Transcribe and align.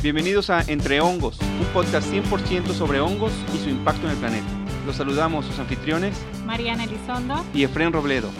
Bienvenidos 0.00 0.48
a 0.48 0.62
Entre 0.68 1.00
Hongos, 1.00 1.40
un 1.40 1.66
podcast 1.74 2.08
100% 2.08 2.68
sobre 2.68 3.00
hongos 3.00 3.32
y 3.52 3.58
su 3.58 3.68
impacto 3.68 4.06
en 4.06 4.12
el 4.12 4.18
planeta. 4.18 4.46
Los 4.86 4.94
saludamos 4.94 5.44
sus 5.44 5.58
anfitriones, 5.58 6.16
Mariana 6.46 6.84
Elizondo 6.84 7.44
y 7.52 7.64
Efren 7.64 7.92
Robledo. 7.92 8.30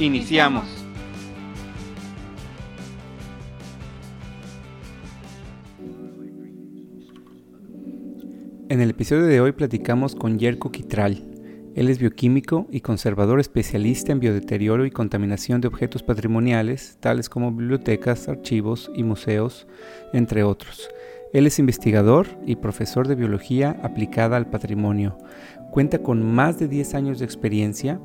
Iniciamos. 0.00 0.64
En 8.68 8.80
el 8.80 8.90
episodio 8.90 9.26
de 9.26 9.40
hoy 9.40 9.52
platicamos 9.52 10.16
con 10.16 10.40
Yerko 10.40 10.72
Quitral. 10.72 11.33
Él 11.74 11.88
es 11.88 11.98
bioquímico 11.98 12.68
y 12.70 12.80
conservador 12.80 13.40
especialista 13.40 14.12
en 14.12 14.20
biodeterioro 14.20 14.86
y 14.86 14.92
contaminación 14.92 15.60
de 15.60 15.66
objetos 15.66 16.04
patrimoniales, 16.04 16.98
tales 17.00 17.28
como 17.28 17.50
bibliotecas, 17.50 18.28
archivos 18.28 18.92
y 18.94 19.02
museos, 19.02 19.66
entre 20.12 20.44
otros. 20.44 20.88
Él 21.32 21.48
es 21.48 21.58
investigador 21.58 22.28
y 22.46 22.54
profesor 22.54 23.08
de 23.08 23.16
biología 23.16 23.76
aplicada 23.82 24.36
al 24.36 24.48
patrimonio. 24.48 25.18
Cuenta 25.72 25.98
con 25.98 26.24
más 26.24 26.60
de 26.60 26.68
10 26.68 26.94
años 26.94 27.18
de 27.18 27.24
experiencia 27.24 28.00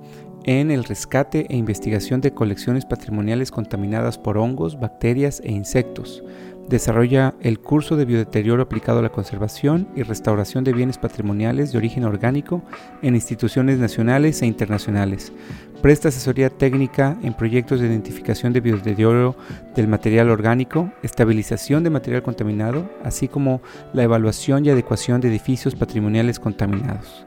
en 0.46 0.72
el 0.72 0.84
rescate 0.84 1.46
e 1.48 1.56
investigación 1.56 2.22
de 2.22 2.34
colecciones 2.34 2.86
patrimoniales 2.86 3.52
contaminadas 3.52 4.18
por 4.18 4.40
hongos, 4.40 4.80
bacterias 4.80 5.42
e 5.44 5.52
insectos. 5.52 6.24
Desarrolla 6.70 7.34
el 7.42 7.60
curso 7.60 7.96
de 7.96 8.06
biodeterioro 8.06 8.62
aplicado 8.62 9.00
a 9.00 9.02
la 9.02 9.10
conservación 9.10 9.88
y 9.96 10.04
restauración 10.04 10.64
de 10.64 10.72
bienes 10.72 11.00
patrimoniales 11.00 11.72
de 11.72 11.80
origen 11.80 12.04
orgánico 12.04 12.62
en 13.02 13.16
instituciones 13.16 13.80
nacionales 13.80 14.44
e 14.44 14.46
internacionales. 14.46 15.34
Presta 15.82 16.10
asesoría 16.10 16.52
técnica 16.52 17.18
en 17.24 17.34
proyectos 17.34 17.80
de 17.80 17.88
identificación 17.88 18.54
de 18.54 18.62
biodeterioro 18.62 19.36
del 19.76 19.88
material 19.88 20.30
orgánico, 20.30 20.94
estabilización 21.02 21.84
de 21.84 21.90
material 21.90 22.22
contaminado, 22.22 22.88
así 23.04 23.28
como 23.28 23.62
la 23.92 24.04
evaluación 24.04 24.64
y 24.64 24.70
adecuación 24.70 25.22
de 25.22 25.30
edificios 25.30 25.74
patrimoniales 25.74 26.40
contaminados. 26.40 27.26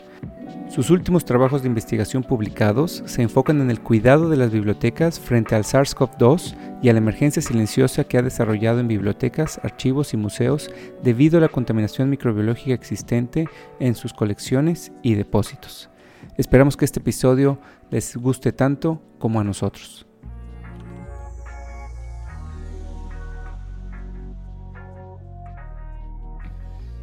Sus 0.72 0.88
últimos 0.88 1.26
trabajos 1.26 1.60
de 1.60 1.68
investigación 1.68 2.22
publicados 2.22 3.02
se 3.04 3.20
enfocan 3.20 3.60
en 3.60 3.70
el 3.70 3.82
cuidado 3.82 4.30
de 4.30 4.38
las 4.38 4.50
bibliotecas 4.50 5.20
frente 5.20 5.54
al 5.54 5.64
SARS-CoV-2 5.64 6.56
y 6.80 6.88
a 6.88 6.94
la 6.94 6.98
emergencia 6.98 7.42
silenciosa 7.42 8.04
que 8.04 8.16
ha 8.16 8.22
desarrollado 8.22 8.80
en 8.80 8.88
bibliotecas, 8.88 9.60
archivos 9.62 10.14
y 10.14 10.16
museos 10.16 10.70
debido 11.02 11.36
a 11.36 11.42
la 11.42 11.50
contaminación 11.50 12.08
microbiológica 12.08 12.72
existente 12.72 13.50
en 13.80 13.94
sus 13.94 14.14
colecciones 14.14 14.92
y 15.02 15.12
depósitos. 15.12 15.90
Esperamos 16.38 16.78
que 16.78 16.86
este 16.86 17.00
episodio 17.00 17.58
les 17.90 18.16
guste 18.16 18.50
tanto 18.50 19.02
como 19.18 19.40
a 19.40 19.44
nosotros. 19.44 20.06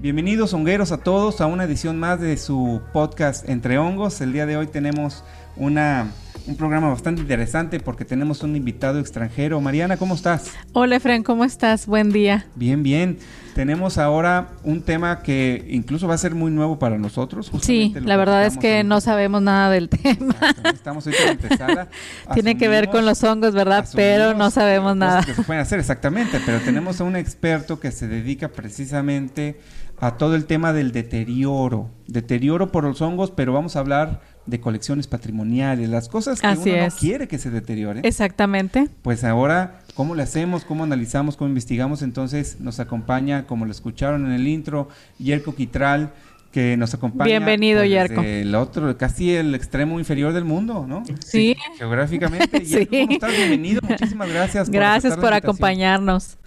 Bienvenidos 0.01 0.53
hongueros 0.53 0.93
a 0.93 0.99
todos 0.99 1.41
a 1.41 1.45
una 1.45 1.65
edición 1.65 1.99
más 1.99 2.21
de 2.21 2.37
su 2.37 2.79
podcast 2.93 3.49
Entre 3.49 3.77
Hongos. 3.77 4.21
El 4.21 4.31
día 4.31 4.45
de 4.45 4.55
hoy 4.55 4.67
tenemos 4.67 5.25
una, 5.57 6.07
un 6.47 6.55
programa 6.55 6.87
bastante 6.87 7.21
interesante 7.21 7.81
porque 7.81 8.05
tenemos 8.05 8.41
un 8.41 8.55
invitado 8.55 8.99
extranjero. 8.99 9.59
Mariana, 9.59 9.97
¿cómo 9.97 10.15
estás? 10.15 10.53
Hola, 10.71 10.95
Efraín, 10.95 11.23
¿cómo 11.23 11.43
estás? 11.43 11.85
Buen 11.85 12.13
día. 12.13 12.45
Bien, 12.55 12.81
bien. 12.81 13.17
Tenemos 13.55 13.97
ahora 13.97 14.51
un 14.63 14.83
tema 14.83 15.21
que 15.21 15.65
incluso 15.69 16.07
va 16.07 16.13
a 16.13 16.17
ser 16.17 16.33
muy 16.33 16.49
nuevo 16.49 16.79
para 16.79 16.97
nosotros. 16.97 17.51
Sí, 17.61 17.93
la 17.99 18.15
verdad 18.15 18.45
es 18.45 18.57
que 18.57 18.85
no 18.85 19.01
sabemos 19.01 19.41
nada 19.41 19.69
del 19.69 19.89
tema. 19.89 20.35
Estamos 20.73 21.05
hoy 21.07 21.13
empezada. 21.27 21.89
Tiene 22.33 22.57
que 22.57 22.69
ver 22.69 22.89
con 22.89 23.05
los 23.05 23.21
hongos, 23.21 23.53
¿verdad? 23.53 23.85
Pero 23.95 24.33
no 24.33 24.49
sabemos 24.49 24.95
nada. 24.95 25.23
Que 25.25 25.33
se 25.33 25.43
pueden 25.43 25.61
hacer, 25.61 25.77
exactamente. 25.77 26.39
Pero 26.45 26.61
tenemos 26.61 27.01
a 27.01 27.03
un 27.03 27.17
experto 27.17 27.81
que 27.81 27.91
se 27.91 28.07
dedica 28.07 28.47
precisamente 28.47 29.59
a 30.01 30.17
todo 30.17 30.35
el 30.35 30.45
tema 30.45 30.73
del 30.73 30.91
deterioro. 30.91 31.89
Deterioro 32.07 32.71
por 32.71 32.83
los 32.83 33.01
hongos, 33.01 33.31
pero 33.31 33.53
vamos 33.53 33.75
a 33.75 33.79
hablar 33.79 34.21
de 34.45 34.59
colecciones 34.59 35.07
patrimoniales, 35.07 35.89
las 35.89 36.09
cosas 36.09 36.41
que 36.41 36.47
uno 36.47 36.85
no 36.85 36.95
quiere 36.97 37.27
que 37.27 37.37
se 37.37 37.51
deterioren. 37.51 38.03
Exactamente. 38.03 38.87
Pues 39.01 39.23
ahora, 39.23 39.81
¿cómo 39.93 40.15
le 40.15 40.23
hacemos? 40.23 40.65
¿Cómo 40.65 40.83
analizamos? 40.83 41.37
¿Cómo 41.37 41.49
investigamos? 41.49 42.01
Entonces 42.01 42.59
nos 42.59 42.79
acompaña, 42.79 43.45
como 43.45 43.65
lo 43.65 43.71
escucharon 43.71 44.25
en 44.25 44.31
el 44.31 44.47
intro, 44.47 44.89
Yerko 45.19 45.53
Quitral, 45.53 46.13
que 46.51 46.77
nos 46.77 46.93
acompaña. 46.95 47.27
Bienvenido, 47.27 47.81
pues, 47.81 47.91
Yerko. 47.91 48.21
El 48.21 48.55
otro, 48.55 48.97
casi 48.97 49.35
el 49.35 49.53
extremo 49.53 49.99
inferior 49.99 50.33
del 50.33 50.45
mundo, 50.45 50.85
¿no? 50.87 51.03
Sí. 51.19 51.55
Geográficamente. 51.77 52.65
sí. 52.65 52.87
¿cómo 52.87 53.11
estás? 53.11 53.35
Bienvenido. 53.35 53.81
Muchísimas 53.87 54.29
gracias. 54.29 54.69
gracias 54.69 55.15
por 55.17 55.33
acompañarnos. 55.33 56.37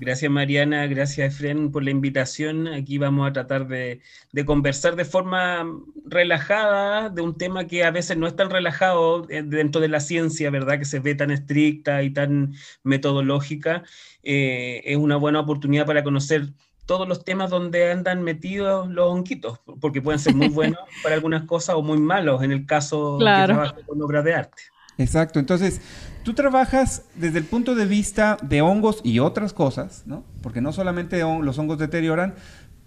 Gracias 0.00 0.32
Mariana, 0.32 0.86
gracias 0.86 1.34
Efren 1.34 1.70
por 1.70 1.84
la 1.84 1.90
invitación. 1.90 2.68
Aquí 2.68 2.96
vamos 2.96 3.28
a 3.28 3.34
tratar 3.34 3.68
de, 3.68 4.00
conversar 4.46 4.96
de 4.96 5.04
forma 5.04 5.62
relajada 6.06 7.10
de 7.10 7.20
un 7.20 7.36
tema 7.36 7.66
que 7.66 7.84
a 7.84 7.90
veces 7.90 8.16
no 8.16 8.26
es 8.26 8.34
tan 8.34 8.48
relajado 8.48 9.26
eh, 9.28 9.42
dentro 9.44 9.78
de 9.78 9.88
la 9.88 10.00
ciencia, 10.00 10.48
¿verdad? 10.48 10.78
Que 10.78 10.86
se 10.86 11.00
ve 11.00 11.14
tan 11.14 11.30
estricta 11.30 12.02
y 12.02 12.08
tan 12.08 12.54
metodológica. 12.82 13.82
Eh, 14.22 14.80
es 14.86 14.96
una 14.96 15.16
buena 15.16 15.40
oportunidad 15.40 15.84
para 15.84 16.02
conocer 16.02 16.48
todos 16.86 17.06
los 17.06 17.22
temas 17.22 17.50
donde 17.50 17.92
andan 17.92 18.22
metidos 18.22 18.88
los 18.88 19.06
honquitos, 19.06 19.60
porque 19.82 20.00
pueden 20.00 20.18
ser 20.18 20.34
muy 20.34 20.48
buenos 20.48 20.80
para 21.02 21.14
algunas 21.14 21.44
cosas 21.44 21.76
o 21.76 21.82
muy 21.82 21.98
malos 21.98 22.42
en 22.42 22.52
el 22.52 22.64
caso 22.64 23.18
de 23.18 23.24
trabajo 23.26 23.76
con 23.86 24.00
obras 24.00 24.24
de 24.24 24.32
arte. 24.32 24.62
Exacto, 24.96 25.38
entonces 25.38 25.82
tú 26.22 26.34
trabajas 26.34 27.04
desde 27.14 27.38
el 27.38 27.44
punto 27.44 27.74
de 27.74 27.86
vista 27.86 28.36
de 28.42 28.62
hongos 28.62 29.00
y 29.04 29.18
otras 29.18 29.52
cosas, 29.52 30.02
¿no? 30.06 30.24
Porque 30.42 30.60
no 30.60 30.72
solamente 30.72 31.20
los 31.20 31.58
hongos 31.58 31.78
deterioran, 31.78 32.34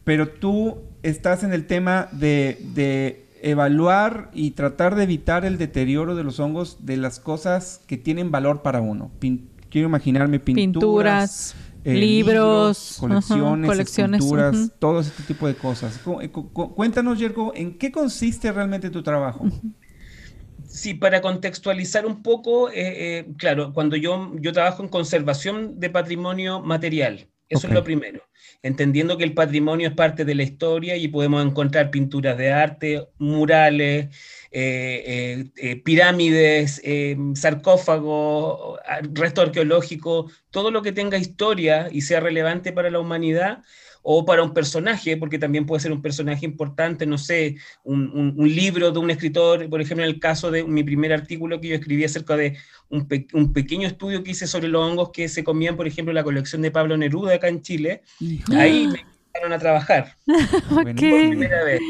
pero 0.03 0.29
tú 0.29 0.81
estás 1.01 1.43
en 1.43 1.53
el 1.53 1.65
tema 1.65 2.09
de, 2.11 3.21
evaluar 3.41 4.29
y 4.33 4.51
tratar 4.51 4.95
de 4.95 5.03
evitar 5.03 5.43
el 5.43 5.57
deterioro 5.57 6.15
de 6.15 6.23
los 6.23 6.39
hongos 6.39 6.85
de 6.85 6.95
las 6.95 7.19
cosas 7.19 7.81
que 7.87 7.97
tienen 7.97 8.31
valor 8.31 8.61
para 8.61 8.79
uno. 8.79 9.11
quiero 9.69 9.87
imaginarme 9.87 10.39
pinturas. 10.39 11.55
Eh, 11.85 11.95
libros, 11.95 12.95
colecciones, 12.97 13.69
colecciones 13.69 14.71
todo 14.79 15.01
este 15.01 15.21
tipo 15.23 15.47
de 15.47 15.55
cosas. 15.55 15.99
Eh, 16.21 16.29
cuéntanos, 16.29 17.19
Yerko, 17.19 17.51
¿en 17.53 17.77
qué 17.77 17.91
consiste 17.91 18.49
realmente 18.53 18.89
tu 18.89 19.03
trabajo? 19.03 19.45
Sí, 20.73 20.95
para 20.95 21.21
contextualizar 21.21 22.03
un 22.07 22.23
poco, 22.23 22.71
eh, 22.71 22.73
eh, 23.19 23.25
claro, 23.37 23.73
cuando 23.73 23.95
yo, 23.95 24.31
yo 24.39 24.51
trabajo 24.53 24.81
en 24.81 24.89
conservación 24.89 25.79
de 25.79 25.91
patrimonio 25.91 26.61
material, 26.61 27.27
eso 27.47 27.67
es 27.67 27.73
lo 27.73 27.83
primero, 27.83 28.23
entendiendo 28.63 29.15
que 29.15 29.23
el 29.23 29.35
patrimonio 29.35 29.89
es 29.89 29.93
parte 29.93 30.25
de 30.25 30.33
la 30.33 30.41
historia 30.41 30.97
y 30.97 31.09
podemos 31.09 31.45
encontrar 31.45 31.91
pinturas 31.91 32.39
de 32.39 32.51
arte, 32.51 33.07
murales, 33.19 34.09
eh, 34.49 35.81
pirámides, 35.85 36.81
sarcófagos, 37.35 38.79
resto 39.11 39.41
arqueológico, 39.41 40.31
todo 40.49 40.71
lo 40.71 40.81
que 40.81 40.91
tenga 40.91 41.19
historia 41.19 41.87
y 41.91 42.01
sea 42.01 42.19
relevante 42.19 42.71
para 42.71 42.89
la 42.89 42.99
humanidad 42.99 43.61
o 44.03 44.25
para 44.25 44.43
un 44.43 44.53
personaje, 44.53 45.15
porque 45.17 45.39
también 45.39 45.65
puede 45.65 45.81
ser 45.81 45.93
un 45.93 46.01
personaje 46.01 46.45
importante, 46.45 47.05
no 47.05 47.17
sé, 47.17 47.55
un, 47.83 48.35
libro 48.37 48.91
de 48.91 48.99
un 48.99 49.09
escritor, 49.09 49.69
por 49.69 49.81
ejemplo, 49.81 50.03
en 50.03 50.11
el 50.11 50.19
caso 50.19 50.51
de 50.51 50.65
mi 50.65 50.83
primer 50.83 51.13
artículo 51.13 51.59
que 51.59 51.69
yo 51.69 51.75
escribí 51.75 52.03
acerca 52.03 52.35
de 52.35 52.57
un, 52.89 53.07
pequeño 53.53 53.87
estudio 53.87 54.21
que 54.21 54.31
hice 54.31 54.45
sobre 54.45 54.67
los 54.67 54.83
hongos 54.83 55.11
que 55.11 55.29
se 55.29 55.43
comían, 55.43 55.77
por 55.77 55.87
ejemplo, 55.87 56.11
en 56.11 56.15
la 56.15 56.23
colección 56.23 56.61
de 56.61 56.69
Pablo 56.69 56.97
Neruda 56.97 57.33
acá 57.33 57.47
en 57.47 57.61
Chile, 57.61 58.03
ahí 58.51 58.87
me 58.87 58.99
invitaron 58.99 59.53
a 59.53 59.59
trabajar 59.59 60.17
por 60.69 60.83
primera 60.83 61.63
vez. 61.63 61.81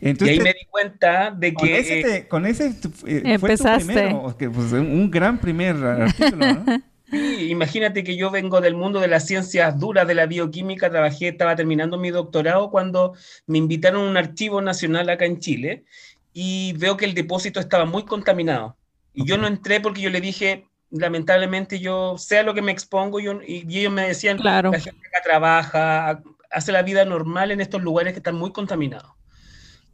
y 0.00 0.28
ahí 0.28 0.40
me 0.40 0.52
di 0.52 0.66
cuenta 0.68 1.30
de 1.30 1.54
que... 1.54 2.26
Con 2.28 2.46
ese, 2.46 2.74
eh, 3.06 3.38
fue 3.38 3.56
tu 3.56 3.64
primero, 3.64 4.36
que, 4.36 4.50
pues, 4.50 4.72
un 4.72 5.08
gran 5.08 5.38
primer 5.38 5.76
artículo, 5.76 6.46
¿no? 6.52 6.82
Sí, 7.10 7.50
imagínate 7.50 8.02
que 8.02 8.16
yo 8.16 8.30
vengo 8.30 8.60
del 8.60 8.74
mundo 8.74 9.00
de 9.00 9.08
las 9.08 9.26
ciencias 9.26 9.78
duras 9.78 10.06
de 10.08 10.14
la 10.14 10.26
bioquímica, 10.26 10.90
trabajé, 10.90 11.28
estaba 11.28 11.54
terminando 11.54 11.98
mi 11.98 12.10
doctorado 12.10 12.70
cuando 12.70 13.14
me 13.46 13.58
invitaron 13.58 14.06
a 14.06 14.10
un 14.10 14.16
archivo 14.16 14.60
nacional 14.60 15.08
acá 15.08 15.24
en 15.24 15.38
Chile 15.38 15.84
y 16.32 16.72
veo 16.74 16.96
que 16.96 17.04
el 17.04 17.14
depósito 17.14 17.60
estaba 17.60 17.84
muy 17.84 18.04
contaminado. 18.04 18.76
Y 19.14 19.24
yo 19.24 19.38
no 19.38 19.46
entré 19.46 19.80
porque 19.80 20.02
yo 20.02 20.10
le 20.10 20.20
dije, 20.20 20.66
lamentablemente 20.90 21.78
yo 21.78 22.18
sé 22.18 22.38
a 22.38 22.42
lo 22.42 22.54
que 22.54 22.62
me 22.62 22.72
expongo 22.72 23.20
yo, 23.20 23.40
y, 23.46 23.64
ellos 23.78 23.92
me 23.92 24.08
decían, 24.08 24.38
claro. 24.38 24.70
la 24.72 24.80
gente 24.80 25.06
acá 25.08 25.22
trabaja, 25.24 26.22
hace 26.50 26.72
la 26.72 26.82
vida 26.82 27.04
normal 27.04 27.52
en 27.52 27.60
estos 27.60 27.82
lugares 27.82 28.12
que 28.12 28.18
están 28.18 28.36
muy 28.36 28.52
contaminados. 28.52 29.12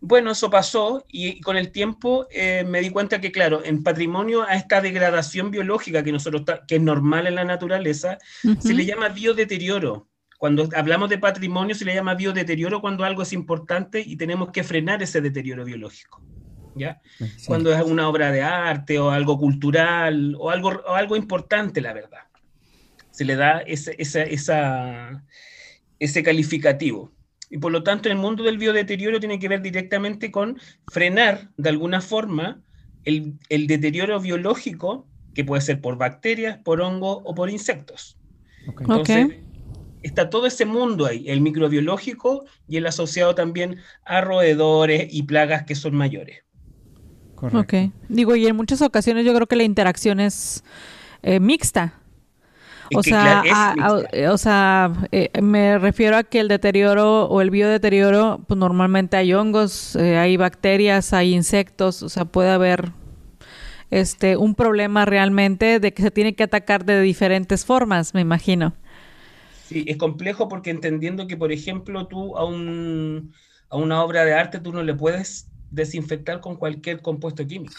Bueno, 0.04 0.32
eso 0.32 0.50
pasó 0.50 1.04
y, 1.08 1.40
con 1.40 1.56
el 1.56 1.70
tiempo 1.70 2.26
eh, 2.32 2.64
me 2.69 2.81
di 2.81 2.90
cuenta 2.90 3.20
que, 3.20 3.31
claro, 3.31 3.64
en 3.64 3.84
patrimonio 3.84 4.43
a 4.43 4.54
esta 4.54 4.81
degradación 4.81 5.52
biológica 5.52 6.02
que, 6.02 6.10
nosotros 6.10 6.43
que 6.66 6.76
es 6.76 6.82
normal 6.82 7.28
en 7.28 7.37
la 7.37 7.44
naturaleza, 7.44 8.19
se 8.58 8.75
le 8.75 8.84
llama 8.84 9.10
biodeterioro. 9.10 10.08
Cuando 10.38 10.69
hablamos 10.75 11.08
de 11.08 11.19
patrimonio 11.19 11.76
se 11.76 11.84
le 11.84 11.94
llama 11.94 12.16
biodeterioro 12.16 12.81
cuando 12.81 13.04
algo 13.04 13.22
es 13.22 13.32
importante 13.32 14.02
y 14.04 14.16
tenemos 14.16 14.50
que 14.50 14.64
frenar 14.64 15.00
ese 15.04 15.20
deterioro 15.20 15.64
biológico. 15.64 16.20
¿ya? 16.75 17.00
Cuando 17.46 17.72
es 17.72 17.84
una 17.84 18.08
obra 18.08 18.32
de 18.32 18.43
arte 18.43 18.98
o 18.98 19.10
algo 19.10 19.38
cultural 19.38 20.34
o 20.37 20.50
algo, 20.50 20.84
algo 20.88 21.14
importante, 21.14 21.81
la 21.81 21.93
verdad. 21.93 22.22
Se 23.12 23.25
le 23.25 23.37
da 23.37 23.60
esa, 23.60 23.93
esa 23.93 25.22
ese 26.00 26.25
calificativo. 26.25 27.12
Y 27.52 27.58
por 27.58 27.70
lo 27.70 27.82
tanto, 27.82 28.08
el 28.08 28.16
mundo 28.16 28.43
del 28.44 28.56
biodeterioro 28.56 29.20
tiene 29.20 29.38
que 29.38 29.46
ver 29.46 29.60
directamente 29.60 30.31
con 30.31 30.58
frenar 30.90 31.50
de 31.58 31.69
alguna 31.69 32.00
forma 32.00 32.62
el, 33.04 33.37
deterioro 33.50 34.19
biológico, 34.20 35.06
que 35.34 35.44
puede 35.44 35.60
ser 35.60 35.82
por 35.82 35.99
bacterias, 35.99 36.56
por 36.64 36.81
hongos 36.81 37.19
o 37.25 37.34
por 37.34 37.50
insectos. 37.50 38.16
Entonces, 38.81 39.37
está 40.02 40.31
todo 40.31 40.46
ese 40.46 40.64
mundo 40.64 41.04
ahí, 41.04 41.28
el 41.28 41.43
microbiológico 41.43 42.46
y 42.66 42.78
el 42.78 42.87
asociado 42.87 43.34
también 43.34 43.76
a 44.06 44.22
roedores 44.22 45.12
y 45.12 45.25
plagas 45.25 45.64
que 45.64 45.75
son 45.75 45.94
mayores. 45.94 46.44
Correcto. 47.34 47.58
Ok. 47.58 47.93
Digo, 48.08 48.34
y 48.34 48.46
en 48.46 48.56
muchas 48.56 48.81
ocasiones 48.81 49.26
yo 49.26 49.34
creo 49.34 49.46
que 49.46 49.56
la 49.56 49.64
interacción 49.64 50.20
es 50.20 50.64
eh, 51.22 51.38
mixta. 51.38 52.00
O 52.94 53.03
sea, 53.03 53.43
o 54.31 54.39
sea, 54.39 54.93
eh, 55.12 55.31
me 55.41 55.79
refiero 55.79 56.17
a 56.17 56.25
que 56.25 56.41
el 56.41 56.49
deterioro 56.49 57.25
o 57.25 57.41
el 57.41 57.50
biodeterioro, 57.50 58.41
pues 58.47 58.59
normalmente 58.59 59.17
hay 59.17 59.33
hongos, 59.35 59.97
eh, 59.97 60.17
hay 60.17 60.37
bacterias, 60.37 61.12
hay 61.12 61.35
insectos, 61.35 62.03
o 62.03 62.09
sea, 62.09 62.25
puede 62.25 62.50
haber 62.50 62.93
este 63.91 64.37
un 64.37 64.55
problema 64.55 65.05
realmente 65.05 65.79
de 65.79 65.93
que 65.93 66.03
se 66.03 66.11
tiene 66.11 66.35
que 66.35 66.44
atacar 66.44 66.85
de 66.85 67.00
diferentes 67.00 67.65
formas, 67.65 68.15
me 68.15 68.21
imagino. 68.21 68.75
Sí, 69.67 69.85
es 69.87 69.97
complejo 69.97 70.49
porque 70.49 70.71
entendiendo 70.71 71.27
que, 71.27 71.37
por 71.37 71.53
ejemplo, 71.53 72.06
tú 72.06 72.37
a, 72.37 72.44
un, 72.44 73.33
a 73.69 73.77
una 73.77 74.03
obra 74.03 74.25
de 74.25 74.35
arte 74.35 74.61
tú 74.61 74.73
no 74.73 74.83
le 74.83 74.94
puedes 74.94 75.50
desinfectar 75.71 76.41
con 76.41 76.56
cualquier 76.56 77.00
compuesto 77.00 77.47
químico 77.47 77.75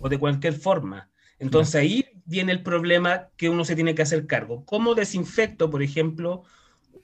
o 0.00 0.08
de 0.08 0.18
cualquier 0.18 0.54
forma. 0.54 1.10
Entonces 1.38 1.74
ahí 1.74 2.04
viene 2.24 2.52
el 2.52 2.62
problema 2.62 3.28
que 3.36 3.48
uno 3.48 3.64
se 3.64 3.74
tiene 3.74 3.94
que 3.94 4.02
hacer 4.02 4.26
cargo. 4.26 4.64
¿Cómo 4.64 4.94
desinfecto, 4.94 5.70
por 5.70 5.82
ejemplo, 5.82 6.44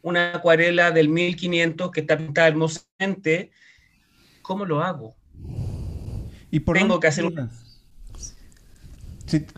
una 0.03 0.35
acuarela 0.35 0.91
del 0.91 1.09
1500 1.09 1.91
que 1.91 2.01
está 2.01 2.17
pintada 2.17 2.49
hermosamente? 2.49 3.51
¿Cómo 4.43 4.65
lo 4.65 4.83
hago? 4.83 5.15
¿Y 6.51 6.61
por 6.61 6.77
Tengo 6.77 6.99
que 6.99 7.07
hacer 7.07 7.27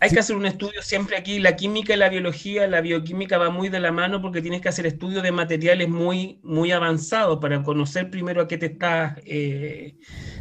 Hay 0.01 0.11
que 0.11 0.19
hacer 0.19 0.37
un 0.37 0.45
estudio 0.45 0.83
siempre 0.83 1.17
aquí. 1.17 1.39
La 1.39 1.57
química 1.57 1.95
y 1.95 1.97
la 1.97 2.11
biología, 2.11 2.67
la 2.67 2.81
bioquímica 2.81 3.39
va 3.39 3.49
muy 3.49 3.69
de 3.69 3.81
la 3.81 3.93
mano 3.93 4.21
porque 4.21 4.43
tienes 4.43 4.61
que 4.61 4.69
hacer 4.69 4.87
estudios 4.87 5.23
de 5.23 5.33
materiales 5.33 5.89
muy, 5.89 6.41
muy 6.43 6.73
avanzados 6.73 7.39
para 7.41 7.63
conocer 7.63 8.11
primero 8.11 8.43
a 8.43 8.49
qué 8.49 8.59
te 8.59 8.67
estás, 8.67 9.19
eh, 9.25 9.97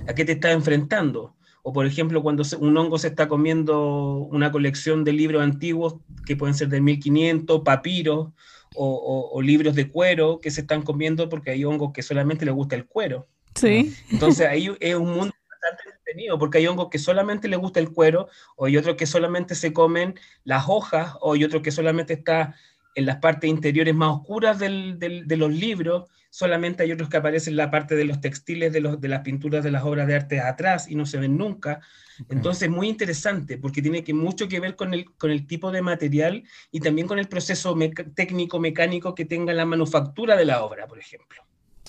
a 0.08 0.14
qué 0.14 0.26
te 0.26 0.34
estás 0.34 0.52
enfrentando 0.52 1.36
o 1.64 1.74
por 1.74 1.86
ejemplo 1.86 2.22
cuando 2.22 2.44
un 2.60 2.78
hongo 2.78 2.98
se 2.98 3.08
está 3.08 3.28
comiendo 3.28 4.16
una 4.32 4.52
colección 4.52 5.04
de 5.04 5.14
libros 5.14 5.42
antiguos 5.42 5.96
que 6.26 6.36
pueden 6.36 6.56
ser 6.56 6.70
de 6.70 6.82
1500, 6.82 7.62
papiros 7.62 8.30
o, 8.74 9.42
libros 9.44 9.76
de 9.76 9.90
cuero 9.90 10.40
que 10.40 10.50
se 10.50 10.62
están 10.62 10.82
comiendo 10.82 11.30
porque 11.30 11.52
hay 11.52 11.66
hongos 11.66 11.92
que 11.92 12.04
solamente 12.04 12.46
les 12.46 12.54
gusta 12.54 12.76
el 12.76 12.86
cuero. 12.86 13.28
Sí. 13.56 13.94
Entonces 14.10 14.48
ahí 14.48 14.72
es 14.80 14.96
un 14.96 15.10
mundo 15.10 15.34
bastante 15.50 15.84
entretenido 15.90 16.40
porque 16.40 16.60
hay 16.60 16.68
hongos 16.68 16.90
que 16.90 17.00
solamente 17.00 17.50
les 17.50 17.60
gusta 17.60 17.80
el 17.80 17.92
cuero 17.92 18.30
o 18.56 18.66
hay 18.66 18.78
otros 18.78 18.96
que 18.96 19.06
solamente 19.06 19.56
se 19.56 19.74
comen 19.74 20.16
las 20.46 20.66
hojas 20.68 21.16
o 21.20 21.34
hay 21.34 21.44
otros 21.44 21.62
que 21.62 21.72
solamente 21.72 22.14
está 22.14 22.56
en 22.96 23.06
las 23.06 23.18
partes 23.18 23.50
interiores 23.50 23.94
más 23.94 24.16
oscuras 24.18 24.58
de 24.60 25.38
los 25.38 25.52
libros 25.52 26.10
solamente 26.32 26.84
hay 26.84 26.92
otros 26.94 27.10
que 27.10 27.18
aparecen 27.18 27.54
en 27.54 27.58
la 27.58 27.70
parte 27.70 27.96
de 27.96 28.06
los 28.06 28.22
textiles, 28.22 28.72
de, 28.72 28.80
los, 28.80 29.00
de 29.00 29.10
las 29.10 29.20
pinturas 29.20 29.64
de 29.66 29.70
las 29.70 29.84
obras 29.84 30.08
de 30.08 30.16
arte 30.16 30.40
atrás 30.40 30.90
y 30.90 30.96
no 30.96 31.06
se 31.06 31.18
ven 31.20 31.38
nunca. 31.38 31.82
Entonces, 32.30 32.70
muy 32.70 32.88
interesante 32.88 33.58
porque 33.58 33.82
tiene 33.82 34.04
que, 34.04 34.14
mucho 34.14 34.48
que 34.48 34.62
ver 34.62 34.78
con 34.78 34.94
el, 34.94 35.12
con 35.16 35.30
el 35.30 35.46
tipo 35.46 35.72
de 35.72 35.82
material 35.82 36.44
y 36.72 36.80
también 36.80 37.06
con 37.06 37.20
el 37.20 37.28
proceso 37.28 37.78
técnico 38.16 38.60
mecánico 38.60 39.14
que 39.14 39.26
tenga 39.26 39.54
la 39.54 39.66
manufactura 39.66 40.38
de 40.38 40.46
la 40.46 40.64
obra, 40.64 40.88
por 40.88 41.00
ejemplo. 41.00 41.44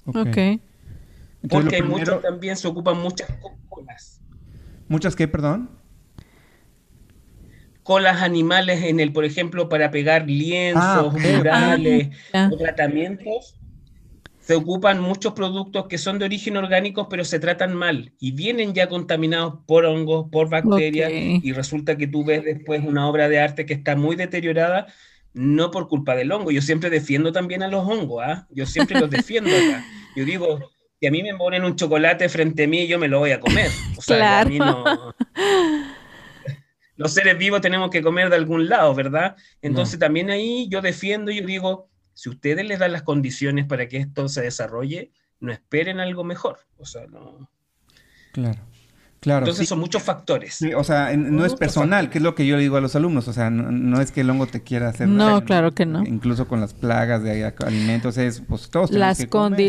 Ok. 0.06 0.60
Porque 1.48 1.76
hay 1.76 1.82
muchos 1.82 2.20
también 2.20 2.56
se 2.56 2.66
ocupan 2.66 2.98
muchas 2.98 3.30
colas. 3.68 4.20
¿Muchas 4.88 5.14
qué, 5.14 5.28
perdón? 5.28 5.70
Colas 7.84 8.22
animales 8.22 8.82
en 8.82 8.98
el, 8.98 9.12
por 9.12 9.24
ejemplo, 9.24 9.68
para 9.68 9.92
pegar 9.92 10.28
lienzos, 10.28 10.82
ah, 10.82 11.12
murales, 11.12 12.08
ah, 12.32 12.50
tratamientos 12.58 13.62
se 14.52 14.56
ocupan 14.56 15.00
muchos 15.00 15.32
productos 15.32 15.87
que 15.88 15.96
son 15.96 16.19
de 16.19 16.26
origen 16.26 16.58
orgánico, 16.58 17.08
pero 17.08 17.25
se 17.25 17.40
tratan 17.40 17.75
mal 17.75 18.12
y 18.20 18.32
vienen 18.32 18.75
ya 18.75 18.87
contaminados 18.87 19.60
por 19.66 19.87
hongos, 19.87 20.26
por 20.31 20.50
bacterias, 20.50 21.10
y 21.10 21.52
resulta 21.54 21.96
que 21.96 22.06
tú 22.06 22.22
ves 22.22 22.44
después 22.44 22.84
una 22.84 23.08
obra 23.08 23.31
de 23.31 23.40
arte 23.40 23.64
que 23.64 23.72
está 23.72 23.96
muy 23.96 24.14
deteriorada, 24.14 24.88
no 25.32 25.70
por 25.70 25.88
culpa 25.88 26.14
del 26.14 26.31
hongo. 26.32 26.50
Yo 26.50 26.60
siempre 26.60 26.90
defiendo 26.90 27.32
también 27.32 27.62
a 27.62 27.69
los 27.69 27.82
hongos, 27.88 28.22
¿ah? 28.26 28.46
Yo 28.50 28.66
siempre 28.66 29.00
los 29.00 29.08
defiendo 29.08 29.49
acá. 29.49 29.87
Yo 30.16 30.26
digo, 30.26 30.70
si 31.00 31.06
a 31.06 31.10
mí 31.10 31.22
me 31.22 31.34
ponen 31.34 31.64
un 31.64 31.75
chocolate 31.75 32.28
frente 32.28 32.64
a 32.64 32.69
mí, 32.69 32.87
yo 32.87 32.99
me 32.99 33.08
lo 33.08 33.20
voy 33.20 33.31
a 33.31 33.40
comer. 33.40 33.70
O 33.96 34.02
sea, 34.02 34.40
a 34.40 34.44
mí 34.44 34.58
no... 34.58 34.84
Los 36.96 37.14
seres 37.14 37.38
vivos 37.38 37.62
tenemos 37.62 37.88
que 37.88 38.02
comer 38.02 38.28
de 38.28 38.37
algún 38.37 38.69
lado, 38.69 38.94
¿verdad? 38.94 39.34
Entonces 39.62 39.99
también 39.99 40.28
ahí 40.28 40.69
yo 40.69 40.82
defiendo 40.82 41.31
y 41.31 41.40
yo 41.40 41.46
digo, 41.46 41.88
si 42.14 42.29
ustedes 42.29 42.64
les 42.67 42.79
dan 42.79 42.93
las 42.93 43.03
condiciones 43.03 43.67
para 43.67 43.88
que 43.88 43.99
esto 43.99 44.29
se 44.29 44.43
desarrolle, 44.43 45.12
no 45.41 45.53
esperen 45.53 46.00
algo 46.00 46.25
mejor. 46.25 46.61
O 46.79 46.87
sea, 46.87 47.06
no. 47.06 47.50
Claro. 48.32 48.61
Claro, 49.23 49.47
Entonces 49.47 49.69
son 49.69 49.79
muchos 49.79 50.03
factores. 50.03 50.59
o 50.76 50.82
sea, 50.82 51.17
no 51.17 51.47
es 51.47 51.55
personal, 51.55 52.11
que 52.11 52.19
es 52.19 52.25
lo 52.25 52.35
que 52.35 52.44
yo 52.44 52.56
le 52.56 52.62
digo 52.62 52.76
a 52.76 52.81
los 52.81 52.97
alumnos. 52.97 53.29
O 53.29 53.32
sea, 53.32 53.50
no, 53.50 54.00
es 54.00 54.11
que 54.11 54.23
el 54.23 54.31
hongo 54.31 54.49
te 54.49 54.64
quiera 54.64 54.88
hacer. 54.88 55.06
No, 55.06 55.44
claro 55.44 55.70
que 55.70 55.87
no. 55.87 56.03
Incluso 56.03 56.49
con 56.49 56.61
las 56.61 56.75
plagas 56.75 57.23
de 57.23 57.55
alimentos, 57.64 58.19
es 58.19 58.41
pues 58.41 58.69
todos 58.69 58.91
las 58.91 59.20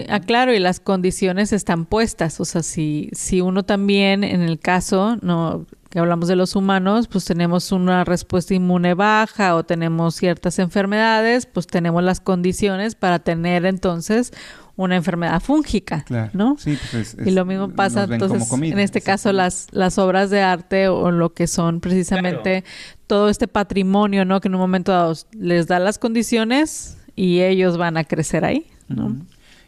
Ah, 0.10 0.20
claro, 0.22 0.56
y 0.56 0.60
las 0.60 0.80
condiciones 0.80 1.54
están 1.54 1.86
puestas. 1.86 2.40
O 2.40 2.46
sea, 2.46 2.64
si, 2.64 3.12
si 3.12 3.42
uno 3.42 3.62
también, 3.62 4.24
en 4.24 4.42
el 4.42 4.58
caso, 4.58 5.20
no 5.22 5.68
que 5.94 6.00
hablamos 6.00 6.28
de 6.28 6.36
los 6.36 6.56
humanos, 6.56 7.08
pues 7.08 7.24
tenemos 7.24 7.72
una 7.72 8.04
respuesta 8.04 8.56
inmune 8.56 8.96
baja 8.96 9.56
o 9.56 9.64
tenemos 9.64 10.16
ciertas 10.16 10.58
enfermedades, 10.58 11.46
pues 11.46 11.68
tenemos 11.68 12.02
las 12.02 12.20
condiciones 12.20 12.96
para 12.96 13.20
tener 13.20 13.64
entonces 13.68 14.34
una 14.76 14.96
enfermedad 14.96 15.40
fúngica, 15.40 16.04
¿no? 16.34 16.56
Sí, 16.58 16.80
pues 16.92 17.16
y 17.24 17.30
lo 17.30 17.46
mismo 17.46 17.70
pasa 17.70 18.08
entonces 18.10 18.52
en 18.52 18.80
este 18.80 19.02
caso 19.02 19.32
las, 19.34 19.68
las 19.70 20.00
obras 20.00 20.32
de 20.32 20.42
arte 20.42 20.88
o 20.88 21.12
lo 21.12 21.36
que 21.36 21.46
son 21.46 21.80
precisamente 21.80 22.64
todo 23.06 23.30
este 23.30 23.48
patrimonio, 23.48 24.26
¿no? 24.26 24.42
Que 24.42 24.48
en 24.48 24.56
un 24.56 24.62
momento 24.62 24.92
dado 24.94 25.14
les 25.32 25.68
da 25.68 25.78
las 25.78 26.00
condiciones 26.00 26.98
y 27.16 27.42
ellos 27.42 27.78
van 27.78 27.98
a 27.98 28.04
crecer 28.04 28.46
ahí, 28.46 28.66
¿no? 28.88 29.16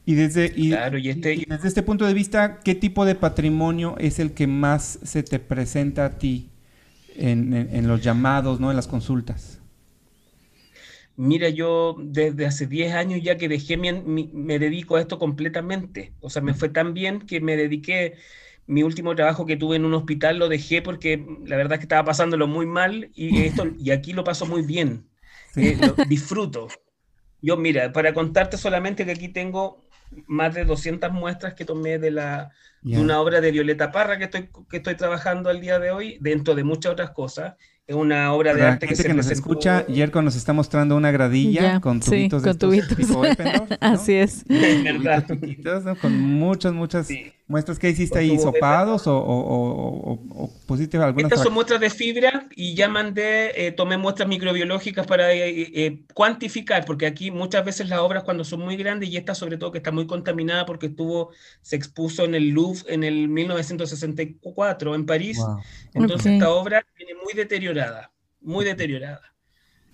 Y 0.05 0.13
desde, 0.13 0.45
este 0.45 1.45
desde 1.47 1.67
este 1.67 1.81
punto 1.81 2.05
de 2.05 2.13
vista, 2.13 2.59
¿qué 2.59 2.75
tipo 2.75 3.05
de 3.05 3.15
patrimonio 3.15 3.95
es 3.97 4.19
el 4.19 4.33
que 4.33 4.45
más 4.45 5.00
se 5.03 5.24
te 5.24 5.39
presenta 5.39 6.05
a 6.05 6.19
ti 6.19 6.51
en, 7.15 7.88
los 7.88 8.01
llamados, 8.03 8.59
¿no? 8.59 8.69
en 8.69 8.75
las 8.75 8.88
consultas? 8.88 9.59
Mira, 11.17 11.50
yo 11.50 11.95
desde 12.00 12.45
hace 12.45 12.67
10 12.67 12.93
años 12.93 13.21
ya 13.24 13.38
que 13.38 13.47
dejé, 13.47 13.77
me 13.77 14.59
dedico 14.59 14.97
a 14.97 15.01
esto 15.01 15.17
completamente. 15.17 16.13
O 16.19 16.29
sea, 16.29 16.43
me 16.43 16.53
fue 16.53 16.69
tan 16.69 16.93
bien 16.93 17.21
que 17.21 17.41
me 17.41 17.55
dediqué, 17.55 18.15
mi 18.67 18.83
último 18.83 19.15
trabajo 19.15 19.45
que 19.45 19.57
tuve 19.57 19.75
en 19.77 19.85
un 19.85 19.93
hospital 19.93 20.38
lo 20.38 20.50
dejé 20.50 20.81
porque 20.81 21.25
la 21.45 21.55
verdad 21.55 21.74
es 21.74 21.79
que 21.79 21.85
estaba 21.85 22.05
pasándolo 22.05 22.47
muy 22.47 22.67
mal 22.67 23.09
y, 23.15 23.38
esto, 23.45 23.65
y 23.79 23.89
aquí 23.89 24.13
lo 24.13 24.24
paso 24.24 24.45
muy 24.45 24.62
bien. 24.62 25.07
Eh, 25.55 25.79
disfruto. 26.07 26.67
Yo, 27.41 27.57
mira, 27.57 27.93
para 27.93 28.13
contarte 28.13 28.57
solamente 28.57 29.05
que 29.05 29.12
aquí 29.12 29.29
tengo 29.29 29.85
más 30.27 30.53
de 30.53 30.65
200 30.65 31.12
muestras 31.12 31.53
que 31.53 31.65
tomé 31.65 32.00
de, 32.00 32.12
la, 32.12 32.51
de 32.81 33.00
una 33.00 33.19
obra 33.19 33.41
de 33.41 33.51
Violeta 33.51 33.91
Parra 33.91 34.17
que 34.17 34.25
estoy, 34.25 34.50
que 34.69 34.77
estoy 34.77 34.95
trabajando 34.95 35.50
al 35.50 35.62
día 35.62 35.79
de 35.79 35.91
hoy, 35.91 36.17
dentro 36.21 36.55
de 36.55 36.63
muchas 36.63 36.93
otras 36.93 37.12
cosas. 37.12 37.55
Es 37.88 37.95
una 37.95 38.33
obra 38.33 38.55
de 38.55 38.63
arte 38.63 38.88
que, 38.88 38.95
se 38.95 39.03
que 39.03 39.13
nos 39.13 39.29
escucha, 39.29 39.85
Yerko 39.85 40.24
nos 40.24 40.35
está 40.35 40.53
mostrando 40.53 40.95
una 40.97 41.12
gradilla 41.12 41.79
con 41.79 42.00
tubitos 42.00 42.41
sí, 42.41 42.50
con 42.50 42.57
tubitos. 42.57 42.97
Así 43.79 44.15
es. 44.15 44.43
Con 46.01 46.19
muchas, 46.19 46.74
muchas 46.74 47.07
muestras 47.47 47.77
que 47.77 47.89
hiciste 47.89 48.17
ahí, 48.17 48.39
sopados 48.39 49.05
o, 49.05 49.17
o, 49.17 50.13
o, 50.13 50.53
pusiste 50.65 50.97
algunas. 50.97 51.31
Estas 51.31 51.43
son 51.43 51.53
muestras 51.53 51.79
de 51.79 51.89
fibra 51.89 52.47
y 52.55 52.73
ya 52.73 52.89
mandé, 52.89 53.67
eh, 53.67 53.71
tomé 53.71 53.97
muestras 53.97 54.27
microbiológicas 54.27 55.05
para 55.05 55.31
eh, 55.31 55.71
eh, 55.73 56.03
cuantificar, 56.13 56.85
porque 56.85 57.05
aquí 57.05 57.29
muchas 57.29 57.63
veces 57.63 57.89
las 57.89 57.99
obras 57.99 58.23
cuando 58.23 58.43
son 58.43 58.61
muy 58.61 58.75
grandes 58.77 59.09
y 59.09 59.17
esta 59.17 59.35
sobre 59.35 59.57
todo 59.57 59.71
que 59.71 59.77
está 59.77 59.91
muy 59.91 60.07
contaminada 60.07 60.65
porque 60.65 60.87
estuvo, 60.87 61.31
se 61.61 61.75
expuso 61.75 62.25
en 62.25 62.33
el 62.33 62.49
Louvre 62.49 62.81
en 62.87 63.03
el 63.03 63.27
1964 63.27 64.95
en 64.95 65.05
París, 65.05 65.39
entonces 65.93 66.33
esta 66.33 66.49
obra 66.49 66.85
viene 66.97 67.13
muy 67.23 67.33
deteriorada, 67.33 68.11
muy 68.41 68.65
deteriorada. 68.65 69.33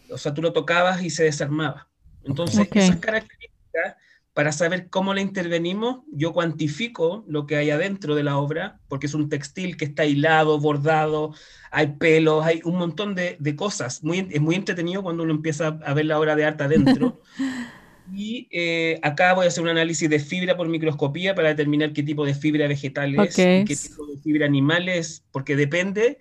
O 0.10 0.18
sea, 0.18 0.34
tú 0.34 0.42
lo 0.42 0.52
tocabas 0.52 1.04
y 1.04 1.10
se 1.10 1.24
desarmaba. 1.24 1.88
Entonces, 2.24 2.68
esas 2.74 2.98
características 2.98 3.96
para 4.34 4.54
saber 4.54 4.90
cómo 4.90 5.14
le 5.14 5.22
intervenimos, 5.22 6.02
yo 6.12 6.32
cuantifico 6.32 7.26
lo 7.28 7.46
que 7.46 7.58
hay 7.58 7.70
adentro 7.70 8.16
de 8.16 8.24
la 8.24 8.38
obra, 8.38 8.80
porque 8.88 9.08
es 9.08 9.14
un 9.14 9.28
textil 9.28 9.76
que 9.76 9.86
está 9.86 10.06
hilado, 10.06 10.60
bordado, 10.60 11.34
hay 11.70 11.88
pelos, 12.00 12.46
hay 12.46 12.62
un 12.64 12.78
montón 12.78 13.14
de, 13.14 13.38
cosas. 13.58 14.04
Muy, 14.04 14.30
es 14.32 14.40
muy 14.40 14.56
entretenido 14.56 15.04
cuando 15.04 15.24
uno 15.24 15.34
empieza 15.34 15.80
a 15.86 15.94
ver 15.94 16.06
la 16.06 16.20
obra 16.20 16.36
de 16.36 16.46
arte 16.46 16.64
adentro. 16.64 17.22
Y 18.14 18.50
eh, 18.52 19.00
acá 19.04 19.34
voy 19.34 19.46
a 19.46 19.48
hacer 19.48 19.64
un 19.64 19.70
análisis 19.70 20.10
de 20.10 20.20
fibra 20.20 20.58
por 20.58 20.68
microscopía 20.68 21.34
para 21.34 21.50
determinar 21.50 21.94
qué 21.94 22.04
tipo 22.04 22.26
de 22.26 22.34
fibra 22.34 22.68
vegetal 22.68 23.16
es 23.16 23.40
y 23.40 23.64
qué 23.64 23.76
tipo 23.76 24.06
de 24.06 24.18
fibra 24.18 24.46
animal 24.46 24.90
es, 24.90 25.24
porque 25.32 25.56
depende. 25.56 26.18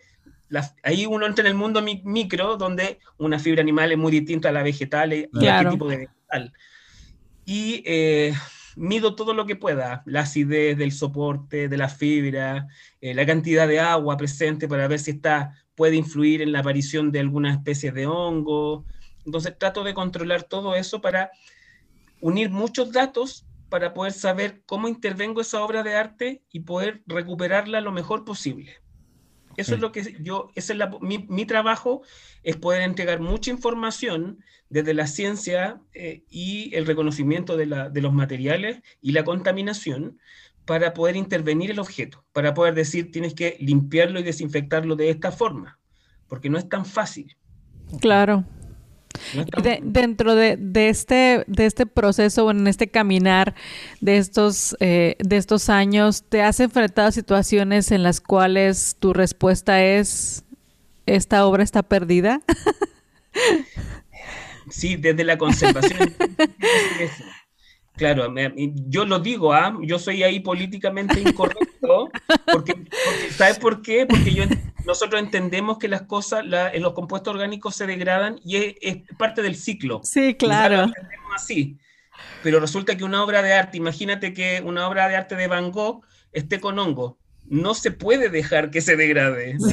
ahí 0.84 1.06
uno 1.06 1.26
entra 1.26 1.42
en 1.42 1.48
el 1.48 1.56
mundo 1.56 1.82
micro, 1.82 2.56
donde 2.56 2.98
una 3.18 3.40
fibra 3.40 3.62
animal 3.62 3.90
es 3.90 3.98
muy 3.98 4.12
distinta 4.12 4.50
a 4.50 4.52
la 4.52 4.62
vegetal 4.62 5.12
y 5.12 5.46
a 5.48 5.64
qué 5.64 5.70
tipo 5.70 5.88
de 5.88 5.96
vegetal. 5.96 6.52
Y 7.52 7.82
eh, 7.84 8.32
mido 8.76 9.16
todo 9.16 9.34
lo 9.34 9.44
que 9.44 9.56
pueda, 9.56 10.04
la 10.06 10.20
acidez 10.20 10.78
del 10.78 10.92
soporte, 10.92 11.68
de 11.68 11.76
la 11.76 11.88
fibra, 11.88 12.68
eh, 13.00 13.12
la 13.12 13.26
cantidad 13.26 13.66
de 13.66 13.80
agua 13.80 14.16
presente 14.16 14.68
para 14.68 14.86
ver 14.86 15.00
si 15.00 15.10
está, 15.10 15.52
puede 15.74 15.96
influir 15.96 16.42
en 16.42 16.52
la 16.52 16.60
aparición 16.60 17.10
de 17.10 17.18
alguna 17.18 17.52
especie 17.52 17.90
de 17.90 18.06
hongo. 18.06 18.84
Entonces 19.26 19.58
trato 19.58 19.82
de 19.82 19.94
controlar 19.94 20.44
todo 20.44 20.76
eso 20.76 21.00
para 21.00 21.32
unir 22.20 22.50
muchos 22.50 22.92
datos 22.92 23.48
para 23.68 23.94
poder 23.94 24.12
saber 24.12 24.62
cómo 24.64 24.86
intervengo 24.86 25.40
esa 25.40 25.60
obra 25.64 25.82
de 25.82 25.96
arte 25.96 26.44
y 26.52 26.60
poder 26.60 27.02
recuperarla 27.08 27.80
lo 27.80 27.90
mejor 27.90 28.24
posible. 28.24 28.76
Eso 29.60 29.74
es 29.74 29.80
lo 29.80 29.92
que 29.92 30.16
yo, 30.20 30.50
ese 30.54 30.72
es 30.72 30.78
mi, 31.00 31.18
mi, 31.28 31.44
trabajo, 31.44 32.02
es 32.42 32.56
poder 32.56 32.82
entregar 32.82 33.20
mucha 33.20 33.50
información 33.50 34.42
desde 34.68 34.94
la 34.94 35.06
ciencia 35.06 35.80
eh, 35.92 36.24
y 36.30 36.74
el 36.74 36.86
reconocimiento 36.86 37.56
de, 37.56 37.66
la, 37.66 37.90
de, 37.90 38.00
los 38.00 38.12
materiales 38.12 38.80
y 39.02 39.12
la 39.12 39.24
contaminación 39.24 40.18
para 40.64 40.94
poder 40.94 41.16
intervenir 41.16 41.70
el 41.70 41.78
objeto, 41.78 42.24
para 42.32 42.54
poder 42.54 42.74
decir 42.74 43.10
tienes 43.10 43.34
que 43.34 43.56
limpiarlo 43.60 44.20
y 44.20 44.22
desinfectarlo 44.22 44.96
de 44.96 45.10
esta 45.10 45.32
forma, 45.32 45.78
porque 46.28 46.48
no 46.48 46.58
es 46.58 46.68
tan 46.68 46.86
fácil. 46.86 47.36
Claro, 48.00 48.44
dentro 49.82 50.34
de, 50.34 50.88
este, 50.88 51.44
de 51.46 51.66
este 51.66 51.86
proceso, 51.86 52.50
en 52.50 52.66
este 52.66 52.88
caminar 52.88 53.54
de 54.00 54.16
estos, 54.16 54.76
eh, 54.80 55.16
de 55.18 55.36
estos 55.36 55.68
años, 55.68 56.24
¿te 56.28 56.42
has 56.42 56.60
enfrentado 56.60 57.08
a 57.08 57.12
situaciones 57.12 57.90
en 57.90 58.02
las 58.02 58.20
cuales 58.20 58.96
tu 58.98 59.12
respuesta 59.12 59.82
es, 59.84 60.44
esta 61.06 61.46
obra 61.46 61.62
está 61.62 61.82
perdida? 61.82 62.40
sí, 64.70 64.96
desde 64.96 65.24
la 65.24 65.38
conservación. 65.38 66.14
Claro, 67.96 68.32
yo 68.88 69.04
lo 69.04 69.18
digo, 69.18 69.52
¿ah? 69.52 69.76
yo 69.82 69.98
soy 69.98 70.22
ahí 70.22 70.40
políticamente 70.40 71.20
incorrecto, 71.20 72.08
porque, 72.50 72.72
¿sabes 73.30 73.58
por 73.58 73.82
qué? 73.82 74.06
Porque 74.06 74.32
yo, 74.32 74.44
nosotros 74.86 75.20
entendemos 75.20 75.78
que 75.78 75.88
las 75.88 76.02
cosas, 76.02 76.44
los 76.44 76.92
compuestos 76.92 77.34
orgánicos 77.34 77.76
se 77.76 77.86
degradan 77.86 78.40
y 78.44 78.56
es, 78.56 79.02
parte 79.18 79.42
del 79.42 79.56
ciclo. 79.56 80.00
Sí, 80.04 80.34
claro. 80.34 80.86
Lo 80.86 81.34
así. 81.34 81.78
Pero 82.42 82.60
resulta 82.60 82.96
que 82.96 83.04
una 83.04 83.22
obra 83.22 83.42
de 83.42 83.52
arte, 83.52 83.76
imagínate 83.76 84.32
que 84.32 84.62
una 84.64 84.88
obra 84.88 85.08
de 85.08 85.16
arte 85.16 85.36
de 85.36 85.46
Van 85.46 85.70
Gogh 85.70 86.02
esté 86.32 86.60
con 86.60 86.78
hongo. 86.78 87.18
No 87.46 87.74
se 87.74 87.90
puede 87.90 88.28
dejar 88.28 88.70
que 88.70 88.80
se 88.80 88.96
degrade. 88.96 89.56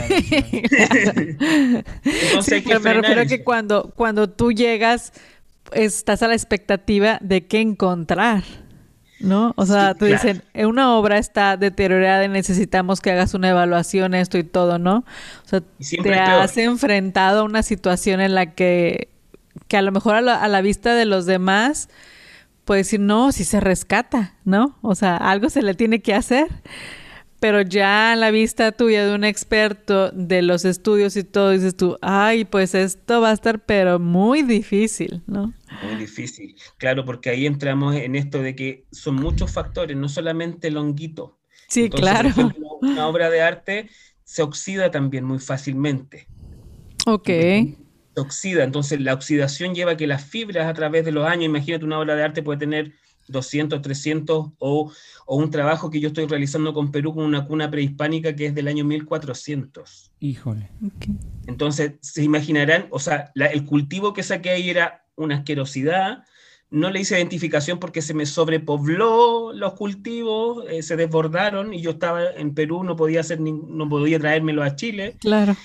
Sí, 2.03 2.23
Entonces 2.27 2.63
que 2.63 2.79
me 2.79 2.93
refiero 2.93 3.21
a 3.21 3.25
que 3.25 3.43
cuando, 3.43 3.93
cuando 3.95 4.29
tú 4.29 4.51
llegas 4.51 5.13
estás 5.73 6.23
a 6.23 6.27
la 6.27 6.33
expectativa 6.33 7.19
de 7.21 7.45
qué 7.45 7.61
encontrar, 7.61 8.43
¿no? 9.19 9.53
O 9.55 9.65
sea, 9.65 9.95
tú 9.95 10.05
dices, 10.05 10.41
una 10.53 10.95
obra 10.95 11.17
está 11.17 11.57
deteriorada 11.57 12.25
y 12.25 12.29
necesitamos 12.29 13.01
que 13.01 13.11
hagas 13.11 13.33
una 13.33 13.49
evaluación, 13.49 14.13
esto 14.13 14.37
y 14.37 14.43
todo, 14.43 14.79
¿no? 14.79 15.05
O 15.45 15.47
sea, 15.47 15.61
te 16.03 16.13
has 16.13 16.57
enfrentado 16.57 17.41
a 17.41 17.43
una 17.43 17.63
situación 17.63 18.21
en 18.21 18.35
la 18.35 18.53
que, 18.53 19.09
que 19.67 19.77
a 19.77 19.81
lo 19.81 19.91
mejor 19.91 20.15
a 20.15 20.21
la, 20.21 20.41
a 20.41 20.47
la 20.47 20.61
vista 20.61 20.93
de 20.93 21.05
los 21.05 21.25
demás, 21.25 21.89
puedes 22.65 22.87
decir, 22.87 22.99
no, 22.99 23.31
si 23.31 23.43
se 23.43 23.59
rescata, 23.59 24.33
¿no? 24.43 24.77
O 24.81 24.93
sea, 24.93 25.17
algo 25.17 25.49
se 25.49 25.61
le 25.61 25.73
tiene 25.73 26.01
que 26.01 26.13
hacer. 26.13 26.47
Pero 27.39 27.61
ya 27.61 28.13
a 28.13 28.15
la 28.15 28.31
vista 28.31 28.71
tuya 28.71 29.05
de 29.05 29.13
un 29.13 29.23
experto 29.23 30.09
de 30.11 30.41
los 30.41 30.65
estudios 30.65 31.15
y 31.15 31.23
todo, 31.23 31.51
dices 31.51 31.77
tú, 31.77 31.97
ay, 32.01 32.45
pues 32.45 32.73
esto 32.73 33.21
va 33.21 33.29
a 33.29 33.33
estar 33.33 33.63
pero 33.63 33.99
muy 33.99 34.41
difícil, 34.41 35.21
¿no? 35.27 35.53
Muy 35.83 35.95
difícil, 35.95 36.55
claro, 36.77 37.05
porque 37.05 37.29
ahí 37.29 37.45
entramos 37.45 37.95
en 37.95 38.15
esto 38.15 38.41
de 38.41 38.55
que 38.55 38.85
son 38.91 39.15
muchos 39.15 39.51
factores, 39.51 39.95
no 39.95 40.09
solamente 40.09 40.69
el 40.69 40.77
honguito. 40.77 41.37
Sí, 41.67 41.89
claro. 41.89 42.29
una 42.81 43.07
obra 43.07 43.29
de 43.29 43.41
arte 43.41 43.89
se 44.23 44.41
oxida 44.41 44.89
también 44.89 45.23
muy 45.23 45.39
fácilmente. 45.39 46.27
Ok. 47.05 47.27
Se 47.27 47.75
oxida, 48.15 48.63
entonces 48.63 48.99
la 48.99 49.13
oxidación 49.13 49.75
lleva 49.75 49.91
a 49.91 49.97
que 49.97 50.07
las 50.07 50.25
fibras 50.25 50.67
a 50.67 50.73
través 50.73 51.05
de 51.05 51.11
los 51.11 51.25
años, 51.25 51.45
imagínate 51.45 51.85
una 51.85 51.99
obra 51.99 52.15
de 52.15 52.23
arte 52.23 52.41
puede 52.41 52.59
tener 52.59 52.93
200, 53.27 53.81
300 53.81 54.51
o, 54.59 54.91
un 55.27 55.51
trabajo 55.51 55.89
que 55.89 55.99
yo 55.99 56.07
estoy 56.07 56.25
realizando 56.27 56.73
con 56.73 56.91
Perú 56.91 57.13
con 57.13 57.25
una 57.25 57.45
cuna 57.45 57.69
prehispánica 57.69 58.35
que 58.35 58.47
es 58.47 58.55
del 58.55 58.67
año 58.67 58.85
1400. 58.85 60.11
Híjole. 60.19 60.69
Entonces, 61.47 61.93
se 62.01 62.23
imaginarán, 62.23 62.87
o 62.91 62.99
sea, 62.99 63.31
el 63.35 63.65
cultivo 63.65 64.13
que 64.13 64.23
saqué 64.23 64.51
ahí 64.51 64.69
era 64.69 65.05
una 65.15 65.37
asquerosidad, 65.37 66.23
no 66.69 66.89
le 66.89 66.99
hice 66.99 67.17
identificación 67.17 67.79
porque 67.79 68.01
se 68.01 68.13
me 68.13 68.25
sobrepobló 68.25 69.53
los 69.53 69.73
cultivos, 69.73 70.65
eh, 70.69 70.83
se 70.83 70.97
desbordaron 70.97 71.73
y 71.73 71.81
yo 71.81 71.91
estaba 71.91 72.25
en 72.35 72.53
Perú, 72.53 72.83
no 72.83 72.95
podía, 72.95 73.21
hacer 73.21 73.39
no 73.39 73.87
podía 73.87 74.19
traérmelo 74.19 74.63
a 74.63 74.75
Chile. 74.75 75.15
Claro. 75.19 75.55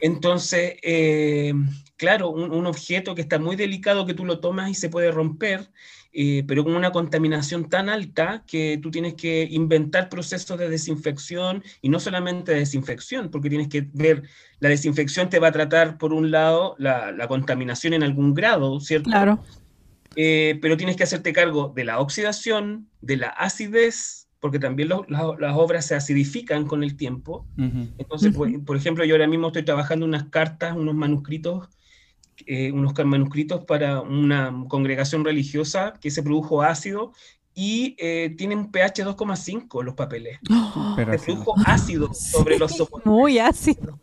Entonces, 0.00 0.76
eh, 0.82 1.52
claro, 1.96 2.30
un, 2.30 2.52
un, 2.52 2.66
objeto 2.66 3.14
que 3.14 3.22
está 3.22 3.38
muy 3.38 3.56
delicado 3.56 4.06
que 4.06 4.14
tú 4.14 4.24
lo 4.24 4.40
tomas 4.40 4.70
y 4.70 4.74
se 4.74 4.88
puede 4.88 5.10
romper 5.10 5.70
eh, 6.12 6.42
pero 6.46 6.64
con 6.64 6.74
una 6.74 6.90
contaminación 6.90 7.68
tan 7.68 7.88
alta 7.88 8.42
que 8.46 8.78
tú 8.82 8.90
tienes 8.90 9.14
que 9.14 9.46
inventar 9.50 10.08
procesos 10.08 10.58
de 10.58 10.68
desinfección 10.68 11.62
y 11.82 11.88
no 11.88 12.00
solamente 12.00 12.52
de 12.52 12.60
desinfección, 12.60 13.30
porque 13.30 13.48
tienes 13.48 13.68
que 13.68 13.88
ver, 13.92 14.24
la 14.58 14.70
desinfección 14.70 15.28
te 15.28 15.38
va 15.38 15.48
a 15.48 15.52
tratar, 15.52 15.98
por 15.98 16.12
un 16.12 16.30
lado, 16.30 16.74
la, 16.78 17.26
contaminación 17.28 17.94
en 17.94 18.02
algún 18.02 18.34
grado, 18.34 18.80
¿cierto? 18.80 19.10
Claro. 19.10 19.44
Eh, 20.16 20.58
pero 20.60 20.76
tienes 20.76 20.96
que 20.96 21.04
hacerte 21.04 21.32
cargo 21.32 21.72
de 21.74 21.84
la 21.84 22.00
oxidación, 22.00 22.88
de 23.00 23.16
la 23.16 23.28
acidez, 23.28 24.28
porque 24.40 24.58
también 24.58 24.88
las 24.88 25.54
obras 25.54 25.86
se 25.86 25.94
acidifican 25.94 26.66
con 26.66 26.82
el 26.82 26.96
tiempo. 26.96 27.46
Entonces, 27.98 28.34
por, 28.34 28.76
ejemplo, 28.76 29.04
yo 29.04 29.14
ahora 29.14 29.28
mismo 29.28 29.48
estoy 29.48 29.64
trabajando 29.64 30.06
unas 30.06 30.24
cartas, 30.24 30.74
unos 30.74 30.94
manuscritos 30.94 31.68
eh, 32.46 32.72
unos 32.72 32.94
manuscritos 33.04 33.64
para 33.64 34.00
una 34.00 34.64
congregación 34.68 35.24
religiosa 35.24 35.94
que 36.00 36.10
se 36.10 36.22
produjo 36.22 36.62
ácido 36.62 37.12
y 37.54 37.96
eh, 37.98 38.34
tienen 38.38 38.58
un 38.58 38.70
pH 38.70 39.04
2,5 39.04 39.82
los 39.82 39.94
papeles. 39.94 40.38
Oh, 40.72 40.94
se 40.96 41.18
produjo 41.18 41.54
ácido 41.66 42.14
sobre 42.14 42.56
los 42.56 42.76
soportes. 42.76 43.04
Muy 43.04 43.38
ácido. 43.40 43.98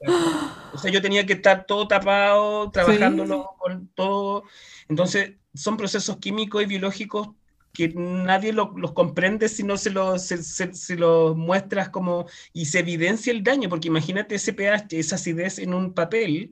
O 0.74 0.78
sea, 0.78 0.92
yo 0.92 1.02
tenía 1.02 1.26
que 1.26 1.34
estar 1.34 1.66
todo 1.66 1.88
tapado, 1.88 2.70
trabajándolo 2.72 3.52
con 3.58 3.88
todo. 3.96 4.44
Entonces, 4.90 5.36
son 5.54 5.78
procesos 5.78 6.18
químicos 6.18 6.62
y 6.62 6.66
biológicos 6.66 7.30
que 7.74 7.94
nadie 7.96 8.52
los 8.54 8.92
comprende 8.94 9.48
si 9.48 9.64
no 9.64 9.78
se 9.78 9.92
los 9.92 10.24
se, 10.24 10.96
lo 10.98 11.36
muestras 11.36 11.90
como 11.90 12.26
y 12.52 12.66
se 12.66 12.80
evidencia 12.80 13.32
el 13.32 13.44
daño, 13.44 13.70
porque 13.70 13.88
imagínate 13.88 14.36
ese 14.36 14.52
pH, 14.52 15.00
esa 15.00 15.16
acidez 15.16 15.60
en 15.60 15.74
un 15.74 15.94
papel, 15.94 16.52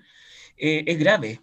eh, 0.56 0.84
es 0.88 0.98
grave 0.98 1.42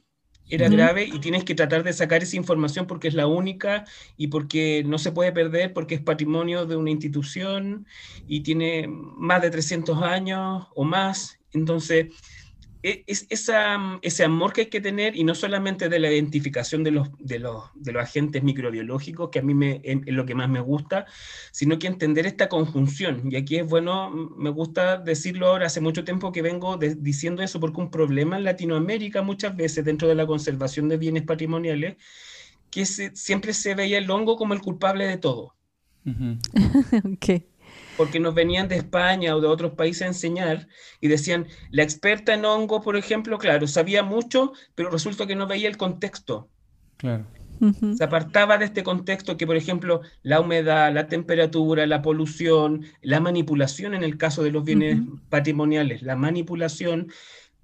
era 0.48 0.68
grave 0.68 1.04
y 1.04 1.18
tienes 1.20 1.44
que 1.44 1.54
tratar 1.54 1.82
de 1.82 1.92
sacar 1.92 2.22
esa 2.22 2.36
información 2.36 2.86
porque 2.86 3.08
es 3.08 3.14
la 3.14 3.26
única 3.26 3.84
y 4.16 4.28
porque 4.28 4.84
no 4.86 4.98
se 4.98 5.12
puede 5.12 5.32
perder 5.32 5.72
porque 5.72 5.94
es 5.94 6.02
patrimonio 6.02 6.66
de 6.66 6.76
una 6.76 6.90
institución 6.90 7.86
y 8.26 8.42
tiene 8.42 8.86
más 8.88 9.42
de 9.42 9.50
300 9.50 10.02
años 10.02 10.66
o 10.74 10.84
más. 10.84 11.40
Entonces, 11.52 12.08
es 12.82 13.26
esa, 13.30 13.98
ese 14.02 14.24
amor 14.24 14.52
que 14.52 14.62
hay 14.62 14.66
que 14.66 14.80
tener, 14.80 15.16
y 15.16 15.22
no 15.22 15.34
solamente 15.34 15.88
de 15.88 16.00
la 16.00 16.10
identificación 16.10 16.82
de 16.82 16.90
los, 16.90 17.08
de 17.18 17.38
los, 17.38 17.64
de 17.74 17.92
los 17.92 18.02
agentes 18.02 18.42
microbiológicos, 18.42 19.30
que 19.30 19.38
a 19.38 19.42
mí 19.42 19.54
me, 19.54 19.80
es 19.84 20.00
lo 20.06 20.26
que 20.26 20.34
más 20.34 20.48
me 20.48 20.60
gusta, 20.60 21.06
sino 21.52 21.78
que 21.78 21.86
entender 21.86 22.26
esta 22.26 22.48
conjunción. 22.48 23.22
Y 23.30 23.36
aquí 23.36 23.56
es 23.56 23.66
bueno, 23.66 24.10
me 24.10 24.50
gusta 24.50 24.96
decirlo 24.96 25.46
ahora, 25.46 25.66
hace 25.66 25.80
mucho 25.80 26.04
tiempo 26.04 26.32
que 26.32 26.42
vengo 26.42 26.76
diciendo 26.76 27.42
eso, 27.42 27.60
porque 27.60 27.80
un 27.80 27.90
problema 27.90 28.36
en 28.36 28.44
Latinoamérica 28.44 29.22
muchas 29.22 29.56
veces 29.56 29.84
dentro 29.84 30.08
de 30.08 30.16
la 30.16 30.26
conservación 30.26 30.88
de 30.88 30.96
bienes 30.96 31.22
patrimoniales, 31.22 31.96
que 32.70 32.84
siempre 32.86 33.52
se 33.52 33.74
veía 33.74 33.98
el 33.98 34.10
hongo 34.10 34.36
como 34.36 34.54
el 34.54 34.60
culpable 34.60 35.06
de 35.06 35.18
todo. 35.18 35.54
okay 37.14 37.51
porque 38.02 38.18
nos 38.18 38.34
venían 38.34 38.66
de 38.66 38.74
España 38.74 39.36
o 39.36 39.40
de 39.40 39.46
otros 39.46 39.74
países 39.74 40.02
a 40.02 40.06
enseñar 40.06 40.66
y 41.00 41.06
decían, 41.06 41.46
la 41.70 41.84
experta 41.84 42.34
en 42.34 42.44
hongo, 42.44 42.82
por 42.82 42.96
ejemplo, 42.96 43.38
claro, 43.38 43.68
sabía 43.68 44.02
mucho, 44.02 44.54
pero 44.74 44.90
resulta 44.90 45.24
que 45.24 45.36
no 45.36 45.46
veía 45.46 45.68
el 45.68 45.76
contexto. 45.76 46.48
Claro. 46.96 47.28
Se 47.96 48.02
apartaba 48.02 48.58
de 48.58 48.64
este 48.64 48.82
contexto 48.82 49.36
que, 49.36 49.46
por 49.46 49.54
ejemplo, 49.54 50.00
la 50.24 50.40
humedad, 50.40 50.92
la 50.92 51.06
temperatura, 51.06 51.86
la 51.86 52.02
polución, 52.02 52.84
la 53.02 53.20
manipulación 53.20 53.94
en 53.94 54.02
el 54.02 54.18
caso 54.18 54.42
de 54.42 54.50
los 54.50 54.64
bienes 54.64 54.98
patrimoniales, 55.28 56.02
la 56.02 56.16
manipulación, 56.16 57.12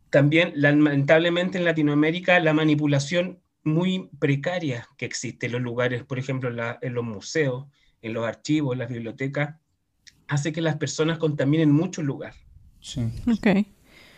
también 0.08 0.52
lamentablemente 0.54 1.58
en 1.58 1.64
Latinoamérica 1.64 2.38
la 2.38 2.52
manipulación 2.52 3.40
muy 3.64 4.08
precaria 4.20 4.88
que 4.96 5.04
existe 5.04 5.46
en 5.46 5.52
los 5.52 5.62
lugares, 5.62 6.04
por 6.04 6.20
ejemplo, 6.20 6.48
en 6.80 6.94
los 6.94 7.04
museos, 7.04 7.66
en 8.02 8.12
los 8.12 8.24
archivos, 8.24 8.74
en 8.74 8.78
las 8.78 8.88
bibliotecas, 8.88 9.56
hace 10.28 10.52
que 10.52 10.60
las 10.60 10.76
personas 10.76 11.18
contaminen 11.18 11.72
mucho 11.72 12.00
el 12.00 12.06
lugar. 12.06 12.34
Sí. 12.80 13.00
Ok. 13.26 13.66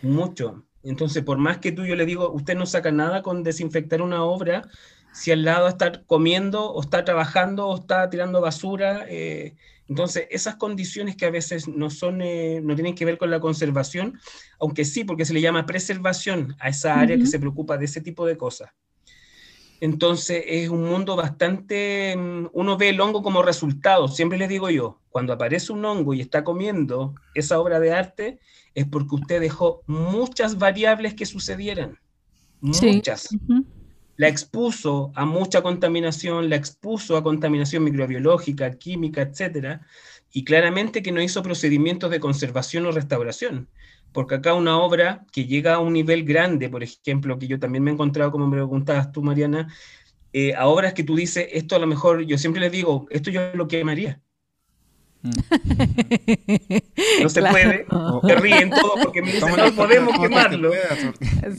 Mucho. 0.01 0.65
Entonces, 0.83 1.23
por 1.23 1.37
más 1.37 1.59
que 1.59 1.71
tú 1.71 1.85
yo 1.85 1.95
le 1.95 2.05
digo, 2.05 2.31
usted 2.31 2.55
no 2.55 2.65
saca 2.65 2.91
nada 2.91 3.21
con 3.21 3.43
desinfectar 3.43 4.01
una 4.01 4.23
obra, 4.23 4.67
si 5.13 5.31
al 5.31 5.43
lado 5.43 5.67
está 5.67 6.03
comiendo 6.03 6.71
o 6.71 6.81
está 6.81 7.03
trabajando 7.03 7.67
o 7.67 7.79
está 7.79 8.09
tirando 8.09 8.41
basura. 8.41 9.05
Eh, 9.09 9.55
entonces, 9.87 10.27
esas 10.31 10.55
condiciones 10.55 11.15
que 11.15 11.25
a 11.25 11.31
veces 11.31 11.67
no 11.67 11.89
son, 11.89 12.21
eh, 12.21 12.61
no 12.63 12.75
tienen 12.75 12.95
que 12.95 13.05
ver 13.05 13.17
con 13.17 13.29
la 13.29 13.39
conservación, 13.39 14.19
aunque 14.59 14.85
sí, 14.85 15.03
porque 15.03 15.25
se 15.25 15.33
le 15.33 15.41
llama 15.41 15.65
preservación 15.65 16.55
a 16.59 16.69
esa 16.69 16.99
área 16.99 17.17
que 17.17 17.25
se 17.25 17.39
preocupa 17.39 17.77
de 17.77 17.85
ese 17.85 18.01
tipo 18.01 18.25
de 18.25 18.37
cosas. 18.37 18.69
Entonces 19.81 20.43
es 20.47 20.69
un 20.69 20.83
mundo 20.85 21.15
bastante, 21.15 22.15
mm, 22.15 22.49
uno 22.53 22.77
ve 22.77 22.89
el 22.89 23.01
hongo 23.01 23.21
como 23.21 23.41
resultado, 23.41 24.07
siempre 24.07 24.37
les 24.37 24.47
digo 24.47 24.69
yo, 24.69 25.00
cuando 25.11 25.33
aparece 25.33 25.71
un 25.71 25.85
hongo 25.85 26.13
y 26.13 26.21
está 26.21 26.43
comiendo 26.43 27.13
esa 27.35 27.59
obra 27.59 27.79
de 27.79 27.93
arte, 27.93 28.39
es 28.73 28.87
porque 28.87 29.15
usted 29.15 29.41
dejó 29.41 29.83
muchas 29.85 30.57
variables 30.57 31.13
que 31.13 31.25
sucedieran, 31.25 31.99
muchas. 32.59 33.29
La 34.17 34.27
expuso 34.27 35.11
a 35.15 35.25
mucha 35.25 35.61
contaminación, 35.61 36.49
la 36.49 36.55
expuso 36.55 37.17
a 37.17 37.23
contaminación 37.23 37.83
microbiológica, 37.83 38.71
química, 38.77 39.21
etcétera, 39.21 39.85
y 40.31 40.43
claramente 40.43 41.03
que 41.03 41.11
no 41.11 41.21
hizo 41.21 41.43
procedimientos 41.43 42.09
de 42.09 42.19
conservación 42.19 42.85
o 42.85 42.91
restauración 42.91 43.67
porque 44.11 44.35
acá 44.35 44.53
una 44.53 44.77
obra 44.77 45.25
que 45.31 45.45
llega 45.45 45.75
a 45.75 45.79
un 45.79 45.93
nivel 45.93 46.23
grande, 46.23 46.69
por 46.69 46.83
ejemplo, 46.83 47.39
que 47.39 47.47
yo 47.47 47.59
también 47.59 47.83
me 47.83 47.91
he 47.91 47.93
encontrado, 47.93 48.31
como 48.31 48.47
me 48.47 48.57
preguntabas 48.57 49.11
tú, 49.11 49.23
Mariana, 49.23 49.73
eh, 50.33 50.53
a 50.53 50.67
obras 50.67 50.93
que 50.93 51.03
tú 51.03 51.15
dices, 51.15 51.47
esto 51.51 51.75
a 51.75 51.79
lo 51.79 51.87
mejor, 51.87 52.23
yo 52.23 52.37
siempre 52.37 52.61
les 52.61 52.71
digo, 52.71 53.07
esto 53.09 53.31
yo 53.31 53.53
lo 53.53 53.67
quemaría. 53.67 54.21
No 57.21 57.29
se 57.29 57.41
puede, 57.41 57.85
se 58.25 58.35
ríen 58.35 58.69
todos 58.69 58.99
porque 59.03 59.21
me 59.21 59.31
dicen, 59.31 59.55
no 59.55 59.75
podemos 59.75 60.19
quemarlo. 60.19 60.71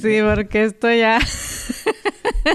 Sí, 0.00 0.18
porque 0.22 0.64
esto 0.64 0.88
ya... 0.92 1.18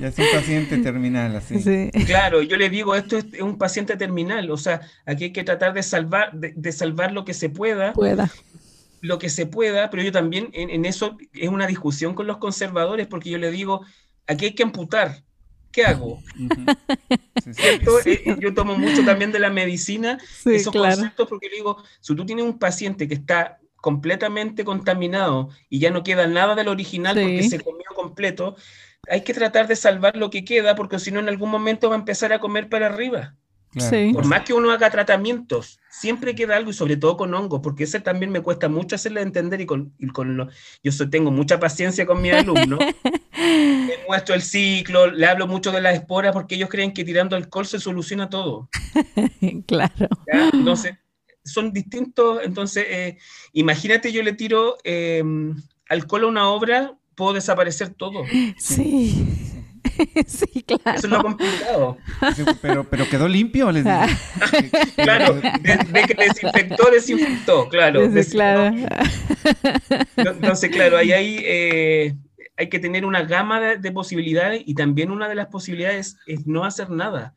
ya 0.01 0.07
es 0.07 0.19
un 0.19 0.25
paciente 0.33 0.77
terminal, 0.79 1.35
así. 1.35 1.91
Claro, 2.05 2.41
yo 2.41 2.57
le 2.57 2.69
digo, 2.69 2.95
esto 2.95 3.17
es 3.17 3.25
un 3.41 3.57
paciente 3.57 3.95
terminal, 3.95 4.51
o 4.51 4.57
sea, 4.57 4.81
aquí 5.05 5.25
hay 5.25 5.33
que 5.33 5.43
tratar 5.43 5.73
de 5.73 5.83
salvar, 5.83 6.33
de, 6.33 6.53
de 6.55 6.71
salvar 6.71 7.13
lo 7.13 7.23
que 7.25 7.33
se 7.33 7.49
pueda. 7.49 7.93
Pueda 7.93 8.29
lo 9.01 9.19
que 9.19 9.29
se 9.29 9.45
pueda, 9.45 9.89
pero 9.89 10.03
yo 10.03 10.11
también 10.11 10.49
en, 10.53 10.85
eso 10.85 11.17
es 11.33 11.49
una 11.49 11.67
discusión 11.67 12.13
con 12.13 12.27
los 12.27 12.37
conservadores 12.37 13.07
porque 13.07 13.29
yo 13.29 13.37
le 13.37 13.51
digo, 13.51 13.85
aquí 14.27 14.45
hay 14.45 14.55
que 14.55 14.63
amputar. 14.63 15.23
¿Qué 15.77 15.85
hago? 15.85 16.23
Eh, 18.05 18.35
yo 18.39 18.55
tomo 18.55 18.75
mucho 18.75 19.05
también 19.05 19.31
de 19.31 19.37
la 19.37 19.51
medicina 19.51 20.17
esos 20.43 20.73
conceptos 20.73 21.29
porque 21.29 21.49
digo, 21.49 21.83
si 21.99 22.15
tú 22.15 22.25
tienes 22.25 22.45
un 22.45 22.57
paciente 22.57 23.07
que 23.07 23.13
está 23.13 23.59
completamente 23.75 24.65
contaminado 24.65 25.49
y 25.69 25.77
ya 25.77 25.91
no 25.91 26.01
queda 26.01 26.25
nada 26.25 26.55
del 26.55 26.67
original 26.69 27.13
porque 27.15 27.43
se 27.43 27.59
comió 27.59 27.85
completo, 27.95 28.55
hay 29.07 29.21
que 29.21 29.35
tratar 29.35 29.67
de 29.67 29.75
salvar 29.75 30.17
lo 30.17 30.31
que 30.31 30.43
queda 30.43 30.73
porque 30.73 30.97
si 30.97 31.11
no 31.11 31.19
en 31.19 31.29
algún 31.29 31.51
momento 31.51 31.89
va 31.89 31.95
a 31.95 31.99
empezar 31.99 32.33
a 32.33 32.39
comer 32.39 32.69
para 32.69 32.87
arriba. 32.87 33.35
Por 34.13 34.25
más 34.25 34.41
que 34.41 34.53
uno 34.53 34.71
haga 34.71 34.89
tratamientos, 34.89 35.79
siempre 35.89 36.35
queda 36.35 36.55
algo 36.55 36.71
y 36.71 36.73
sobre 36.73 36.97
todo 36.97 37.17
con 37.17 37.33
hongos, 37.33 37.61
porque 37.61 37.83
ese 37.83 37.99
también 37.99 38.31
me 38.31 38.41
cuesta 38.41 38.69
mucho 38.69 38.95
hacerle 38.95 39.21
entender 39.21 39.61
y 39.61 39.65
con, 39.65 39.93
con 40.13 40.49
yo 40.83 41.09
tengo 41.09 41.31
mucha 41.31 41.59
paciencia 41.59 42.05
con 42.05 42.21
mis 42.21 42.33
alumnos. 42.33 42.79
le 43.37 43.99
muestro 44.07 44.35
el 44.35 44.41
ciclo, 44.41 45.07
le 45.07 45.25
hablo 45.27 45.47
mucho 45.47 45.71
de 45.71 45.81
las 45.81 45.95
esporas 45.95 46.33
porque 46.33 46.55
ellos 46.55 46.69
creen 46.69 46.93
que 46.93 47.03
tirando 47.03 47.35
alcohol 47.35 47.65
se 47.65 47.79
soluciona 47.79 48.29
todo. 48.29 48.69
claro. 49.67 50.07
Entonces, 50.53 50.95
son 51.43 51.71
distintos. 51.71 52.41
Entonces, 52.43 52.85
eh, 52.89 53.17
imagínate 53.53 54.11
yo 54.11 54.23
le 54.23 54.33
tiro 54.33 54.77
em, 54.83 55.55
alcohol 55.89 56.23
a 56.23 56.27
una 56.27 56.49
obra, 56.49 56.95
puedo 57.15 57.33
desaparecer 57.33 57.93
todo. 57.93 58.23
Sí. 58.57 59.46
sí, 60.27 60.63
claro. 60.63 60.97
Eso 60.97 61.07
es 61.07 61.11
lo 61.11 61.21
complicado. 61.21 61.97
Pero, 62.61 62.83
pero 62.83 63.09
quedó 63.09 63.27
limpio, 63.27 63.71
les 63.71 63.83
digo. 63.83 63.97
claro, 64.95 65.33
de, 65.35 66.03
que 66.07 66.13
desinfectó, 66.13 66.89
desinfectó, 66.91 67.69
claro. 67.69 68.01
claro. 68.31 68.75
Entonces, 70.15 70.69
claro, 70.69 70.97
ahí 70.97 71.11
hay, 71.11 71.37
eh, 71.43 72.15
hay 72.57 72.69
que 72.69 72.79
tener 72.79 73.05
una 73.05 73.23
gama 73.23 73.59
de, 73.59 73.91
posibilidades 73.91 74.61
y 74.65 74.73
también 74.73 75.11
una 75.11 75.29
de 75.29 75.35
las 75.35 75.47
posibilidades 75.47 76.17
es 76.25 76.45
no 76.47 76.65
hacer 76.65 76.89
nada. 76.89 77.35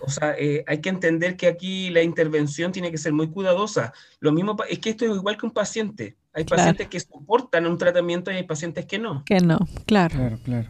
O 0.00 0.10
sea, 0.10 0.34
eh, 0.36 0.64
hay 0.66 0.80
que 0.80 0.88
entender 0.88 1.36
que 1.36 1.46
aquí 1.46 1.90
la 1.90 2.02
intervención 2.02 2.72
tiene 2.72 2.90
que 2.90 2.98
ser 2.98 3.12
muy 3.12 3.28
cuidadosa. 3.28 3.92
Lo 4.18 4.32
mismo 4.32 4.56
es 4.68 4.80
que 4.80 4.90
esto 4.90 5.04
es 5.04 5.12
igual 5.12 5.36
que 5.36 5.46
un 5.46 5.52
paciente. 5.52 6.16
Hay 6.34 6.44
pacientes 6.44 6.88
que 6.88 6.98
soportan 6.98 7.66
un 7.66 7.78
tratamiento 7.78 8.32
y 8.32 8.36
hay 8.36 8.42
pacientes 8.42 8.86
que 8.86 8.98
no. 8.98 9.22
Que 9.24 9.38
no, 9.38 9.58
claro. 9.86 10.16
Claro, 10.16 10.38
claro. 10.44 10.68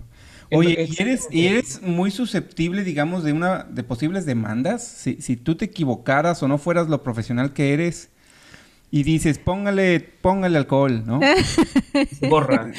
Oye, 0.52 0.88
¿y 0.88 1.02
eres, 1.02 1.28
¿y 1.30 1.46
eres 1.46 1.82
muy 1.82 2.10
susceptible, 2.10 2.84
digamos, 2.84 3.24
de 3.24 3.32
una 3.32 3.64
de 3.64 3.82
posibles 3.82 4.26
demandas? 4.26 4.86
Si, 4.86 5.20
si 5.20 5.36
tú 5.36 5.56
te 5.56 5.66
equivocaras 5.66 6.42
o 6.42 6.48
no 6.48 6.58
fueras 6.58 6.88
lo 6.88 7.02
profesional 7.02 7.52
que 7.52 7.72
eres 7.72 8.10
y 8.94 9.04
dices, 9.04 9.38
póngale, 9.38 10.00
póngale 10.00 10.58
alcohol, 10.58 11.02
¿no? 11.06 11.18
Borra. 12.28 12.70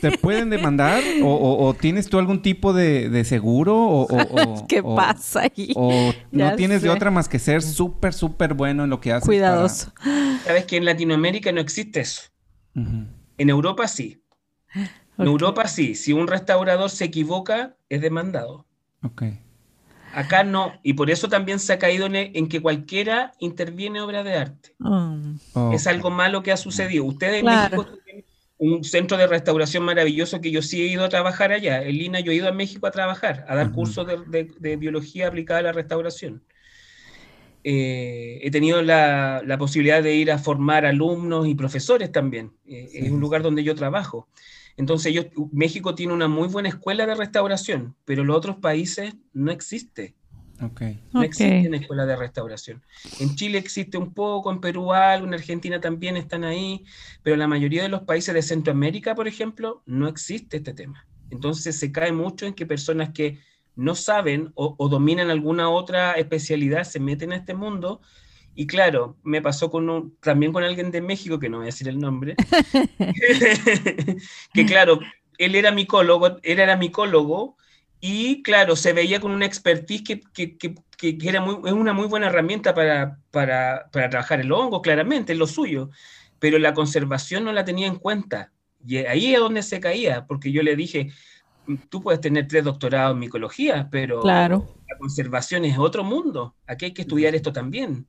¿Te, 0.00 0.16
pueden 0.18 0.50
demandar? 0.50 1.02
¿O, 1.20 1.74
tienes 1.74 2.08
tú 2.08 2.20
algún 2.20 2.42
tipo 2.42 2.72
de, 2.72 3.24
seguro? 3.24 3.76
O, 3.76 4.66
¿Qué 4.68 4.84
pasa 4.84 5.42
ahí? 5.42 5.72
¿O 5.74 6.12
no 6.30 6.54
tienes 6.54 6.80
de 6.82 6.90
otra 6.90 7.10
más 7.10 7.28
que 7.28 7.40
ser 7.40 7.62
súper, 7.62 8.14
súper 8.14 8.54
bueno 8.54 8.84
en 8.84 8.90
lo 8.90 9.00
que 9.00 9.10
haces? 9.10 9.26
Cuidadoso. 9.26 9.92
Sabes 10.44 10.64
que 10.64 10.76
en 10.76 10.84
Latinoamérica 10.84 11.50
no 11.50 11.60
existe 11.60 12.00
eso. 12.02 12.22
En 12.74 13.50
Europa 13.50 13.88
sí. 13.88 14.22
En 15.18 15.26
Europa 15.26 15.66
sí, 15.66 15.94
si 15.94 16.12
un 16.12 16.26
restaurador 16.26 16.90
se 16.90 17.04
equivoca, 17.04 17.76
es 17.88 18.00
demandado. 18.00 18.66
Okay. 19.02 19.40
Acá 20.16 20.44
no, 20.44 20.72
y 20.82 20.94
por 20.94 21.10
eso 21.10 21.28
también 21.28 21.58
se 21.58 21.74
ha 21.74 21.78
caído 21.78 22.06
en, 22.10 22.48
que 22.48 22.62
cualquiera 22.62 23.32
interviene 23.38 24.00
obra 24.00 24.24
de 24.24 24.34
arte. 24.34 24.74
Oh. 24.82 25.72
Es 25.74 25.86
algo 25.86 26.10
malo 26.10 26.42
que 26.42 26.52
ha 26.52 26.56
sucedido. 26.56 27.04
Ustedes 27.04 27.40
en 27.40 27.44
México 27.44 27.86
tienen 28.04 28.24
un 28.56 28.82
centro 28.82 29.18
de 29.18 29.26
restauración 29.26 29.84
maravilloso 29.84 30.40
que 30.40 30.50
yo 30.50 30.62
sí 30.62 30.80
he 30.80 30.86
ido 30.86 31.04
a 31.04 31.10
trabajar 31.10 31.52
allá. 31.52 31.82
En 31.82 31.98
Lina 31.98 32.20
yo 32.20 32.32
he 32.32 32.36
ido 32.36 32.48
a 32.48 32.52
México 32.52 32.86
a 32.86 32.90
trabajar, 32.92 33.44
a 33.46 33.56
dar 33.56 33.72
cursos 33.72 34.06
de, 34.06 34.76
biología 34.76 35.28
aplicada 35.28 35.60
a 35.60 35.64
la 35.64 35.72
restauración. 35.72 36.42
Eh, 37.62 38.38
he 38.42 38.50
tenido 38.50 38.80
la, 38.80 39.56
posibilidad 39.58 40.02
de 40.02 40.14
ir 40.14 40.32
a 40.32 40.38
formar 40.38 40.86
alumnos 40.86 41.46
y 41.46 41.54
profesores 41.54 42.10
también. 42.10 42.52
Eh, 42.64 42.88
es 42.90 43.10
un 43.10 43.20
lugar 43.20 43.42
donde 43.42 43.62
yo 43.62 43.74
trabajo. 43.74 44.28
Entonces, 44.76 45.14
México 45.52 45.94
tiene 45.94 46.12
una 46.12 46.28
muy 46.28 46.48
buena 46.48 46.68
escuela 46.68 47.06
de 47.06 47.14
restauración, 47.14 47.96
pero 48.04 48.22
en 48.22 48.28
los 48.28 48.36
otros 48.36 48.56
países 48.56 49.14
no 49.32 49.50
existe. 49.50 50.14
Okay. 50.60 51.02
No 51.12 51.22
existe 51.22 51.68
una 51.68 51.76
escuela 51.76 52.06
de 52.06 52.16
restauración. 52.16 52.82
En 53.20 53.34
Chile 53.36 53.58
existe 53.58 53.98
un 53.98 54.14
poco, 54.14 54.50
en 54.50 54.60
Perú 54.60 54.92
algo, 54.92 55.26
en 55.26 55.34
Argentina 55.34 55.80
también 55.80 56.16
están 56.16 56.44
ahí, 56.44 56.84
pero 57.22 57.34
en 57.34 57.40
la 57.40 57.48
mayoría 57.48 57.82
de 57.82 57.90
los 57.90 58.02
países 58.02 58.34
de 58.34 58.42
Centroamérica, 58.42 59.14
por 59.14 59.28
ejemplo, 59.28 59.82
no 59.84 60.08
existe 60.08 60.58
este 60.58 60.72
tema. 60.72 61.06
Entonces 61.30 61.78
se 61.78 61.92
cae 61.92 62.12
mucho 62.12 62.46
en 62.46 62.54
que 62.54 62.64
personas 62.64 63.10
que 63.10 63.40
no 63.74 63.94
saben 63.94 64.52
o, 64.54 64.74
o 64.78 64.88
dominan 64.88 65.30
alguna 65.30 65.68
otra 65.68 66.12
especialidad 66.12 66.84
se 66.84 67.00
meten 67.00 67.32
a 67.32 67.36
este 67.36 67.52
mundo 67.52 68.00
y 68.56 68.66
claro, 68.66 69.18
me 69.22 69.42
pasó 69.42 69.70
con 69.70 70.16
también 70.20 70.52
con 70.52 70.64
alguien 70.64 70.90
de 70.90 71.02
México, 71.02 71.38
que 71.38 71.50
no 71.50 71.58
voy 71.58 71.66
a 71.66 71.66
decir 71.66 71.88
el 71.88 71.98
nombre, 71.98 72.36
que 74.54 74.66
claro, 74.66 74.98
él 75.36 75.54
era 75.54 75.72
micólogo, 75.72 76.38
él 76.42 76.58
era 76.58 76.76
micólogo 76.76 77.56
y 78.00 78.42
claro, 78.42 78.74
se 78.74 78.94
veía 78.94 79.20
con 79.20 79.30
una 79.30 79.44
expertise 79.44 80.02
que, 80.02 80.20
que, 80.32 80.56
que, 80.56 80.74
que 80.96 81.28
era 81.28 81.42
muy, 81.42 81.56
es 81.66 81.72
una 81.72 81.92
muy 81.92 82.06
buena 82.06 82.28
herramienta 82.28 82.74
para, 82.74 83.20
para, 83.30 83.90
para 83.92 84.08
trabajar 84.08 84.40
el 84.40 84.50
hongo, 84.50 84.80
claramente, 84.80 85.34
es 85.34 85.38
lo 85.38 85.46
suyo, 85.46 85.90
pero 86.38 86.58
la 86.58 86.72
conservación 86.72 87.44
no 87.44 87.52
la 87.52 87.64
tenía 87.64 87.86
en 87.86 87.96
cuenta. 87.96 88.52
Y 88.86 88.98
ahí 88.98 89.34
es 89.34 89.40
donde 89.40 89.62
se 89.62 89.80
caía, 89.80 90.26
porque 90.26 90.50
yo 90.50 90.62
le 90.62 90.76
dije, 90.76 91.10
tú 91.88 92.02
puedes 92.02 92.20
tener 92.20 92.46
tres 92.48 92.64
doctorados 92.64 93.14
en 93.14 93.20
micología, 93.20 93.88
pero 93.90 94.22
la 94.24 94.60
conservación 94.98 95.64
es 95.64 95.78
otro 95.78 96.04
mundo. 96.04 96.54
Aquí 96.66 96.86
hay 96.86 96.92
que 96.92 97.02
estudiar 97.02 97.34
esto 97.34 97.52
también. 97.52 98.06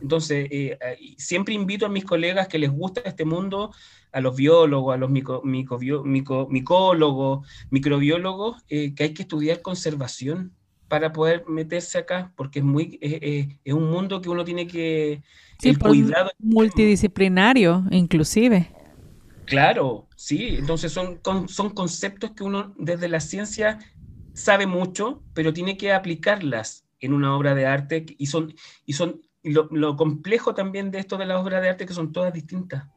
Entonces, 0.00 0.48
eh, 0.50 0.78
siempre 1.16 1.54
invito 1.54 1.86
a 1.86 1.88
mis 1.88 2.04
colegas 2.04 2.48
que 2.48 2.58
les 2.58 2.70
gusta 2.70 3.00
este 3.04 3.24
mundo, 3.24 3.72
a 4.12 4.20
los 4.20 4.36
biólogos, 4.36 4.94
a 4.94 4.96
los 4.96 5.10
micólogos, 5.10 6.06
microbiólogos, 7.70 8.64
eh, 8.68 8.94
que 8.94 9.04
hay 9.04 9.14
que 9.14 9.22
estudiar 9.22 9.62
conservación 9.62 10.52
para 10.88 11.12
poder 11.12 11.44
meterse 11.48 11.98
acá, 11.98 12.32
porque 12.36 12.60
es 12.60 12.64
muy 12.64 12.98
es 13.00 13.74
un 13.74 13.90
mundo 13.90 14.20
que 14.20 14.28
uno 14.28 14.44
tiene 14.44 14.68
que 14.68 15.22
sí, 15.58 15.70
el 15.70 15.78
cuidado 15.78 16.30
multidisciplinario, 16.38 17.84
inclusive. 17.90 18.75
Claro, 19.46 20.08
sí, 20.16 20.56
entonces 20.58 20.92
son, 20.92 21.20
son 21.46 21.70
conceptos 21.70 22.32
que 22.32 22.42
uno 22.42 22.74
desde 22.76 23.08
la 23.08 23.20
ciencia 23.20 23.78
sabe 24.34 24.66
mucho, 24.66 25.22
pero 25.34 25.52
tiene 25.52 25.76
que 25.76 25.92
aplicarlas 25.92 26.84
en 26.98 27.12
una 27.12 27.36
obra 27.36 27.54
de 27.54 27.64
arte 27.64 28.04
y 28.18 28.26
son, 28.26 28.54
y 28.84 28.94
son 28.94 29.22
lo, 29.44 29.68
lo 29.70 29.96
complejo 29.96 30.54
también 30.54 30.90
de 30.90 30.98
esto 30.98 31.16
de 31.16 31.26
las 31.26 31.40
obras 31.40 31.62
de 31.62 31.68
arte 31.68 31.86
que 31.86 31.94
son 31.94 32.12
todas 32.12 32.32
distintas. 32.32 32.88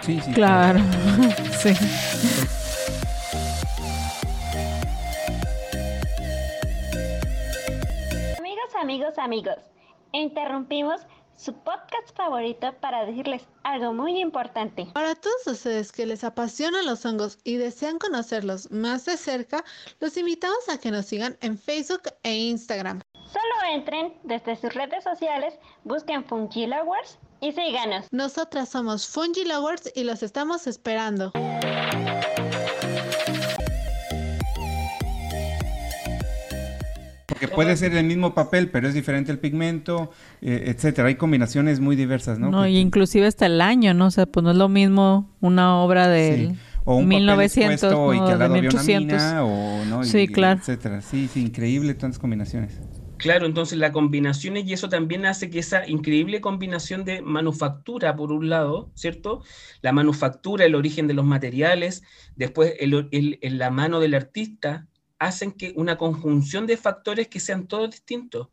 Sí, 0.00 0.20
sí. 0.20 0.32
Claro, 0.32 0.80
sí. 1.60 1.70
Amigos, 8.38 8.74
amigos, 8.80 9.18
amigos, 9.18 9.56
interrumpimos 10.12 11.00
su 11.36 11.52
podcast 11.52 12.16
favorito 12.16 12.74
para 12.80 13.04
decirles 13.04 13.46
algo 13.62 13.92
muy 13.92 14.20
importante. 14.20 14.86
Para 14.94 15.14
todos 15.14 15.46
ustedes 15.46 15.92
que 15.92 16.06
les 16.06 16.24
apasionan 16.24 16.86
los 16.86 17.04
hongos 17.04 17.38
y 17.44 17.56
desean 17.56 17.98
conocerlos 17.98 18.70
más 18.70 19.04
de 19.04 19.16
cerca, 19.16 19.64
los 20.00 20.16
invitamos 20.16 20.68
a 20.68 20.78
que 20.78 20.90
nos 20.90 21.06
sigan 21.06 21.36
en 21.40 21.58
Facebook 21.58 22.02
e 22.22 22.34
Instagram. 22.34 23.02
Solo 23.26 23.74
entren 23.74 24.14
desde 24.22 24.56
sus 24.56 24.72
redes 24.72 25.04
sociales, 25.04 25.54
busquen 25.84 26.24
Fungi 26.24 26.66
Lovers 26.66 27.18
y 27.40 27.52
síganos. 27.52 28.06
Nosotras 28.12 28.68
somos 28.68 29.06
Fungi 29.08 29.44
Lovers 29.44 29.92
y 29.94 30.04
los 30.04 30.22
estamos 30.22 30.66
esperando. 30.66 31.32
Porque 37.38 37.54
puede 37.54 37.76
ser 37.76 37.94
el 37.94 38.06
mismo 38.06 38.32
papel, 38.32 38.70
pero 38.70 38.88
es 38.88 38.94
diferente 38.94 39.30
el 39.30 39.38
pigmento, 39.38 40.10
eh, 40.40 40.64
etcétera. 40.68 41.08
Hay 41.08 41.16
combinaciones 41.16 41.80
muy 41.80 41.94
diversas, 41.94 42.38
¿no? 42.38 42.50
No, 42.50 42.66
y 42.66 42.78
inclusive 42.78 43.26
hasta 43.26 43.44
el 43.44 43.60
año, 43.60 43.92
¿no? 43.92 44.06
O 44.06 44.10
sea, 44.10 44.24
pues 44.24 44.42
no 44.42 44.52
es 44.52 44.56
lo 44.56 44.70
mismo 44.70 45.30
una 45.42 45.76
obra 45.76 46.08
de 46.08 46.54
o 46.84 46.96
un 46.96 47.08
1900 47.08 47.92
y 48.14 48.18
que 48.20 48.32
al 48.32 48.38
lado 48.38 48.54
1800. 48.54 49.22
o, 49.40 49.84
¿no? 49.86 50.04
sí, 50.04 50.28
claro. 50.28 50.60
etcétera. 50.60 51.02
Sí, 51.02 51.28
sí, 51.30 51.42
increíble 51.42 51.92
tantas 51.92 52.18
combinaciones. 52.18 52.80
Claro, 53.18 53.46
entonces 53.46 53.78
la 53.78 53.92
combinación 53.92 54.56
y 54.56 54.72
eso 54.72 54.88
también 54.88 55.26
hace 55.26 55.50
que 55.50 55.58
esa 55.58 55.86
increíble 55.88 56.40
combinación 56.40 57.04
de 57.04 57.22
manufactura, 57.22 58.14
por 58.14 58.30
un 58.30 58.48
lado, 58.48 58.90
¿cierto? 58.94 59.42
La 59.82 59.92
manufactura, 59.92 60.64
el 60.64 60.74
origen 60.74 61.06
de 61.06 61.14
los 61.14 61.24
materiales, 61.24 62.02
después 62.36 62.74
el, 62.78 63.38
la 63.42 63.70
mano 63.70 64.00
del 64.00 64.14
artista, 64.14 64.86
hacen 65.18 65.52
que 65.52 65.72
una 65.76 65.96
conjunción 65.96 66.66
de 66.66 66.76
factores 66.76 67.28
que 67.28 67.40
sean 67.40 67.66
todos 67.66 67.90
distintos. 67.90 68.48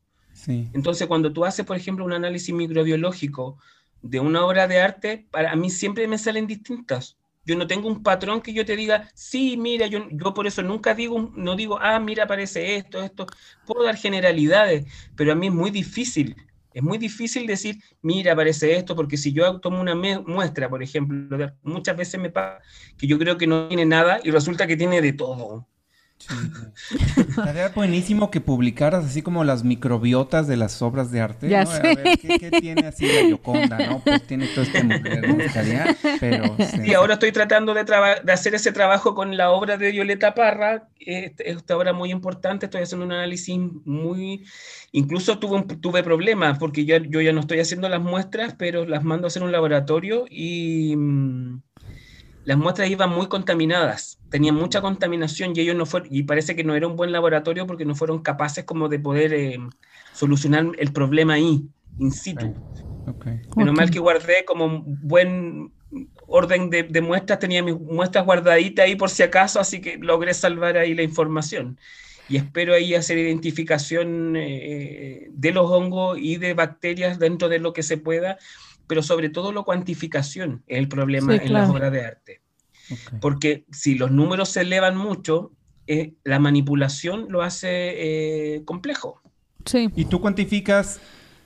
Entonces, 0.47 1.07
cuando 1.07 1.31
tú 1.31 1.45
haces, 1.45 1.65
por 1.65 1.77
ejemplo, 1.77 2.03
un 2.05 2.13
análisis 2.13 2.53
microbiológico 2.53 3.57
de 4.01 4.19
una 4.19 4.45
obra 4.45 4.67
de 4.67 4.81
arte, 4.81 5.27
para 5.31 5.55
mí 5.55 5.69
siempre 5.69 6.07
me 6.07 6.17
salen 6.17 6.47
distintas. 6.47 7.17
Yo 7.45 7.55
no 7.55 7.67
tengo 7.67 7.87
un 7.87 8.03
patrón 8.03 8.41
que 8.41 8.53
yo 8.53 8.65
te 8.65 8.75
diga, 8.75 9.09
sí, 9.13 9.57
mira, 9.57 9.87
yo, 9.87 10.07
yo 10.11 10.33
por 10.33 10.47
eso 10.47 10.61
nunca 10.61 10.95
digo, 10.95 11.31
no 11.35 11.55
digo, 11.55 11.77
ah, 11.79 11.99
mira, 11.99 12.23
aparece 12.23 12.77
esto, 12.77 13.03
esto. 13.03 13.27
Puedo 13.65 13.83
dar 13.83 13.97
generalidades, 13.97 14.85
pero 15.15 15.33
a 15.33 15.35
mí 15.35 15.47
es 15.47 15.53
muy 15.53 15.69
difícil. 15.69 16.35
Es 16.73 16.81
muy 16.81 16.97
difícil 16.97 17.45
decir, 17.45 17.77
mira, 18.01 18.33
aparece 18.33 18.75
esto, 18.75 18.95
porque 18.95 19.17
si 19.17 19.31
yo 19.31 19.59
tomo 19.59 19.79
una 19.79 19.93
muestra, 19.93 20.69
por 20.69 20.81
ejemplo, 20.81 21.37
muchas 21.61 21.95
veces 21.95 22.19
me 22.19 22.31
pasa 22.31 22.59
que 22.97 23.05
yo 23.05 23.19
creo 23.19 23.37
que 23.37 23.45
no 23.45 23.67
tiene 23.67 23.85
nada 23.85 24.19
y 24.23 24.31
resulta 24.31 24.65
que 24.65 24.75
tiene 24.75 25.01
de 25.01 25.13
todo. 25.13 25.67
Estaría 27.17 27.69
buenísimo 27.69 28.31
que 28.31 28.41
publicaras 28.41 29.05
así 29.05 29.21
como 29.21 29.43
las 29.43 29.63
microbiotas 29.63 30.47
de 30.47 30.57
las 30.57 30.81
obras 30.81 31.11
de 31.11 31.21
arte. 31.21 31.49
Ya 31.49 31.65
sé. 31.65 31.77
A 31.77 31.95
ver, 31.95 32.19
¿qué, 32.19 32.51
tiene 32.59 32.87
así 32.87 33.05
la 33.07 33.27
Yoconda, 33.27 33.77
no? 33.87 33.99
Pues 33.99 34.25
tiene 34.27 34.47
todo 34.47 34.63
este 34.63 34.83
mujer, 34.83 35.95
pero... 36.19 36.55
Sí. 36.63 36.93
ahora 36.93 37.13
estoy 37.13 37.31
tratando 37.31 37.73
de, 37.73 37.83
de, 37.83 38.31
hacer 38.31 38.55
ese 38.55 38.71
trabajo 38.71 39.15
con 39.15 39.37
la 39.37 39.51
obra 39.51 39.77
de 39.77 39.91
Violeta 39.91 40.33
Parra, 40.33 40.87
esta 40.99 41.77
obra 41.77 41.93
muy 41.93 42.11
importante, 42.11 42.65
estoy 42.65 42.81
haciendo 42.81 43.05
un 43.05 43.11
análisis 43.11 43.57
muy... 43.85 44.45
Incluso 44.91 45.39
tuve, 45.39 45.63
tuve 45.77 46.03
problemas 46.03 46.57
porque 46.59 46.85
yo, 46.85 46.97
yo 46.97 47.21
ya 47.21 47.33
no 47.33 47.41
estoy 47.41 47.59
haciendo 47.59 47.89
las 47.89 48.01
muestras, 48.01 48.55
pero 48.57 48.85
las 48.85 49.03
mando 49.03 49.27
a 49.27 49.29
hacer 49.29 49.43
un 49.43 49.51
laboratorio 49.51 50.25
y... 50.29 50.95
Mm, 50.95 51.61
las 52.45 52.57
muestras 52.57 52.89
iban 52.89 53.09
muy 53.09 53.27
contaminadas, 53.27 54.19
tenían 54.29 54.55
mucha 54.55 54.81
contaminación 54.81 55.53
y 55.55 55.61
ellos 55.61 55.75
no 55.75 55.85
fueron, 55.85 56.09
y 56.11 56.23
parece 56.23 56.55
que 56.55 56.63
no 56.63 56.75
era 56.75 56.87
un 56.87 56.95
buen 56.95 57.11
laboratorio 57.11 57.65
porque 57.65 57.85
no 57.85 57.95
fueron 57.95 58.21
capaces 58.21 58.65
como 58.65 58.89
de 58.89 58.99
poder 58.99 59.33
eh, 59.33 59.57
solucionar 60.13 60.67
el 60.77 60.91
problema 60.91 61.35
ahí, 61.35 61.65
in 61.99 62.11
situ. 62.11 62.53
Menos 63.55 63.75
mal 63.75 63.91
que 63.91 63.99
guardé 63.99 64.45
como 64.45 64.81
buen 64.85 65.71
orden 66.27 66.69
de, 66.69 67.01
muestras, 67.01 67.39
tenía 67.39 67.63
mis 67.63 67.79
muestras 67.79 68.25
guardaditas 68.25 68.85
ahí 68.85 68.95
por 68.95 69.09
si 69.09 69.23
acaso, 69.23 69.59
así 69.59 69.79
que 69.81 69.97
logré 69.97 70.33
salvar 70.33 70.77
ahí 70.77 70.93
la 70.93 71.03
información. 71.03 71.77
Y 72.29 72.37
espero 72.37 72.73
ahí 72.73 72.95
hacer 72.95 73.17
identificación 73.17 74.35
eh, 74.37 75.27
de 75.29 75.51
los 75.51 75.69
hongos 75.69 76.17
y 76.17 76.37
de 76.37 76.53
bacterias 76.53 77.19
dentro 77.19 77.49
de 77.49 77.59
lo 77.59 77.73
que 77.73 77.83
se 77.83 77.97
pueda 77.97 78.37
pero 78.87 79.03
sobre 79.03 79.29
todo 79.29 79.51
la 79.51 79.63
cuantificación 79.63 80.63
es 80.67 80.77
el 80.77 80.87
problema 80.87 81.35
en 81.35 81.53
las 81.53 81.69
obras 81.69 81.91
de 81.91 82.05
arte. 82.05 82.41
Porque 83.21 83.65
si 83.71 83.95
los 83.95 84.11
números 84.11 84.49
se 84.49 84.61
elevan 84.61 84.97
mucho, 84.97 85.51
eh, 85.87 86.13
la 86.23 86.39
manipulación 86.39 87.27
lo 87.29 87.41
hace 87.41 88.55
eh, 88.55 88.63
complejo. 88.65 89.21
Sí. 89.65 89.89
Y 89.95 90.05
tú 90.05 90.21
cuantificas, 90.21 91.01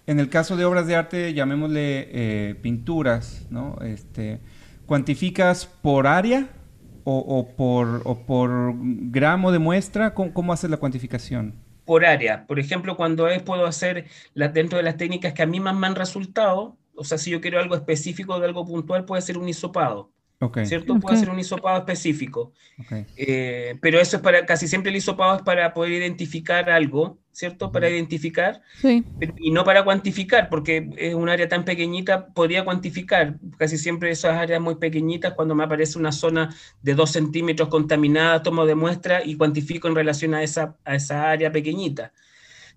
en 0.05 0.19
el 0.19 0.29
caso 0.29 0.57
de 0.57 0.65
obras 0.65 0.87
de 0.87 0.95
arte, 0.95 1.33
llamémosle 1.33 2.09
eh, 2.11 2.55
pinturas, 2.55 3.47
¿no? 3.49 3.77
Este, 3.81 4.39
¿Cuantificas 4.85 5.65
por 5.65 6.07
área 6.07 6.49
o, 7.03 7.47
por, 7.55 8.03
por, 8.25 8.73
gramo 8.75 9.51
de 9.51 9.59
muestra? 9.59 10.13
¿Cómo, 10.13 10.33
cómo 10.33 10.53
haces 10.53 10.69
la 10.69 10.77
cuantificación? 10.77 11.55
Por 11.85 12.05
área. 12.05 12.45
Por 12.47 12.59
ejemplo, 12.59 12.97
cuando 12.97 13.29
es, 13.29 13.41
puedo 13.41 13.65
hacer 13.65 14.07
dentro 14.35 14.77
de 14.77 14.83
las 14.83 14.97
técnicas 14.97 15.33
que 15.33 15.41
a 15.41 15.45
mí 15.45 15.61
más 15.61 15.75
me 15.75 15.87
han 15.87 15.95
resultado, 15.95 16.77
o 16.97 17.03
sea, 17.03 17.17
si 17.17 17.31
yo 17.31 17.39
quiero 17.39 17.59
algo 17.59 17.75
específico 17.75 18.39
de 18.39 18.47
algo 18.47 18.65
puntual, 18.65 19.05
puede 19.05 19.21
ser 19.21 19.37
un 19.37 19.47
hisopado. 19.47 20.11
¿Cierto? 20.65 20.99
Puede 20.99 21.17
ser 21.17 21.31
un 21.31 21.39
hisopado 21.39 21.79
específico. 21.79 22.53
Eh, 23.15 23.75
pero 23.81 23.99
eso 23.99 24.17
es 24.17 24.21
para, 24.21 24.45
casi 24.45 24.67
siempre 24.67 24.91
el 24.91 24.97
hisopado 24.97 25.37
es 25.37 25.41
para 25.41 25.73
poder 25.73 25.93
identificar 25.93 26.69
algo, 26.69 27.17
¿cierto? 27.31 27.71
Para 27.71 27.89
identificar. 27.89 28.61
Sí. 28.79 29.03
y 29.37 29.49
no 29.49 29.63
para 29.63 29.83
cuantificar, 29.83 30.49
porque 30.49 30.91
es 30.95 31.15
un 31.15 31.27
área 31.27 31.47
tan 31.47 31.65
pequeñita, 31.65 32.27
podría 32.27 32.63
cuantificar. 32.63 33.39
Casi 33.57 33.79
siempre 33.79 34.11
esas 34.11 34.37
áreas 34.37 34.61
muy 34.61 34.75
pequeñitas, 34.75 35.33
cuando 35.33 35.55
me 35.55 35.63
aparece 35.63 35.97
una 35.97 36.11
zona 36.11 36.55
de 36.83 36.93
dos 36.93 37.11
centímetros 37.11 37.69
contaminada, 37.69 38.43
tomo 38.43 38.67
de 38.67 38.75
muestra 38.75 39.25
y 39.25 39.37
cuantifico 39.37 39.87
en 39.87 39.95
relación 39.95 40.35
a 40.35 40.43
esa, 40.43 40.77
a 40.85 40.93
esa 40.93 41.31
área 41.31 41.51
pequeñita. 41.51 42.13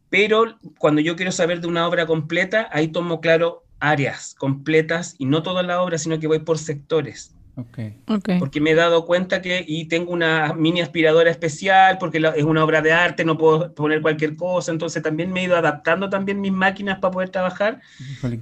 Pero 0.08 0.58
cuando 0.78 1.02
yo 1.02 1.14
quiero 1.14 1.30
saber 1.30 1.60
de 1.60 1.66
una 1.66 1.86
obra 1.86 2.06
completa, 2.06 2.70
ahí 2.72 2.88
tomo 2.88 3.20
claro 3.20 3.64
áreas 3.80 4.34
completas 4.38 5.16
y 5.18 5.26
no 5.26 5.42
toda 5.42 5.62
la 5.62 5.82
obra, 5.82 5.98
sino 5.98 6.20
que 6.20 6.26
voy 6.26 6.40
por 6.40 6.58
sectores. 6.58 7.34
Okay. 7.56 8.38
Porque 8.38 8.60
me 8.60 8.70
he 8.70 8.74
dado 8.74 9.04
cuenta 9.04 9.42
que, 9.42 9.64
y 9.66 9.86
tengo 9.86 10.12
una 10.12 10.54
mini 10.54 10.80
aspiradora 10.80 11.30
especial, 11.30 11.98
porque 11.98 12.22
es 12.36 12.44
una 12.44 12.64
obra 12.64 12.80
de 12.80 12.92
arte, 12.92 13.24
no 13.24 13.36
puedo 13.36 13.74
poner 13.74 14.00
cualquier 14.00 14.36
cosa, 14.36 14.72
entonces 14.72 15.02
también 15.02 15.32
me 15.32 15.40
he 15.40 15.44
ido 15.44 15.56
adaptando 15.56 16.08
también 16.08 16.40
mis 16.40 16.52
máquinas 16.52 16.98
para 17.00 17.12
poder 17.12 17.28
trabajar, 17.30 17.80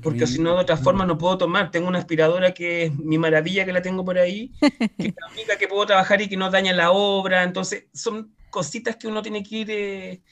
porque 0.02 0.26
si 0.26 0.40
no 0.40 0.54
de 0.54 0.60
otra 0.60 0.76
forma 0.76 1.04
no 1.04 1.18
puedo 1.18 1.38
tomar. 1.38 1.70
Tengo 1.70 1.88
una 1.88 1.98
aspiradora 1.98 2.52
que 2.52 2.84
es 2.84 2.94
mi 2.96 3.18
maravilla 3.18 3.64
que 3.64 3.72
la 3.72 3.82
tengo 3.82 4.04
por 4.04 4.18
ahí, 4.18 4.52
que 4.60 5.08
es 5.08 5.14
la 5.16 5.32
única 5.32 5.58
que 5.58 5.68
puedo 5.68 5.86
trabajar 5.86 6.20
y 6.20 6.28
que 6.28 6.36
no 6.36 6.50
daña 6.50 6.72
la 6.72 6.92
obra, 6.92 7.42
entonces 7.42 7.86
son 7.92 8.32
cositas 8.50 8.96
que 8.96 9.08
uno 9.08 9.22
tiene 9.22 9.42
que 9.42 9.56
ir... 9.56 9.70
Eh, 9.70 10.22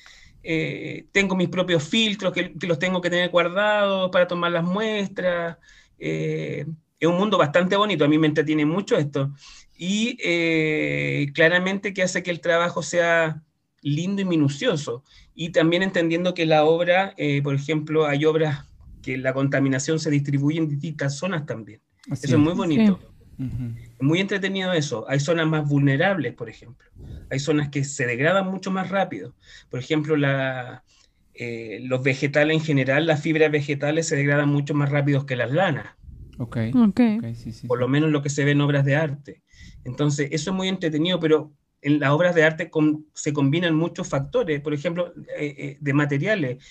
eh, 0.49 1.07
tengo 1.13 1.35
mis 1.35 1.49
propios 1.49 1.83
filtros 1.83 2.33
que, 2.33 2.53
los 2.67 2.79
tengo 2.79 3.01
que 3.01 3.11
tener 3.11 3.31
guardados 3.31 4.11
para 4.11 4.27
tomar 4.27 4.53
las 4.53 4.65
muestras. 4.65 5.59
Eh, 5.99 6.65
es 7.01 7.09
un 7.09 7.17
mundo 7.17 7.37
bastante 7.37 7.77
bonito, 7.77 8.05
a 8.05 8.09
mí 8.09 8.19
me 8.19 8.29
entretiene 8.29 8.65
mucho 8.65 8.97
esto. 8.97 9.33
Y 9.77 10.17
eh, 10.25 11.27
claramente 11.35 11.93
que 11.93 12.03
hace 12.03 12.23
que 12.23 12.31
el 12.31 12.41
trabajo 12.41 12.83
sea 12.83 13.43
lindo 13.83 14.23
y 14.23 14.25
minucioso. 14.25 15.03
Y 15.35 15.51
también 15.51 15.83
entendiendo 15.83 16.33
que 16.33 16.47
la 16.47 16.65
obra, 16.65 17.15
por 17.43 17.55
ejemplo, 17.55 18.07
hay 18.07 18.25
obras 18.25 18.67
que 19.03 19.19
la 19.19 19.35
contaminación 19.35 19.99
se 19.99 20.11
distribuye 20.11 20.59
en 20.59 20.69
distintas 20.69 21.19
zonas 21.19 21.45
también. 21.45 21.81
Eso 22.11 22.27
es 22.27 22.39
muy 22.39 22.55
bonito. 22.55 22.99
Muy 24.01 24.20
entretenido 24.20 24.72
eso. 24.72 25.05
Hay 25.09 25.20
zonas 25.20 25.46
más 25.46 25.68
vulnerables, 25.68 26.35
por 26.35 26.49
ejemplo. 26.49 26.88
Hay 27.31 27.38
zonas 27.38 27.68
que 27.68 27.85
se 27.85 28.07
degradan 28.07 28.51
mucho 28.51 28.70
más 28.70 28.90
rápido. 28.90 29.35
Por 29.70 29.81
ejemplo, 29.81 30.16
la, 30.16 30.85
eh, 31.35 31.81
los 31.83 32.03
vegetales 32.03 32.57
en 32.57 32.62
general, 32.62 33.07
las 33.07 33.20
fibras 33.20 33.51
vegetales 33.51 34.09
se 34.09 34.16
degradan 34.16 34.49
mucho 34.49 34.75
más 34.75 34.90
rápido 34.90 35.27
que 35.27 35.37
las 35.37 35.51
lanas. 35.51 35.96
Ok. 36.38 36.57
por 37.66 37.79
lo 37.79 37.88
menos 37.88 38.11
lo 38.11 38.22
que 38.22 38.31
se 38.31 38.44
ve 38.44 38.53
en 38.53 38.61
obras 38.61 38.85
de 38.85 38.96
arte. 38.96 39.42
Entonces, 39.85 40.29
eso 40.33 40.51
es 40.51 40.57
muy 40.57 40.68
entretenido, 40.68 41.20
pero 41.20 41.53
en 41.83 42.01
las 42.01 42.11
obras 42.11 42.35
de 42.35 42.44
arte 42.44 42.70
se 43.14 43.33
combinan 43.33 43.75
muchos 43.75 44.09
factores, 44.09 44.61
por 44.61 44.75
ejemplo, 44.75 45.12
eh, 45.38 45.55
eh, 45.59 45.77
de 45.81 45.92
materiales. 45.92 46.64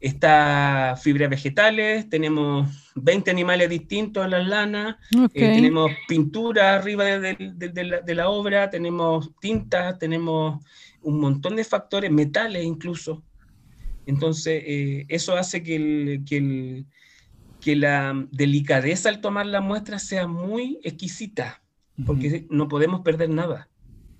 Está 0.00 0.96
fibras 1.00 1.28
vegetales, 1.28 2.08
tenemos 2.08 2.90
20 2.94 3.30
animales 3.30 3.68
distintos 3.68 4.24
en 4.24 4.30
las 4.30 4.46
lanas, 4.46 4.96
eh, 5.12 5.28
tenemos 5.34 5.92
pintura 6.08 6.76
arriba 6.76 7.04
de, 7.04 8.14
la, 8.14 8.28
obra, 8.30 8.70
tenemos 8.70 9.30
tintas, 9.40 9.98
tenemos 9.98 10.64
un 11.02 11.20
montón 11.20 11.56
de 11.56 11.64
factores, 11.64 12.10
metales 12.10 12.64
incluso. 12.64 13.22
Entonces, 14.06 14.62
eh, 14.66 15.04
eso 15.08 15.36
hace 15.36 15.62
que, 15.62 16.22
que, 16.26 16.84
que, 17.60 17.76
la 17.76 18.26
delicadeza 18.32 19.10
al 19.10 19.20
tomar 19.20 19.46
la 19.46 19.60
muestra 19.60 19.98
sea 19.98 20.26
muy 20.26 20.80
exquisita, 20.82 21.62
porque 22.06 22.46
no 22.48 22.68
podemos 22.68 23.02
perder 23.02 23.28
nada. 23.28 23.68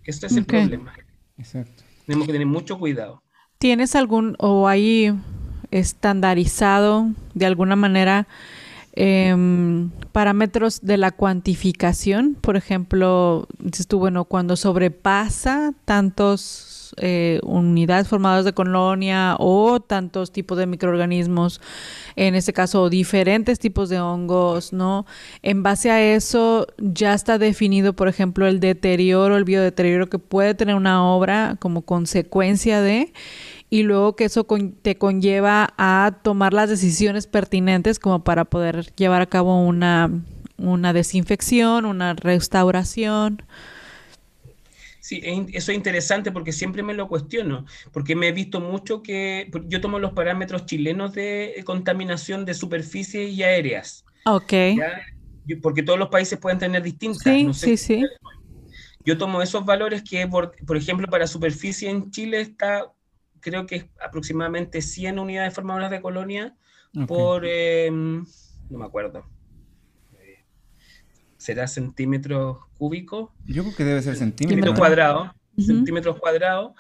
Este 0.05 0.27
es 0.27 0.37
el 0.37 0.45
problema. 0.45 0.93
Exacto. 1.39 1.83
Tenemos 2.05 2.27
que 2.27 2.33
tener 2.33 2.47
mucho 2.47 2.79
cuidado. 2.79 3.23
¿Tienes 3.59 3.95
algún, 3.95 4.37
o 4.39 4.69
hay 4.69 5.13
estandarizado 5.71 7.11
de 7.35 7.47
alguna 7.47 7.77
manera 7.77 8.27
em, 8.93 9.91
parámetros 10.13 10.81
de 10.83 10.97
la 10.97 11.11
cuantificación. 11.11 12.37
Por 12.41 12.57
ejemplo, 12.57 13.47
dices 13.59 13.87
tú, 13.87 13.99
bueno, 13.99 14.25
cuando 14.25 14.57
sobrepasa 14.57 15.73
tantos 15.85 16.71
eh, 16.97 17.41
unidades 17.43 18.09
formadas 18.09 18.45
de 18.45 18.53
colonia 18.53 19.37
o 19.39 19.81
tantos 19.81 20.33
tipos 20.33 20.59
de 20.59 20.67
microorganismos, 20.67 21.61
en 22.17 22.35
este 22.35 22.53
caso 22.53 22.91
diferentes 22.91 23.59
tipos 23.59 23.89
de 23.89 24.01
hongos, 24.01 24.73
¿no? 24.73 25.07
En 25.43 25.63
base 25.63 25.91
a 25.91 26.03
eso 26.03 26.67
ya 26.79 27.15
está 27.15 27.39
definido, 27.39 27.93
por 27.93 28.09
ejemplo, 28.09 28.47
el 28.47 28.61
deterioro, 28.61 29.37
el 29.37 29.45
biodeterioro 29.45 30.09
que 30.09 30.19
puede 30.19 30.55
tener 30.55 30.75
una 30.75 31.05
obra 31.07 31.57
como 31.61 31.83
consecuencia 31.83 32.81
de 32.81 33.13
y 33.71 33.85
luego 33.85 34.17
que 34.17 34.25
eso 34.25 34.45
te 34.83 34.99
conlleva 34.99 35.73
a 35.79 36.19
tomar 36.25 36.53
las 36.53 36.69
decisiones 36.69 37.29
pertinentes 37.29 38.01
como 38.01 38.25
para 38.25 38.45
poder 38.45 38.93
llevar 38.97 39.23
a 39.23 39.27
cabo 39.27 39.65
una, 39.65 40.11
una 40.59 40.93
desinfección, 40.93 41.85
una 41.85 42.15
restauración. 42.15 43.43
Sí, 44.99 45.23
eso 45.25 45.71
es 45.71 45.77
interesante 45.77 46.33
porque 46.33 46.53
siempre 46.53 46.83
me 46.83 46.95
lo 46.95 47.09
cuestiono, 47.09 47.65
porque 47.93 48.17
me 48.17 48.29
he 48.29 48.33
visto 48.33 48.61
mucho 48.61 49.03
que 49.03 49.51
yo 49.67 49.81
tomo 49.81 50.01
los 50.01 50.13
parámetros 50.13 50.67
chilenos 50.67 51.15
de 51.15 51.63
contaminación 51.65 52.45
de 52.45 52.55
superficies 52.55 53.33
y 53.33 53.43
aéreas. 53.45 54.05
Ok. 54.27 54.53
porque 55.63 55.83
todos 55.83 55.99
los 55.99 56.09
países 56.09 56.39
pueden 56.39 56.59
tener 56.59 56.83
distintas. 56.83 57.23
Sí, 57.23 57.49
sí, 57.55 57.77
sí. 57.77 58.05
Yo 59.05 59.17
tomo 59.17 59.41
esos 59.43 59.65
valores 59.65 60.03
que, 60.03 60.27
por, 60.27 60.55
por 60.67 60.77
ejemplo, 60.77 61.07
para 61.09 61.27
superficie 61.27 61.89
en 61.89 62.11
Chile 62.11 62.41
está 62.41 62.93
creo 63.41 63.67
que 63.67 63.77
es 63.77 63.87
aproximadamente 64.01 64.83
100 64.83 65.19
unidades 65.19 65.55
formadoras 65.55 65.91
de 65.91 66.01
colonia 66.01 66.57
por, 67.07 67.47
em, 67.47 68.25
no 68.69 68.79
me 68.79 68.85
acuerdo, 68.85 69.25
será 71.41 71.67
centímetros 71.67 72.59
cúbicos. 72.77 73.31
Yo 73.47 73.63
creo 73.63 73.75
que 73.75 73.85
debe 73.85 74.03
ser 74.03 74.15
centímetros. 74.15 74.79
cuadrados, 74.79 75.31
centímetros 75.57 76.19
cuadrados. 76.19 76.73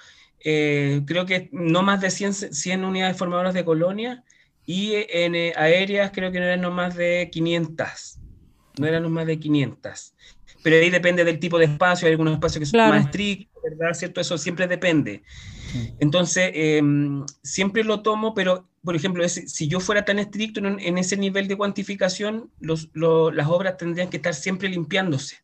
Eh, 0.44 1.03
creo 1.07 1.25
que 1.25 1.49
no 1.53 1.83
más 1.83 2.01
de 2.01 2.11
100, 2.11 2.35
100 2.35 2.85
unidades 2.85 3.16
formadoras 3.16 3.55
de 3.55 3.64
colonia 3.64 4.23
y 4.66 4.92
en 4.94 5.35
eh, 5.35 5.53
aéreas 5.57 6.11
creo 6.12 6.31
que 6.31 6.38
no 6.38 6.44
eran 6.44 6.61
no 6.61 6.70
más 6.70 6.94
de 6.94 7.31
500. 7.33 8.20
No 8.79 8.87
eran 8.87 9.03
no 9.03 9.09
más 9.09 9.27
de 9.27 9.38
500. 9.38 10.14
Pero 10.62 10.77
ahí 10.77 10.90
depende 10.90 11.25
del 11.25 11.38
tipo 11.38 11.59
de 11.59 11.64
espacio, 11.64 12.07
hay 12.07 12.12
algunos 12.12 12.35
espacios 12.35 12.61
que 12.61 12.66
son 12.66 12.81
más 12.81 13.07
estrictos, 13.07 13.62
¿verdad? 13.62 13.94
¿Cierto? 13.94 14.20
Eso 14.20 14.37
siempre 14.37 14.68
depende. 14.68 15.23
Entonces, 15.98 16.50
em, 16.54 17.24
siempre 17.42 17.85
lo 17.85 18.02
tomo, 18.02 18.35
pero, 18.35 18.68
por 18.85 18.96
ejemplo, 18.96 19.26
si 19.28 19.68
yo 19.68 19.80
fuera 19.80 20.04
tan 20.04 20.18
estricto 20.18 20.61
en, 20.61 20.98
ese 20.98 21.16
nivel 21.16 21.48
de 21.48 21.56
cuantificación, 21.56 22.50
las 22.61 23.46
obras 23.48 23.76
tendrían 23.76 24.11
que 24.11 24.16
estar 24.16 24.35
siempre 24.35 24.68
limpiándose. 24.68 25.37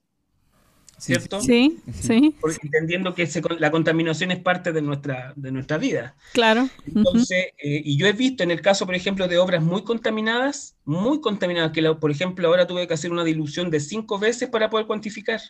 ¿Cierto? 0.99 1.43
Sí, 1.43 1.79
sí. 2.01 2.35
Porque 2.41 2.57
entendiendo 2.63 3.15
que 3.15 3.29
la 3.59 3.71
contaminación 3.71 4.31
es 4.31 4.39
parte 4.39 4.73
de 4.73 4.81
nuestra, 4.81 5.35
de 5.37 5.53
nuestra 5.53 5.77
vida. 5.77 6.17
Claro. 6.33 6.71
Entonces, 6.87 7.49
eh, 7.59 7.83
y 7.85 7.99
yo 7.99 8.07
he 8.07 8.13
visto 8.13 8.43
en 8.43 8.51
el 8.51 8.63
caso, 8.63 8.87
por 8.87 8.95
ejemplo, 8.95 9.29
de 9.29 9.37
obras 9.37 9.63
muy 9.63 9.85
contaminadas, 9.85 10.75
muy 10.87 11.21
contaminadas, 11.21 11.73
que 11.73 11.83
por 11.95 12.11
ejemplo 12.11 12.49
ahora 12.49 12.67
tuve 12.67 12.89
que 12.89 12.95
hacer 12.95 13.13
una 13.13 13.25
dilución 13.25 13.71
de 13.71 13.81
cinco 13.81 14.19
veces 14.19 14.49
para 14.49 14.71
poder 14.71 14.87
cuantificar. 14.87 15.41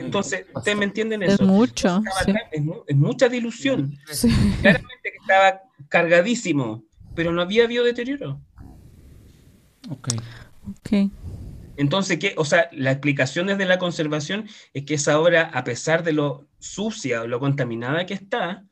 Entonces, 0.00 0.46
¿ustedes 0.54 0.76
me 0.76 0.84
entienden 0.84 1.22
eso? 1.22 1.34
Es 1.34 1.40
mucho. 1.40 2.02
Es, 2.86 2.96
mucha 2.96 3.28
dilución. 3.28 3.96
Claramente 4.60 5.02
que 5.02 5.18
estaba 5.20 5.62
cargadísimo, 5.88 6.84
pero 7.14 7.32
no 7.32 7.42
había 7.42 7.66
biodeterioro. 7.66 8.40
Ok. 9.90 10.08
Ok. 10.68 11.10
Entonces, 11.76 12.18
¿qué? 12.18 12.34
O 12.36 12.44
sea, 12.44 12.68
la 12.72 12.92
explicación 12.92 13.46
desde 13.46 13.66
la 13.66 13.78
conservación 13.78 14.48
es 14.72 14.84
que 14.84 14.94
esa 14.94 15.20
obra, 15.20 15.50
a 15.52 15.64
pesar 15.64 16.02
de 16.02 16.12
lo 16.12 16.46
sucia 16.58 17.22
o 17.22 17.26
lo 17.26 17.38
contaminada 17.38 18.06
que 18.06 18.14
está, 18.14 18.64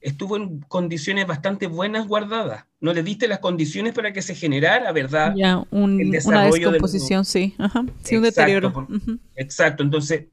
estuvo 0.00 0.36
en 0.36 0.60
condiciones 0.60 1.26
bastante 1.26 1.66
buenas 1.66 2.06
guardadas. 2.06 2.66
No 2.80 2.92
le 2.92 3.02
diste 3.02 3.28
las 3.28 3.40
condiciones 3.40 3.92
para 3.94 4.12
que 4.12 4.22
se 4.22 4.34
generara, 4.34 4.92
¿verdad? 4.92 5.34
Ya, 5.36 5.64
un, 5.70 6.00
una 6.24 6.44
descomposición, 6.44 7.24
sí. 7.24 7.54
Ajá. 7.58 7.84
Sí, 8.02 8.16
un 8.16 8.22
deterioro. 8.22 8.86
Exacto. 9.34 9.82
Entonces, 9.82 10.26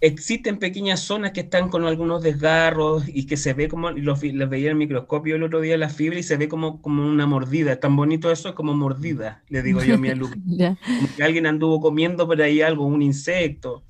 existen 0.00 0.58
pequeñas 0.58 1.00
zonas 1.00 1.32
que 1.32 1.40
están 1.40 1.68
con 1.68 1.84
algunos 1.84 2.22
desgarros 2.22 3.04
y 3.06 3.26
que 3.26 3.36
se 3.36 3.52
ve 3.52 3.68
como, 3.68 3.90
los, 3.90 4.20
veía 4.20 4.66
en 4.66 4.70
el 4.70 4.74
microscopio 4.76 5.36
el 5.36 5.42
otro 5.42 5.60
día 5.60 5.76
la 5.76 5.90
fibra 5.90 6.18
y 6.18 6.22
se 6.22 6.36
ve 6.36 6.48
como, 6.48 6.80
como 6.80 7.06
una 7.06 7.26
mordida. 7.26 7.78
Tan 7.78 7.96
bonito 7.96 8.32
eso, 8.32 8.54
como 8.54 8.74
mordida, 8.74 9.42
le 9.48 9.62
digo 9.62 9.82
yo 9.82 9.94
a 9.94 9.98
mi 9.98 10.08
alumno. 10.08 10.36
Como 10.46 11.16
que 11.16 11.22
alguien 11.22 11.46
anduvo 11.46 11.80
comiendo 11.80 12.26
por 12.26 12.40
ahí 12.40 12.62
algo, 12.62 12.86
un 12.86 13.02
insecto. 13.02 13.84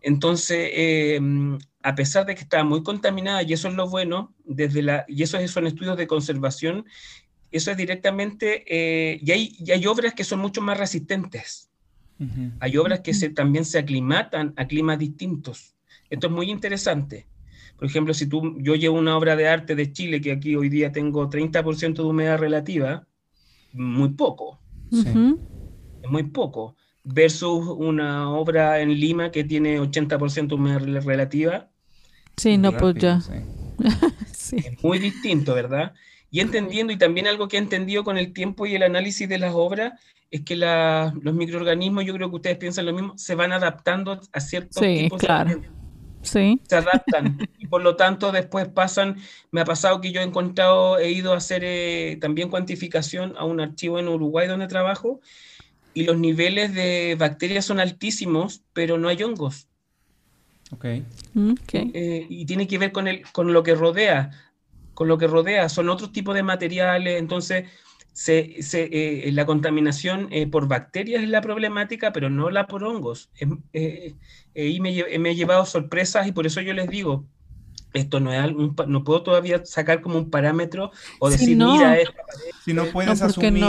Entonces, 0.00 0.70
eh, 0.72 1.20
a 1.82 1.94
pesar 1.94 2.26
de 2.26 2.34
que 2.34 2.42
está 2.42 2.64
muy 2.64 2.82
contaminada, 2.82 3.42
y 3.42 3.52
eso 3.52 3.68
es 3.68 3.74
lo 3.74 3.88
bueno, 3.88 4.34
desde 4.44 4.82
la, 4.82 5.04
y 5.08 5.22
eso 5.22 5.46
son 5.48 5.66
estudios 5.66 5.96
de 5.96 6.06
conservación, 6.06 6.86
eso 7.50 7.70
es 7.70 7.76
directamente, 7.76 8.64
eh, 8.66 9.18
y, 9.22 9.30
hay, 9.32 9.56
hay 9.72 9.86
obras 9.86 10.14
que 10.14 10.24
son 10.24 10.40
mucho 10.40 10.60
más 10.60 10.78
resistentes. 10.78 11.68
Hay 12.58 12.76
obras 12.76 13.00
que 13.00 13.14
se, 13.14 13.30
también 13.30 13.64
se 13.64 13.78
aclimatan 13.78 14.52
a 14.56 14.66
climas 14.66 14.98
distintos. 14.98 15.74
Esto 16.10 16.26
es 16.26 16.32
muy 16.34 16.50
interesante. 16.50 17.26
Por 17.78 17.88
ejemplo, 17.88 18.12
si 18.12 18.26
tú, 18.26 18.58
yo 18.60 18.74
llevo 18.74 18.98
una 18.98 19.16
obra 19.16 19.36
de 19.36 19.48
arte 19.48 19.74
de 19.74 19.90
Chile, 19.90 20.20
que 20.20 20.32
aquí 20.32 20.54
hoy 20.54 20.68
día 20.68 20.92
tengo 20.92 21.30
30% 21.30 21.94
de 21.94 22.02
humedad 22.02 22.36
relativa, 22.36 23.06
muy 23.72 24.10
poco. 24.10 24.60
Es 24.92 26.10
muy 26.10 26.24
poco 26.24 26.76
versus 27.04 27.66
una 27.76 28.30
obra 28.30 28.80
en 28.80 28.98
Lima 28.98 29.30
que 29.30 29.44
tiene 29.44 29.80
80% 29.80 30.52
humedad 30.52 31.04
relativa. 31.04 31.68
Sí, 32.36 32.56
no, 32.56 32.72
pues 32.72 32.96
ya. 32.96 33.20
Es 34.52 34.82
muy 34.82 34.98
distinto, 34.98 35.54
¿verdad? 35.54 35.94
Y 36.30 36.40
entendiendo, 36.40 36.92
y 36.92 36.98
también 36.98 37.28
algo 37.28 37.46
que 37.46 37.56
he 37.56 37.60
entendido 37.60 38.02
con 38.02 38.18
el 38.18 38.32
tiempo 38.32 38.66
y 38.66 38.74
el 38.74 38.82
análisis 38.82 39.28
de 39.28 39.38
las 39.38 39.52
obras, 39.54 39.92
es 40.30 40.42
que 40.42 40.56
los 40.56 41.34
microorganismos, 41.34 42.04
yo 42.04 42.14
creo 42.14 42.30
que 42.30 42.36
ustedes 42.36 42.58
piensan 42.58 42.86
lo 42.86 42.92
mismo, 42.92 43.18
se 43.18 43.34
van 43.34 43.52
adaptando 43.52 44.20
a 44.32 44.40
ciertos 44.40 44.82
sí, 44.82 45.08
claro. 45.18 45.60
Sí. 46.22 46.60
Se 46.68 46.76
adaptan. 46.76 47.38
y 47.58 47.66
por 47.66 47.82
lo 47.82 47.96
tanto, 47.96 48.30
después 48.30 48.68
pasan. 48.68 49.16
Me 49.50 49.62
ha 49.62 49.64
pasado 49.64 50.00
que 50.00 50.12
yo 50.12 50.20
he 50.20 50.24
encontrado, 50.24 50.98
he 50.98 51.10
ido 51.10 51.32
a 51.32 51.38
hacer 51.38 51.62
eh, 51.64 52.18
también 52.20 52.50
cuantificación 52.50 53.34
a 53.36 53.44
un 53.44 53.60
archivo 53.60 53.98
en 53.98 54.08
Uruguay 54.08 54.46
donde 54.46 54.68
trabajo, 54.68 55.20
y 55.94 56.04
los 56.04 56.18
niveles 56.18 56.74
de 56.74 57.16
bacterias 57.18 57.64
son 57.64 57.80
altísimos, 57.80 58.62
pero 58.72 58.98
no 58.98 59.08
hay 59.08 59.22
hongos. 59.22 59.68
Ok. 60.72 60.84
Mm, 61.34 61.54
eh, 61.72 62.26
y 62.28 62.46
tiene 62.46 62.66
que 62.66 62.78
ver 62.78 62.92
con, 62.92 63.08
el, 63.08 63.22
con 63.32 63.52
lo 63.52 63.62
que 63.62 63.74
rodea, 63.74 64.30
con 64.94 65.08
lo 65.08 65.18
que 65.18 65.26
rodea, 65.26 65.68
son 65.68 65.88
otros 65.88 66.12
tipos 66.12 66.34
de 66.34 66.42
materiales, 66.42 67.18
entonces 67.18 67.68
se, 68.12 68.58
eh, 68.70 69.30
la 69.32 69.46
contaminación 69.46 70.28
eh, 70.30 70.46
por 70.46 70.68
bacterias 70.68 71.22
es 71.22 71.28
la 71.28 71.40
problemática, 71.40 72.12
pero 72.12 72.30
no 72.30 72.50
la 72.50 72.66
por 72.66 72.84
hongos. 72.84 73.30
y 74.54 74.80
me, 74.80 75.18
me, 75.18 75.30
he 75.30 75.34
llevado 75.34 75.64
sorpresas 75.66 76.26
y 76.26 76.32
por 76.32 76.46
eso 76.46 76.60
yo 76.60 76.72
les 76.72 76.88
digo, 76.88 77.24
esto 77.92 78.20
no 78.20 78.32
es 78.32 78.54
no 78.86 79.04
puedo 79.04 79.22
todavía 79.22 79.64
sacar 79.64 80.00
como 80.00 80.18
un 80.18 80.30
parámetro 80.30 80.92
o 81.18 81.30
decir, 81.30 81.56
mira, 81.56 81.98
Si 82.64 82.72
no 82.72 82.86
puedes 82.86 83.20
asumir 83.22 83.64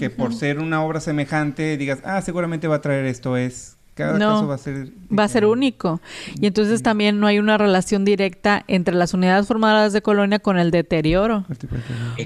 que 0.00 0.08
por 0.08 0.32
ser 0.32 0.60
una 0.60 0.82
obra 0.82 0.98
semejante 0.98 1.76
digas, 1.76 1.98
ah, 2.04 2.22
seguramente 2.22 2.66
va 2.66 2.76
a 2.76 2.80
traer 2.80 3.04
esto, 3.04 3.36
es 3.36 3.76
cada 3.94 4.18
caso 4.18 4.48
va 4.48 4.54
a 4.54 4.58
ser 4.58 4.88
va 5.16 5.24
a 5.24 5.28
ser 5.28 5.44
único. 5.44 6.00
Y 6.40 6.46
entonces 6.46 6.82
también 6.82 7.20
no 7.20 7.26
hay 7.26 7.38
una 7.38 7.58
relación 7.58 8.06
directa 8.06 8.64
entre 8.66 8.94
las 8.94 9.12
unidades 9.12 9.46
formadas 9.46 9.92
de 9.92 10.00
colonia 10.00 10.38
con 10.38 10.58
el 10.58 10.70
deterioro. 10.70 11.44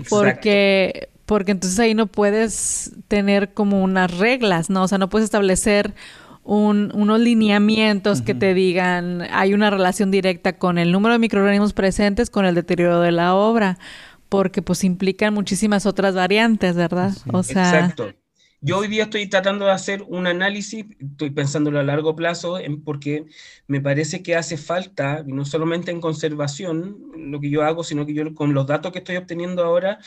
Porque 0.08 1.08
porque 1.26 1.50
entonces 1.50 1.80
ahí 1.80 1.94
no 1.94 2.06
puedes 2.06 2.92
tener 3.08 3.54
como 3.54 3.82
unas 3.82 4.16
reglas 4.18 4.68
no 4.68 4.82
o 4.82 4.88
sea 4.88 4.98
no 4.98 5.08
puedes 5.08 5.24
establecer 5.24 5.94
un, 6.42 6.92
unos 6.94 7.18
lineamientos 7.18 8.20
que 8.20 8.34
te 8.34 8.52
digan 8.52 9.22
hay 9.32 9.54
una 9.54 9.70
relación 9.70 10.10
directa 10.10 10.58
con 10.58 10.76
el 10.76 10.92
número 10.92 11.14
de 11.14 11.18
microorganismos 11.20 11.72
presentes 11.72 12.28
con 12.28 12.44
el 12.44 12.54
deterioro 12.54 13.00
de 13.00 13.10
la 13.10 13.34
obra 13.34 13.78
porque 14.37 14.62
pues 14.62 14.83
implican 14.83 15.33
muchísimas 15.33 15.87
otras 15.87 16.14
variantes, 16.14 16.75
¿verdad? 16.75 17.12
O 17.33 17.44
sea, 17.44 17.64
Exacto. 17.64 18.12
Yo 18.61 18.79
hoy 18.79 18.88
día 18.88 19.05
estoy 19.05 19.29
tratando 19.29 19.66
de 19.66 19.73
hacer 19.73 20.03
un 20.09 20.27
análisis, 20.27 20.87
estoy 20.99 21.31
pensándolo 21.31 21.79
a 21.79 21.83
largo 21.83 22.16
plazo, 22.16 22.59
porque 22.85 23.27
me 23.66 23.81
parece 23.81 24.23
que 24.23 24.35
hace 24.35 24.57
falta, 24.57 25.23
no 25.27 25.44
solamente 25.44 25.90
en 25.90 26.01
conservación, 26.01 26.99
lo 27.14 27.40
que 27.40 27.51
yo 27.51 27.62
hago, 27.62 27.85
sino 27.85 28.07
que 28.07 28.14
yo 28.14 28.35
con 28.35 28.55
los 28.55 28.66
datos 28.66 28.90
que 28.90 29.01
estoy 29.01 29.16
obteniendo 29.16 29.62
ahora, 29.62 29.99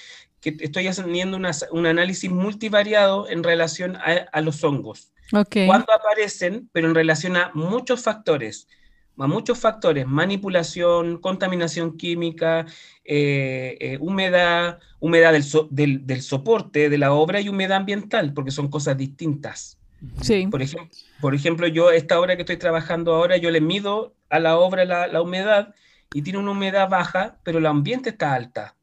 que 0.42 0.58
estoy 0.60 0.88
haciendo 0.88 1.38
un 1.72 1.86
análisis 1.86 2.30
multivariado 2.30 3.30
en 3.30 3.44
relación 3.44 3.96
a, 3.96 4.42
los 4.42 4.64
hongos. 4.64 5.14
Okay. 5.32 5.68
Cuando 5.68 5.94
aparecen, 5.94 6.68
pero 6.74 6.90
en 6.90 6.96
relación 6.96 7.38
a 7.38 7.52
muchos 7.54 8.02
factores 8.02 8.68
a 9.18 9.28
muchos 9.28 9.58
factores, 9.58 10.06
manipulación, 10.06 11.18
contaminación 11.18 11.98
química, 11.98 12.66
eh, 13.04 13.78
eh, 13.80 13.98
humedad, 14.00 14.80
humedad 15.00 15.34
del, 15.70 16.06
del, 16.06 16.22
soporte 16.22 16.90
de 16.90 16.98
la 16.98 17.14
obra 17.14 17.42
y 17.42 17.50
humedad 17.50 17.78
ambiental, 17.78 18.34
porque 18.34 18.52
son 18.52 18.70
cosas 18.70 18.98
distintas. 18.98 19.78
Sí. 20.22 20.48
Por, 20.48 20.62
ejemplo, 20.62 20.90
por 21.20 21.34
ejemplo, 21.34 21.68
yo 21.68 21.92
esta 21.92 22.20
obra 22.20 22.36
que 22.36 22.44
estoy 22.44 22.58
trabajando 22.58 23.16
ahora, 23.16 23.38
yo 23.38 23.50
le 23.50 23.62
mido 23.62 24.16
a 24.30 24.40
la 24.40 24.58
obra 24.58 24.86
la, 24.86 25.22
humedad 25.22 25.74
y 26.14 26.22
tiene 26.22 26.38
una 26.40 26.52
humedad 26.52 26.88
baja, 26.88 27.40
pero 27.44 27.58
el 27.58 27.66
ambiente 27.66 28.12
está 28.12 28.36
alta. 28.36 28.76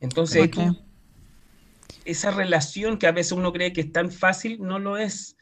Entonces, 0.00 0.50
esa 2.04 2.30
relación 2.30 2.98
que 2.98 3.08
a 3.08 3.12
veces 3.12 3.32
uno 3.32 3.52
cree 3.52 3.72
que 3.72 3.80
es 3.80 3.92
tan 3.92 4.12
fácil, 4.12 4.62
no 4.62 4.78
lo 4.78 4.96
es. 4.96 5.36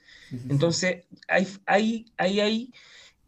Entonces, 0.48 1.04
hay, 1.28 1.46
hay, 1.66 2.06
hay, 2.16 2.40
hay 2.40 2.72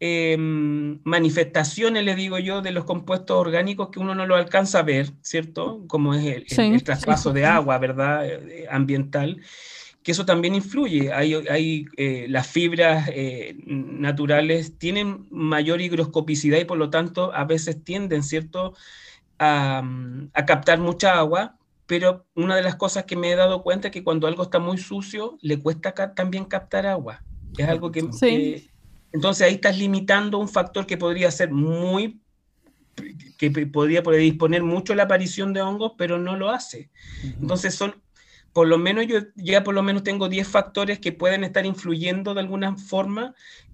Em, 0.03 0.99
manifestaciones, 1.03 2.03
le 2.03 2.15
digo 2.15 2.39
yo, 2.39 2.63
de 2.63 2.71
los 2.71 2.85
compuestos 2.85 3.37
orgánicos 3.37 3.89
que 3.89 3.99
uno 3.99 4.15
no 4.15 4.25
lo 4.25 4.35
alcanza 4.35 4.79
a 4.79 4.81
ver, 4.81 5.11
¿cierto? 5.21 5.83
Como 5.87 6.15
es 6.15 6.25
el, 6.57 6.83
traspaso 6.83 7.31
de 7.33 7.45
agua, 7.45 7.77
¿verdad? 7.77 8.25
Eh, 8.27 8.65
ambiental, 8.71 9.39
que 10.01 10.11
eso 10.11 10.25
también 10.25 10.55
influye. 10.55 11.13
Hay, 11.13 11.35
hay 11.35 11.85
eh, 11.97 12.25
las 12.29 12.47
fibras 12.47 13.11
eh, 13.13 13.55
naturales 13.67 14.79
tienen 14.79 15.27
mayor 15.29 15.81
higroscopicidad 15.81 16.57
y 16.57 16.65
por 16.65 16.79
lo 16.79 16.89
tanto 16.89 17.31
a 17.35 17.45
veces 17.45 17.83
tienden, 17.83 18.23
¿cierto? 18.23 18.73
A, 19.37 19.83
a 20.33 20.45
captar 20.47 20.79
mucha 20.79 21.19
agua, 21.19 21.59
pero 21.85 22.25
una 22.33 22.55
de 22.55 22.63
las 22.63 22.75
cosas 22.75 23.03
que 23.03 23.15
me 23.15 23.31
he 23.31 23.35
dado 23.35 23.61
cuenta 23.61 23.89
es 23.89 23.91
que 23.91 24.03
cuando 24.03 24.25
algo 24.25 24.41
está 24.41 24.57
muy 24.57 24.79
sucio, 24.79 25.37
le 25.43 25.59
cuesta 25.59 25.93
también 26.15 26.45
captar 26.45 26.87
agua. 26.87 27.23
Es 27.55 27.67
algo 27.67 27.91
que, 27.91 28.70
entonces 29.13 29.47
ahí 29.47 29.55
estás 29.55 29.77
limitando 29.77 30.37
un 30.37 30.47
factor 30.47 30.85
que 30.85 30.97
podría 30.97 31.31
ser 31.31 31.51
muy, 31.51 32.21
que 33.37 33.51
podría 33.51 34.03
predisponer 34.03 34.63
mucho 34.63 34.95
la 34.95 35.03
aparición 35.03 35.53
de 35.53 35.61
hongos, 35.61 35.93
pero 35.97 36.17
no 36.17 36.37
lo 36.37 36.49
hace. 36.49 36.89
Entonces 37.23 37.75
son, 37.75 37.95
por 38.53 38.67
lo 38.67 38.77
menos 38.77 39.07
yo 39.07 39.19
ya 39.35 39.63
por 39.63 39.75
lo 39.75 39.83
menos 39.83 40.03
tengo 40.03 40.29
10 40.29 40.47
factores 40.47 40.99
que 40.99 41.11
pueden 41.11 41.43
estar 41.43 41.65
influyendo 41.65 42.33
de 42.33 42.41
alguna 42.41 42.77
forma 42.77 43.33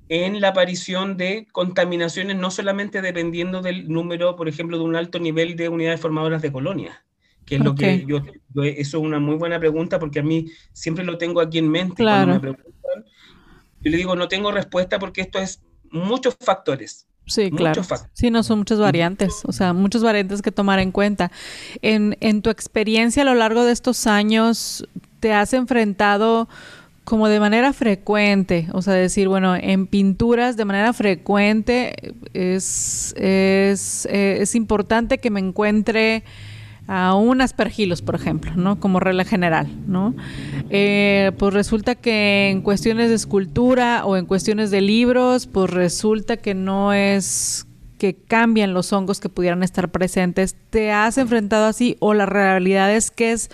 en 0.10 0.40
la 0.40 0.50
aparición 0.50 1.18
de 1.18 1.48
contaminaciones, 1.52 2.38
no 2.38 2.50
solamente 2.50 3.02
dependiendo 3.02 3.62
del 3.62 3.90
número, 3.90 4.36
por 4.36 4.48
ejemplo, 4.48 4.78
de 4.78 4.84
un 4.84 4.96
alto 4.96 5.20
nivel 5.20 5.56
de 5.56 5.68
unidades 5.68 6.00
formadoras 6.00 6.42
de 6.42 6.52
colonias, 6.52 6.98
que 7.46 7.56
es 7.56 7.62
lo 7.62 7.76
que 7.76 8.06
yo, 8.08 8.22
eso 8.56 8.98
es 8.98 9.04
una 9.04 9.20
muy 9.20 9.36
buena 9.36 9.60
pregunta 9.60 10.00
porque 10.00 10.20
a 10.20 10.24
mí 10.24 10.48
siempre 10.72 11.04
lo 11.04 11.18
tengo 11.18 11.42
aquí 11.42 11.58
en 11.58 11.70
mente 11.70 12.04
cuando 12.04 12.40
me 12.40 12.56
yo 13.82 13.92
le 13.92 13.98
digo, 13.98 14.16
no 14.16 14.28
tengo 14.28 14.52
respuesta 14.52 15.00
porque 15.00 15.22
esto 15.22 15.40
es 15.40 15.62
muchos 15.92 16.36
factores. 16.40 17.08
Sí, 17.26 17.52
claro. 17.52 17.84
Sí, 18.14 18.32
no 18.32 18.42
son 18.42 18.60
muchas 18.60 18.80
variantes, 18.80 19.42
o 19.44 19.52
sea, 19.52 19.74
muchas 19.74 20.02
variantes 20.02 20.42
que 20.42 20.52
tomar 20.52 20.80
en 20.80 20.92
cuenta. 20.92 21.32
En, 21.82 22.16
en 22.22 22.42
tu 22.42 22.50
experiencia 22.50 23.24
a 23.24 23.26
lo 23.26 23.36
largo 23.36 23.66
de 23.66 23.74
estos 23.74 24.08
años, 24.08 24.88
¿te 25.20 25.34
has 25.34 25.54
enfrentado 25.54 26.48
como 27.08 27.30
de 27.30 27.40
manera 27.40 27.72
frecuente, 27.72 28.68
o 28.74 28.82
sea, 28.82 28.94
decir, 28.94 29.30
bueno, 29.30 29.56
en 29.56 29.88
pinturas 29.88 30.58
de 30.58 30.66
manera 30.66 30.92
frecuente 30.92 31.96
es, 32.34 33.14
es, 33.18 34.06
eh, 34.12 34.40
es 34.42 34.56
importante 34.56 35.18
que 35.18 35.30
me 35.30 35.40
encuentre 35.40 36.26
a 36.88 37.16
un 37.16 37.42
aspergilos, 37.42 38.02
por 38.02 38.16
ejemplo, 38.16 38.52
¿no? 38.56 38.80
Como 38.80 39.00
regla 39.00 39.26
general, 39.26 39.68
¿no? 39.88 40.16
Eh, 40.70 41.32
pues 41.38 41.54
resulta 41.54 41.96
que 41.96 42.50
en 42.50 42.62
cuestiones 42.62 43.10
de 43.10 43.16
escultura 43.16 44.06
o 44.06 44.16
en 44.16 44.26
cuestiones 44.26 44.72
de 44.72 44.82
libros, 44.82 45.48
pues 45.48 45.70
resulta 45.70 46.38
que 46.38 46.54
no 46.54 46.94
es 46.94 47.68
que 47.98 48.16
cambian 48.16 48.74
los 48.74 48.94
hongos 48.94 49.20
que 49.20 49.28
pudieran 49.28 49.64
estar 49.64 49.90
presentes. 49.90 50.56
¿Te 50.70 50.92
has 50.92 51.18
enfrentado 51.18 51.66
así 51.66 51.98
o 52.00 52.14
la 52.14 52.26
realidad 52.26 52.94
es 52.94 53.12
que 53.12 53.32
es 53.32 53.50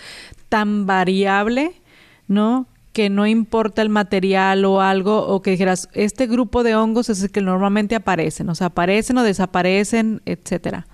tan 0.48 0.86
variable, 0.86 1.82
¿no? 2.28 2.68
Que 2.92 3.10
no 3.10 3.26
importa 3.26 3.82
el 3.82 3.88
material 3.88 4.64
o 4.64 4.80
algo, 4.80 5.26
o 5.26 5.42
que 5.42 5.50
dijeras, 5.50 5.88
este 5.92 6.28
grupo 6.28 6.62
de 6.62 6.76
hongos 6.76 7.08
es 7.08 7.22
el 7.22 7.30
que 7.32 7.40
normalmente 7.40 7.96
aparecen, 7.96 8.48
o 8.48 8.54
sea, 8.54 8.68
aparecen 8.68 9.18
o 9.18 9.24
desaparecen, 9.24 10.22
etcétera. 10.26 10.86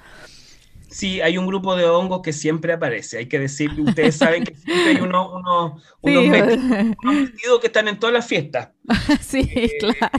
Sí, 0.90 1.20
hay 1.20 1.38
un 1.38 1.46
grupo 1.46 1.76
de 1.76 1.84
hongos 1.84 2.20
que 2.20 2.32
siempre 2.32 2.72
aparece. 2.72 3.18
Hay 3.18 3.26
que 3.26 3.38
decir, 3.38 3.70
ustedes 3.78 4.16
saben 4.16 4.44
que 4.44 4.54
siempre 4.56 4.90
hay 4.90 5.00
uno, 5.00 5.36
uno, 5.36 5.80
unos, 6.00 6.30
vestidos, 6.30 7.60
que 7.60 7.68
están 7.68 7.86
en 7.88 7.98
todas 7.98 8.12
las 8.12 8.26
fiestas. 8.26 8.70
sí, 9.20 9.48
eh, 9.54 9.70
claro. 9.78 10.12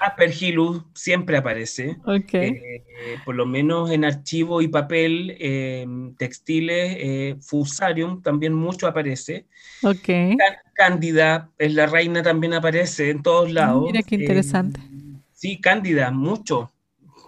Aspergillus 0.00 0.84
siempre 0.94 1.36
aparece. 1.36 1.96
Okay. 2.04 2.50
Eh, 2.50 2.84
por 3.24 3.34
lo 3.34 3.44
menos 3.44 3.90
en 3.90 4.04
archivo 4.04 4.62
y 4.62 4.68
papel, 4.68 5.36
eh, 5.40 5.86
textiles, 6.16 7.36
Fusarium 7.44 8.22
también 8.22 8.54
mucho 8.54 8.86
aparece. 8.86 9.46
Okay. 9.82 10.36
Cándida, 10.74 11.50
es 11.58 11.74
la 11.74 11.86
reina, 11.86 12.22
también 12.22 12.54
aparece 12.54 13.10
en 13.10 13.22
todos 13.22 13.50
lados. 13.50 13.84
Mira 13.84 14.02
qué 14.02 14.14
interesante. 14.14 14.80
sí, 15.32 15.60
Cándida, 15.60 16.12
mucho. 16.12 16.70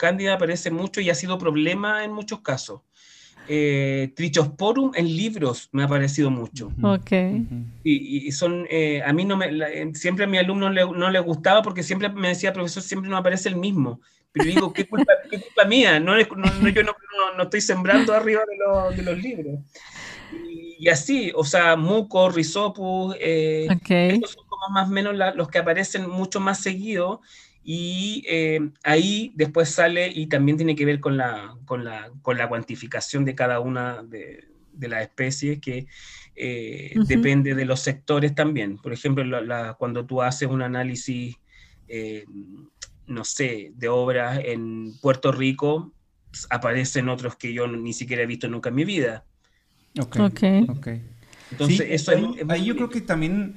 Cándida 0.01 0.33
aparece 0.33 0.71
mucho 0.71 1.03
y 1.03 1.11
ha 1.11 1.15
sido 1.15 1.37
problema 1.37 2.05
en 2.05 2.13
muchos 2.13 2.41
casos. 2.41 2.81
Eh, 3.47 4.15
Trichosporum 4.17 4.93
en 4.95 5.15
libros 5.15 5.69
me 5.73 5.83
ha 5.83 5.89
parecido 5.89 6.31
mucho. 6.31 6.73
Ok. 6.83 7.13
Y, 7.85 8.33
son, 8.33 8.67
eh, 8.71 9.03
a 9.05 9.13
mí 9.13 9.27
no 9.27 9.37
me, 9.37 9.93
siempre 9.93 10.25
a 10.25 10.27
mi 10.27 10.39
alumno 10.39 10.71
no 10.71 11.11
le 11.11 11.21
gustaba 11.21 11.61
porque 11.61 11.83
siempre 11.83 12.09
me 12.09 12.29
decía, 12.29 12.55
profesor, 12.55 12.83
siempre 12.83 13.11
no 13.11 13.19
aparece 13.19 13.51
el 13.51 13.57
mismo. 13.57 14.01
Pero 14.33 14.47
digo, 14.47 14.73
¿qué 14.73 14.87
culpa, 14.89 15.13
qué 15.31 15.39
culpa 15.39 15.67
mía? 15.67 16.01
No, 16.01 16.15
no, 16.15 16.69
yo 16.71 16.83
no, 16.83 16.95
no, 17.37 17.43
estoy 17.43 17.61
sembrando 17.61 18.15
arriba 18.15 18.41
de, 18.49 18.97
de 18.97 19.03
los 19.03 19.19
libros. 19.19 19.59
Y, 20.79 20.89
así, 20.89 21.31
o 21.35 21.45
sea, 21.45 21.77
Muco, 21.77 22.31
Rhizopus, 22.31 23.17
eh, 23.21 23.69
estos 23.69 24.31
son 24.31 24.47
como 24.47 24.67
más 24.73 24.89
o 24.89 24.93
menos 24.93 25.15
los 25.35 25.49
que 25.49 25.59
aparecen 25.59 26.09
mucho 26.09 26.41
más 26.41 26.63
seguido 26.63 27.21
y 27.63 28.25
eh, 28.29 28.61
ahí 28.85 29.33
después 29.35 29.69
sale 29.69 30.09
y 30.09 30.27
también 30.27 30.57
tiene 30.57 30.75
que 30.75 30.85
ver 30.85 31.01
con 31.01 31.17
la, 31.17 31.57
con 31.67 31.85
la, 31.85 32.11
con 32.23 32.39
la 32.39 32.49
cuantificación 32.49 33.25
de 33.25 33.35
cada 33.35 33.61
una 33.61 34.03
de, 34.03 34.49
de 34.73 34.89
las 34.89 35.03
especies 35.03 35.61
que 35.61 35.87
eh, 36.37 36.95
depende 37.07 37.55
de 37.55 37.65
los 37.65 37.81
sectores 37.81 38.35
también. 38.35 38.79
Por 38.79 38.93
ejemplo, 38.93 39.25
cuando 39.79 40.07
tú 40.07 40.23
haces 40.23 40.49
un 40.49 40.63
análisis, 40.63 41.37
eh, 41.89 42.25
no 43.07 43.25
sé, 43.25 43.73
de 43.75 43.89
obras 43.89 44.41
en 44.43 44.93
Puerto 45.01 45.33
Rico, 45.33 45.93
aparecen 46.49 47.09
otros 47.09 47.37
que 47.37 47.53
yo 47.53 47.67
ni 47.67 47.93
siquiera 47.93 48.23
he 48.23 48.27
visto 48.27 48.49
nunca 48.49 48.71
en 48.71 48.77
mi 48.77 48.85
vida. 48.85 49.25
Ok. 49.99 50.17
okay. 50.69 51.03
Entonces, 51.51 51.87
eso 51.91 52.13
ahí 52.49 52.65
yo 52.65 52.77
creo 52.77 52.89
que 52.89 53.01
también, 53.01 53.57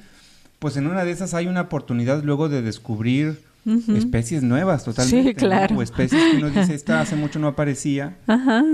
pues 0.60 0.76
en 0.76 0.88
una 0.88 1.06
de 1.06 1.12
esas 1.12 1.34
hay 1.36 1.48
una 1.48 1.62
oportunidad 1.62 2.24
luego 2.24 2.50
de 2.50 2.62
descubrir 2.62 3.40
especies 3.66 4.44
nuevas 4.44 4.84
totalmente. 4.84 5.30
Sí, 5.30 5.36
claro. 5.36 5.78
O 5.78 5.82
especies 5.82 6.22
que 6.32 6.38
uno 6.38 6.50
dice, 6.50 6.74
esta 6.74 7.02
hace 7.02 7.16
mucho 7.16 7.40
no 7.40 7.48
aparecía, 7.48 8.18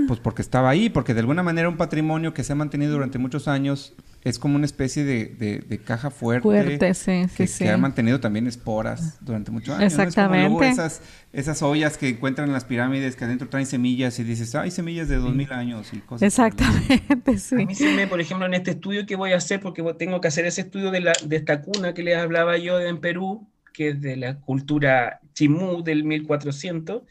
pues 0.07 0.19
porque 0.19 0.41
estaba 0.41 0.69
ahí, 0.69 0.89
porque 0.89 1.13
de 1.13 1.19
alguna 1.19 1.43
manera 1.43 1.69
un 1.69 1.77
patrimonio 1.77 2.33
que 2.33 2.43
se 2.43 2.53
ha 2.53 2.55
mantenido 2.55 2.93
durante 2.93 3.17
muchos 3.19 3.47
años 3.47 3.93
es 4.23 4.37
como 4.37 4.55
una 4.55 4.65
especie 4.65 5.05
de, 5.05 5.81
caja 5.85 6.09
fuerte. 6.09 6.43
Fuerte, 6.43 6.93
sí, 6.93 7.25
que, 7.35 7.47
sí, 7.47 7.63
que 7.63 7.69
ha 7.69 7.77
mantenido 7.77 8.19
también 8.19 8.47
esporas 8.47 9.17
durante 9.21 9.51
muchos 9.51 9.75
años. 9.75 9.93
Exactamente. 9.93 10.67
esas, 10.67 11.01
esas 11.31 11.61
ollas 11.61 11.97
que 11.97 12.09
encuentran 12.09 12.47
en 12.47 12.53
las 12.53 12.65
pirámides 12.65 13.15
que 13.15 13.25
adentro 13.25 13.47
traen 13.47 13.65
semillas 13.65 14.19
y 14.19 14.23
dices, 14.23 14.53
hay 14.55 14.71
semillas 14.71 15.07
de 15.07 15.17
dos 15.17 15.33
mil 15.33 15.51
años 15.53 15.93
y 15.93 15.99
cosas. 15.99 16.23
Exactamente, 16.23 17.37
sí. 17.37 17.55
A 17.55 17.65
mí 17.65 17.75
se 17.75 17.93
me, 17.93 18.07
por 18.07 18.19
ejemplo, 18.19 18.45
en 18.45 18.53
este 18.55 18.71
estudio 18.71 19.05
que 19.05 19.15
voy 19.15 19.31
a 19.33 19.37
hacer, 19.37 19.61
porque 19.61 19.83
tengo 19.97 20.19
que 20.19 20.27
hacer 20.27 20.45
ese 20.45 20.61
estudio 20.61 20.91
de, 20.91 21.01
la, 21.01 21.13
de 21.23 21.35
esta 21.35 21.61
cuna 21.61 21.93
que 21.93 22.03
les 22.03 22.17
hablaba 22.17 22.57
yo 22.57 22.79
en 22.79 22.99
Perú, 22.99 23.47
que 23.73 23.89
es 23.89 24.01
de 24.01 24.17
la 24.17 24.39
cultura 24.39 25.19
chimú 25.33 25.83
del 25.83 26.03
1400, 26.03 27.03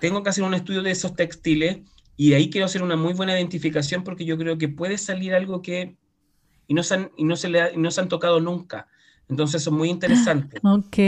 tengo 0.00 0.22
que 0.22 0.30
hacer 0.30 0.44
un 0.44 0.54
estudio 0.54 0.82
de 0.82 0.90
esos 0.90 1.14
textiles 1.14 1.78
y 2.16 2.34
ahí 2.34 2.50
quiero 2.50 2.66
hacer 2.66 2.82
una 2.82 2.96
muy 2.96 3.14
buena 3.14 3.34
identificación 3.34 4.04
porque 4.04 4.24
yo 4.24 4.36
creo 4.36 4.58
que 4.58 4.68
puede 4.68 4.98
salir 4.98 5.34
algo 5.34 5.62
que 5.62 5.96
y 6.66 6.74
no 6.74 6.82
se 6.82 6.94
han, 6.94 7.10
y 7.16 7.24
no 7.24 7.36
se 7.36 7.48
le 7.48 7.76
no 7.76 7.90
se 7.90 8.00
han 8.00 8.08
tocado 8.08 8.40
nunca. 8.40 8.86
Entonces 9.28 9.62
son 9.62 9.74
muy 9.74 9.88
interesantes. 9.88 10.60
Ok. 10.64 10.98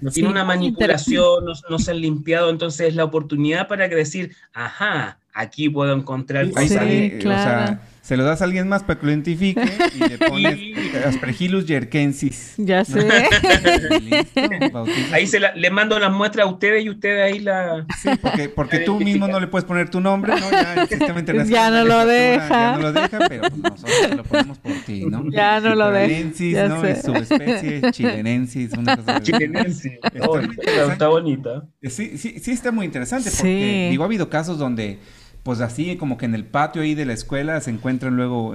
No 0.00 0.10
tiene 0.10 0.30
una 0.30 0.44
manipulación, 0.44 1.44
no, 1.68 1.78
se 1.78 1.90
han 1.90 2.00
limpiado, 2.00 2.48
entonces 2.48 2.88
es 2.88 2.94
la 2.94 3.04
oportunidad 3.04 3.68
para 3.68 3.86
que 3.90 3.94
decir, 3.94 4.34
ajá, 4.54 5.20
aquí 5.34 5.68
puedo 5.68 5.92
encontrar 5.92 6.50
cosas. 6.50 6.88
Sí, 6.88 7.12
claro. 7.20 7.78
Se 8.10 8.16
lo 8.16 8.24
das 8.24 8.40
a 8.40 8.44
alguien 8.44 8.66
más 8.66 8.82
para 8.82 8.98
que 8.98 9.06
lo 9.06 9.12
identifique 9.12 9.62
y 9.94 9.98
le 10.00 10.18
pones 10.18 10.58
Aspergillus 11.06 11.64
yerkensis. 11.64 12.54
Ya 12.56 12.84
sé. 12.84 13.06
ahí 15.12 15.28
se 15.28 15.38
le 15.38 15.70
mando 15.70 15.96
las 15.96 16.10
muestras 16.10 16.48
a 16.48 16.50
ustedes 16.50 16.84
y 16.84 16.90
ustedes 16.90 17.22
ahí 17.22 17.38
la... 17.38 17.86
Sí, 18.02 18.08
porque, 18.20 18.48
porque 18.48 18.78
tú 18.80 18.98
mismo 18.98 19.28
no 19.28 19.38
le 19.38 19.46
puedes 19.46 19.64
poner 19.64 19.90
tu 19.90 20.00
nombre, 20.00 20.32
¿no? 20.40 20.50
Ya 20.50 20.74
el 20.74 20.88
sistema 20.88 21.20
internacional 21.20 21.48
ya 21.48 21.70
no 21.70 21.84
lo 21.84 22.04
deja. 22.04 22.48
Ya 22.48 22.72
no 22.72 22.82
lo 22.82 22.92
deja, 22.92 23.18
pero 23.28 23.42
nosotros 23.48 24.16
lo 24.16 24.24
ponemos 24.24 24.58
por 24.58 24.72
ti, 24.84 25.06
¿no? 25.06 25.24
Ya 25.30 25.60
no 25.60 25.76
lo 25.76 25.92
deja. 25.92 26.68
¿no? 26.68 26.84
Es 26.84 27.02
subespecie 27.02 27.80
chilenensis, 27.92 28.72
una 28.72 28.96
cosa 28.96 29.20
Chilenensis. 29.22 29.92
Está, 30.90 31.06
bonita. 31.06 31.62
Sí, 31.84 32.18
sí, 32.18 32.40
sí 32.40 32.50
está 32.50 32.72
muy 32.72 32.86
interesante 32.86 33.30
porque, 33.30 33.86
digo, 33.88 34.02
ha 34.02 34.06
habido 34.06 34.28
casos 34.28 34.58
donde 34.58 34.98
pues 35.42 35.60
así 35.60 35.96
como 35.96 36.18
que 36.18 36.26
en 36.26 36.34
el 36.34 36.44
patio 36.44 36.82
ahí 36.82 36.94
de 36.94 37.06
la 37.06 37.12
escuela 37.12 37.60
se 37.60 37.70
encuentran 37.70 38.16
luego 38.16 38.54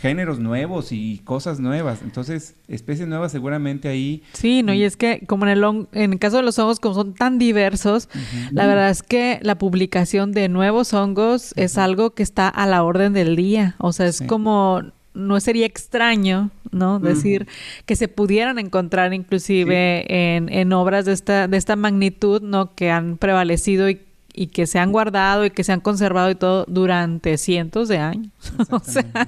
géneros 0.00 0.38
nuevos 0.38 0.90
y 0.90 1.20
cosas 1.24 1.60
nuevas. 1.60 2.02
Entonces, 2.02 2.56
especies 2.68 3.08
nuevas 3.08 3.32
seguramente 3.32 3.88
ahí. 3.88 4.22
Sí, 4.32 4.62
no, 4.62 4.74
y 4.74 4.82
es 4.82 4.96
que 4.96 5.24
como 5.26 5.46
en 5.46 5.52
el, 5.52 5.64
en 5.92 6.12
el 6.12 6.18
caso 6.18 6.38
de 6.38 6.42
los 6.42 6.58
hongos, 6.58 6.80
como 6.80 6.94
son 6.94 7.14
tan 7.14 7.38
diversos, 7.38 8.08
la 8.50 8.66
verdad 8.66 8.90
es 8.90 9.02
que 9.02 9.38
la 9.42 9.56
publicación 9.56 10.32
de 10.32 10.48
nuevos 10.48 10.92
hongos 10.92 11.52
es 11.56 11.78
algo 11.78 12.10
que 12.10 12.22
está 12.22 12.48
a 12.48 12.66
la 12.66 12.82
orden 12.82 13.12
del 13.12 13.36
día. 13.36 13.76
O 13.78 13.92
sea, 13.92 14.06
es 14.06 14.22
como 14.26 14.82
no 15.16 15.40
sería 15.40 15.64
extraño, 15.64 16.50
¿no? 16.70 17.00
Decir 17.00 17.48
que 17.86 17.96
se 17.96 18.06
pudieran 18.06 18.58
encontrar 18.58 19.14
inclusive 19.14 20.04
en, 20.08 20.50
en, 20.50 20.72
obras 20.74 21.06
de 21.06 21.12
esta, 21.14 21.48
de 21.48 21.56
esta 21.56 21.74
magnitud, 21.74 22.42
¿no? 22.42 22.74
Que 22.74 22.90
han 22.90 23.16
prevalecido 23.16 23.88
y 23.88 23.98
y 24.36 24.48
que 24.48 24.66
se 24.66 24.78
han 24.78 24.92
guardado 24.92 25.44
y 25.44 25.50
que 25.50 25.64
se 25.64 25.72
han 25.72 25.80
conservado 25.80 26.30
y 26.30 26.34
todo 26.36 26.64
durante 26.68 27.38
cientos 27.38 27.88
de 27.88 27.98
años. 27.98 28.30
o 28.70 28.78
sea, 28.78 29.26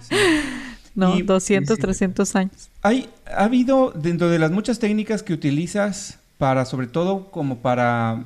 no, 0.94 1.18
200, 1.18 1.78
300 1.78 2.36
años. 2.36 2.70
Hay, 2.82 3.08
ha 3.26 3.44
habido 3.44 3.92
dentro 3.96 4.28
de 4.28 4.38
las 4.38 4.52
muchas 4.52 4.78
técnicas 4.78 5.22
que 5.22 5.32
utilizas 5.32 6.18
para, 6.36 6.64
sobre 6.66 6.86
todo 6.86 7.30
como 7.30 7.58
para, 7.58 8.24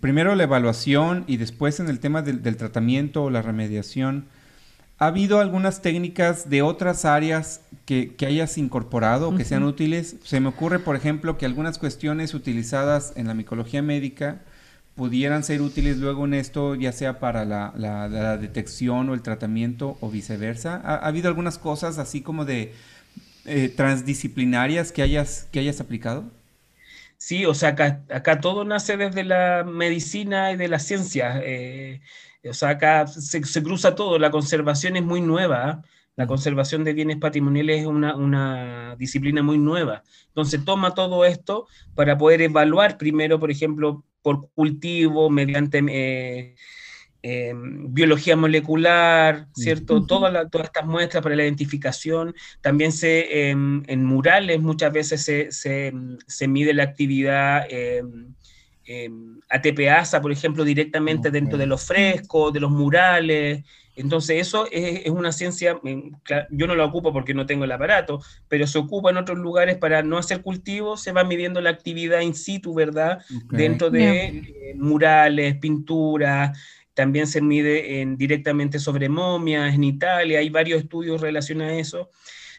primero 0.00 0.34
la 0.34 0.44
evaluación 0.44 1.24
y 1.26 1.36
después 1.36 1.80
en 1.80 1.88
el 1.88 2.00
tema 2.00 2.22
del, 2.22 2.56
tratamiento 2.56 3.24
o 3.24 3.30
la 3.30 3.42
remediación, 3.42 4.26
¿ha 4.98 5.06
habido 5.06 5.40
algunas 5.40 5.82
técnicas 5.82 6.48
de 6.48 6.62
otras 6.62 7.04
áreas 7.04 7.60
que, 7.86 8.14
hayas 8.26 8.56
incorporado 8.56 9.30
o 9.30 9.36
que 9.36 9.44
sean 9.44 9.64
útiles? 9.64 10.16
Se 10.24 10.40
me 10.40 10.48
ocurre, 10.48 10.78
por 10.78 10.94
ejemplo, 10.94 11.36
que 11.36 11.46
algunas 11.46 11.78
cuestiones 11.78 12.34
utilizadas 12.34 13.12
en 13.16 13.26
la 13.26 13.34
micología 13.34 13.82
médica, 13.82 14.40
pudieran 14.94 15.42
ser 15.42 15.60
útiles 15.60 15.98
luego 15.98 16.24
en 16.24 16.34
esto, 16.34 16.74
ya 16.74 16.92
sea 16.92 17.18
para 17.18 17.44
la, 17.44 17.72
la, 17.76 18.36
detección 18.36 19.08
o 19.08 19.14
el 19.14 19.22
tratamiento 19.22 19.98
o 20.00 20.10
viceversa? 20.10 20.80
¿Ha, 20.84 20.96
habido 21.06 21.28
algunas 21.28 21.58
cosas 21.58 21.98
así 21.98 22.22
como 22.22 22.44
de 22.44 22.72
eh, 23.44 23.68
transdisciplinarias 23.74 24.92
que 24.92 25.02
hayas, 25.02 25.48
que 25.50 25.60
hayas 25.60 25.80
aplicado? 25.80 26.24
Sí, 27.16 27.46
o 27.46 27.54
sea, 27.54 27.70
acá, 27.70 28.40
todo 28.40 28.64
nace 28.64 28.96
desde 28.96 29.24
la 29.24 29.64
medicina 29.64 30.52
y 30.52 30.56
de 30.56 30.68
la 30.68 30.78
ciencia. 30.78 31.40
Eh, 31.42 32.00
o 32.48 32.52
sea, 32.52 32.70
acá 32.70 33.06
se, 33.06 33.40
cruza 33.62 33.94
todo. 33.94 34.18
La 34.18 34.30
conservación 34.30 34.96
es 34.96 35.02
muy 35.04 35.20
nueva. 35.20 35.64
¿ah? 35.64 35.82
La 36.16 36.26
conservación 36.26 36.84
de 36.84 36.92
bienes 36.92 37.16
patrimoniales 37.16 37.80
es 37.80 37.86
una, 37.86 38.14
una, 38.14 38.96
disciplina 38.96 39.42
muy 39.42 39.58
nueva. 39.58 40.02
Entonces 40.28 40.64
toma 40.64 40.94
todo 40.94 41.24
esto 41.24 41.66
para 41.94 42.18
poder 42.18 42.42
evaluar 42.42 42.98
primero, 42.98 43.40
por 43.40 43.50
ejemplo, 43.50 44.04
por 44.24 44.50
cultivo, 44.54 45.28
mediante 45.28 45.84
eh, 45.90 46.54
em, 47.20 47.92
biología 47.92 48.36
molecular, 48.36 49.48
¿cierto? 49.54 50.06
todas, 50.06 50.50
todas 50.50 50.68
estas 50.68 50.86
muestras 50.86 51.22
para 51.22 51.36
la 51.36 51.44
identificación. 51.44 52.34
También 52.62 52.90
se, 52.90 53.50
em, 53.50 53.82
en 53.86 54.04
murales 54.04 54.60
muchas 54.60 54.90
veces 54.94 55.22
se, 55.22 55.50
se, 55.52 56.48
mide 56.48 56.72
la 56.72 56.84
actividad 56.84 57.66
ATPasa, 59.50 60.22
por 60.22 60.32
ejemplo, 60.32 60.64
directamente 60.64 61.30
dentro 61.30 61.58
de 61.58 61.66
los 61.66 61.84
frescos, 61.84 62.52
de 62.52 62.60
los 62.60 62.70
murales. 62.70 63.62
Entonces 63.96 64.40
eso 64.40 64.66
es, 64.72 65.08
una 65.08 65.30
ciencia, 65.30 65.80
yo 66.50 66.66
no 66.66 66.74
la 66.74 66.84
ocupo 66.84 67.12
porque 67.12 67.34
no 67.34 67.46
tengo 67.46 67.64
el 67.64 67.72
aparato, 67.72 68.20
pero 68.48 68.66
se 68.66 68.78
ocupa 68.78 69.10
en 69.10 69.18
otros 69.18 69.38
lugares 69.38 69.76
para 69.76 70.02
no 70.02 70.18
hacer 70.18 70.42
cultivos, 70.42 71.02
se 71.02 71.12
va 71.12 71.22
midiendo 71.22 71.60
la 71.60 71.70
actividad 71.70 72.20
in 72.20 72.34
situ, 72.34 72.74
¿verdad? 72.74 73.20
Dentro 73.50 73.90
de 73.90 74.26
eh, 74.26 74.74
murales, 74.76 75.56
pinturas, 75.58 76.58
también 76.94 77.26
se 77.26 77.40
mide 77.40 78.00
en, 78.00 78.16
directamente 78.16 78.78
sobre 78.78 79.08
momias 79.08 79.74
en 79.74 79.84
Italia, 79.84 80.40
hay 80.40 80.48
varios 80.48 80.80
estudios 80.80 81.20
relacionados 81.20 81.72
a 81.72 81.76
eso. 81.76 82.10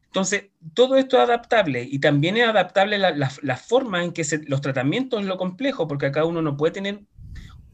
Entonces, 0.06 0.46
todo 0.74 0.96
esto 0.96 1.18
es 1.18 1.24
adaptable 1.24 1.84
y 1.84 2.00
también 2.00 2.38
es 2.38 2.48
adaptable 2.48 2.98
la, 2.98 3.12
la, 3.12 3.58
forma 3.58 4.02
en 4.02 4.14
que 4.14 4.24
los 4.48 4.62
tratamientos 4.62 5.20
es 5.20 5.26
lo 5.26 5.36
complejo, 5.36 5.88
porque 5.88 6.06
acá 6.06 6.24
uno 6.24 6.42
no 6.42 6.56
puede 6.56 6.72
tener 6.72 7.02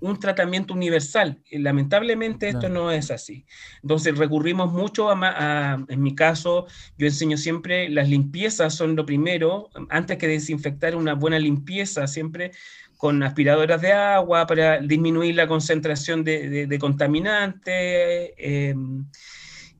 un 0.01 0.19
tratamiento 0.19 0.73
universal. 0.73 1.41
lamentablemente 1.51 2.49
esto 2.49 2.67
no 2.67 2.91
es 2.91 3.11
así. 3.11 3.45
Entonces 3.81 4.17
recurrimos 4.17 4.73
mucho 4.73 5.09
a, 5.09 5.85
en 5.87 6.01
mi 6.01 6.15
caso, 6.15 6.65
yo 6.97 7.07
enseño 7.07 7.37
siempre, 7.37 7.89
las 7.89 8.09
limpiezas 8.09 8.75
son 8.75 8.95
lo 8.95 9.05
primero, 9.05 9.69
antes 9.89 10.17
que 10.17 10.27
desinfectar 10.27 10.95
una 10.95 11.13
buena 11.13 11.39
limpieza, 11.39 12.07
siempre 12.07 12.51
con 12.97 13.23
aspiradoras 13.23 13.81
de 13.81 13.93
agua 13.93 14.45
para 14.45 14.79
disminuir 14.79 15.35
la 15.35 15.47
concentración 15.47 16.23
de, 16.23 16.77
contaminantes. 16.79 18.31
Em, 18.37 19.05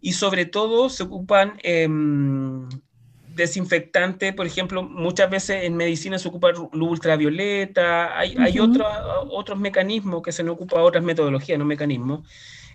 y 0.01 0.13
sobre 0.13 0.45
todo 0.45 0.89
se 0.89 1.03
ocupan 1.03 1.53
em, 1.61 2.67
desinfectante, 3.41 4.33
por 4.33 4.45
ejemplo, 4.45 4.83
muchas 4.83 5.29
veces 5.29 5.63
en 5.63 5.75
medicina 5.75 6.17
se 6.17 6.27
ocupa 6.27 6.51
luz 6.51 6.71
ultravioleta, 6.73 8.17
hay, 8.17 8.35
hay 8.37 8.59
otros 8.59 9.59
mecanismos 9.59 10.21
que 10.21 10.31
se 10.31 10.43
nos 10.43 10.53
ocupa, 10.53 10.81
otras 10.81 11.03
metodologías, 11.03 11.59
no 11.59 11.65
mecanismos, 11.65 12.21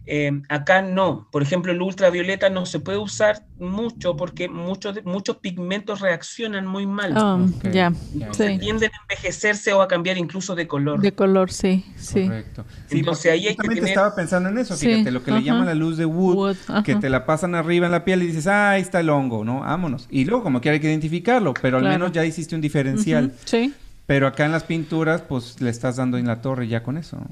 eh, 0.08 0.40
acá 0.48 0.82
no. 0.82 1.28
Por 1.32 1.42
ejemplo, 1.42 1.72
el 1.72 1.82
ultravioleta 1.82 2.48
no 2.48 2.64
se 2.64 2.78
puede 2.78 2.98
usar 2.98 3.44
mucho 3.58 4.16
porque 4.16 4.48
muchos, 4.48 5.04
muchos 5.04 5.38
pigmentos 5.38 6.00
reaccionan 6.00 6.64
muy 6.64 6.86
mal. 6.86 7.16
Oh, 7.16 7.46
ya, 7.70 7.92
Tienden 8.36 8.90
a 8.92 9.00
envejecerse 9.02 9.72
o 9.72 9.82
a 9.82 9.88
cambiar 9.88 10.16
incluso 10.16 10.54
de 10.54 10.68
color. 10.68 11.00
De 11.00 11.12
color, 11.12 11.50
sí, 11.50 11.84
sí. 11.96 12.24
Correcto. 12.24 12.64
Entonces 12.90 13.32
ahí 13.32 13.48
hay 13.48 13.56
que 13.56 13.68
tener... 13.68 13.84
estaba 13.84 14.14
pensando 14.14 14.48
en 14.48 14.58
eso, 14.58 14.76
fíjate, 14.76 15.10
lo 15.10 15.24
que 15.24 15.32
le 15.32 15.42
llaman 15.42 15.66
la 15.66 15.74
luz 15.74 15.96
de 15.96 16.06
Wood, 16.06 16.56
que 16.84 16.94
te 16.94 17.10
la 17.10 17.26
pasan 17.26 17.56
arriba 17.56 17.86
en 17.86 17.92
la 17.92 18.04
piel 18.04 18.22
y 18.22 18.28
dices, 18.28 18.46
ah, 18.46 18.70
ahí 18.70 18.82
está 18.82 19.00
el 19.00 19.10
hongo, 19.10 19.44
¿no? 19.44 19.60
Vámonos. 19.60 20.06
Y 20.10 20.24
luego 20.24 20.44
como 20.44 20.60
que 20.60 20.70
hay 20.70 20.78
que 20.78 20.88
identificarlo, 20.88 21.52
pero 21.60 21.78
al 21.78 21.84
menos 21.84 22.12
ya 22.12 22.24
hiciste 22.24 22.54
un 22.54 22.60
diferencial. 22.60 23.32
Sí. 23.44 23.74
Pero 24.06 24.28
acá 24.28 24.44
en 24.44 24.52
las 24.52 24.62
pinturas, 24.62 25.22
pues 25.22 25.60
le 25.60 25.68
estás 25.68 25.96
dando 25.96 26.16
en 26.16 26.28
la 26.28 26.40
torre 26.40 26.68
ya 26.68 26.84
con 26.84 26.96
eso. 26.96 27.18
Ah, 27.20 27.26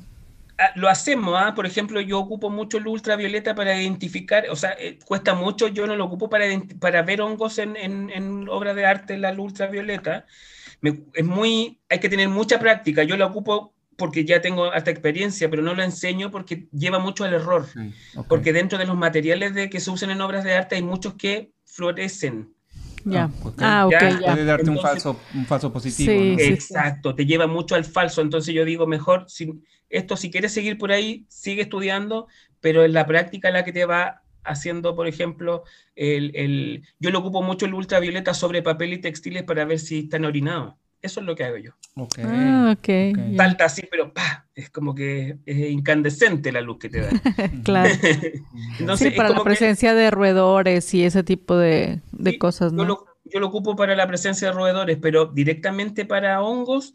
lo 0.77 0.89
hacemos, 0.89 1.35
¿ah? 1.37 1.55
por 1.55 1.67
ejemplo, 1.67 2.01
yo 2.01 2.19
ocupo 2.19 2.51
mucho 2.51 2.79
luz 2.79 2.95
ultravioleta 2.95 3.55
para 3.55 3.81
identificar, 3.81 4.47
o 4.51 4.57
sea, 4.57 4.77
eh, 4.79 4.99
cuesta 5.05 5.35
mucho, 5.35 5.69
yo 5.69 5.87
no 5.87 5.97
lo 5.97 6.05
ocupo 6.05 6.31
para, 6.31 6.47
para 6.79 7.03
ver 7.03 7.21
hongos 7.23 7.59
en, 7.59 7.77
en, 7.77 8.49
obras 8.49 8.77
de 8.77 8.87
arte, 8.87 9.19
la 9.19 9.33
luz 9.33 9.53
ultravioleta. 9.53 10.27
es 11.15 11.25
muy, 11.25 11.81
hay 11.89 11.99
que 11.99 12.09
tener 12.09 12.29
mucha 12.29 12.59
práctica, 12.61 13.03
yo 13.03 13.17
la 13.17 13.27
ocupo 13.27 13.75
porque 13.97 14.25
ya 14.25 14.41
tengo 14.41 14.73
hasta 14.73 14.91
experiencia, 14.91 15.51
pero 15.51 15.63
no 15.63 15.75
lo 15.75 15.83
enseño 15.83 16.31
porque 16.31 16.69
lleva 16.73 16.99
mucho 16.99 17.25
al 17.25 17.35
error, 17.35 17.67
porque 18.29 18.53
dentro 18.53 18.79
de 18.79 18.87
los 18.87 18.97
materiales 18.97 19.55
de, 19.55 19.71
que 19.71 19.81
se 19.81 19.91
usan 19.91 20.11
en 20.11 20.21
obras 20.21 20.45
de 20.45 20.55
arte 20.55 20.77
hay 20.77 20.83
muchos 20.83 21.15
que 21.15 21.53
florecen. 21.65 22.55
Ya. 23.05 23.31
Ah, 23.59 23.87
ok. 23.87 23.95
Ah, 24.01 24.19
Puede 24.33 24.45
darte 24.45 24.71
un, 24.71 24.79
falso, 24.79 25.21
un 25.35 25.45
falso 25.45 25.73
positivo. 25.73 26.13
Exacto, 26.39 27.15
te 27.15 27.27
lleva 27.27 27.47
mucho 27.47 27.75
al 27.75 27.85
falso. 27.85 28.23
Entonces 28.23 28.55
yo 28.55 28.65
digo, 28.65 28.87
mejor, 28.87 29.27
si, 29.29 29.63
esto 29.91 30.17
si 30.17 30.31
quieres 30.31 30.53
seguir 30.53 30.79
por 30.79 30.93
ahí, 30.93 31.27
sigue 31.29 31.63
estudiando, 31.63 32.29
pero 32.61 32.85
en 32.85 32.93
la 32.93 33.07
práctica 33.07 33.51
la 33.51 33.65
que 33.65 33.73
te 33.73 33.85
va 33.85 34.23
haciendo, 34.45 34.95
por 34.95 35.07
ejemplo, 35.07 35.65
el, 35.95 36.83
yo 36.99 37.11
lo 37.11 37.21
ocupo 37.21 37.43
mucho 37.43 37.67
el 37.67 37.75
ultravioleta 37.75 38.35
sobre 38.35 38.63
papel 38.63 38.93
y 38.93 38.99
textiles 38.99 39.43
para 39.43 39.65
ver 39.65 39.79
si 39.79 40.01
están 40.01 40.25
orinados. 40.25 40.75
Eso 41.01 41.21
es 41.21 41.27
lo 41.27 41.37
que 41.37 41.45
hago 41.45 41.59
yo. 41.59 41.73
Ok. 41.97 42.19
Ah, 42.25 42.75
okay. 42.79 43.13
Salta 43.37 43.67
así, 43.67 43.83
pero 43.91 44.13
¡pa! 44.15 44.45
es 44.55 44.71
como 44.71 44.95
que 44.95 45.39
es 45.45 45.71
incandescente 45.71 46.53
la 46.53 46.61
luz 46.61 46.79
que 46.79 46.89
te 46.89 47.01
da. 47.01 47.11
claro. 47.65 47.95
Entonces, 48.79 49.09
sí, 49.11 49.17
para 49.17 49.31
la 49.31 49.43
presencia 49.43 49.95
de 49.95 50.11
roedores 50.11 50.95
y 50.95 51.05
ese 51.05 51.23
tipo 51.23 51.57
de, 51.57 52.01
cosas, 52.39 52.73
¿no? 52.73 52.85
Yo 52.85 52.89
lo, 52.89 53.07
yo 53.25 53.41
lo, 53.41 53.47
ocupo 53.49 53.77
para 53.77 53.97
la 53.97 54.07
presencia 54.07 54.49
de 54.49 54.55
roedores, 54.55 54.99
pero 55.01 55.27
directamente 55.27 56.05
para 56.05 56.43
hongos 56.43 56.95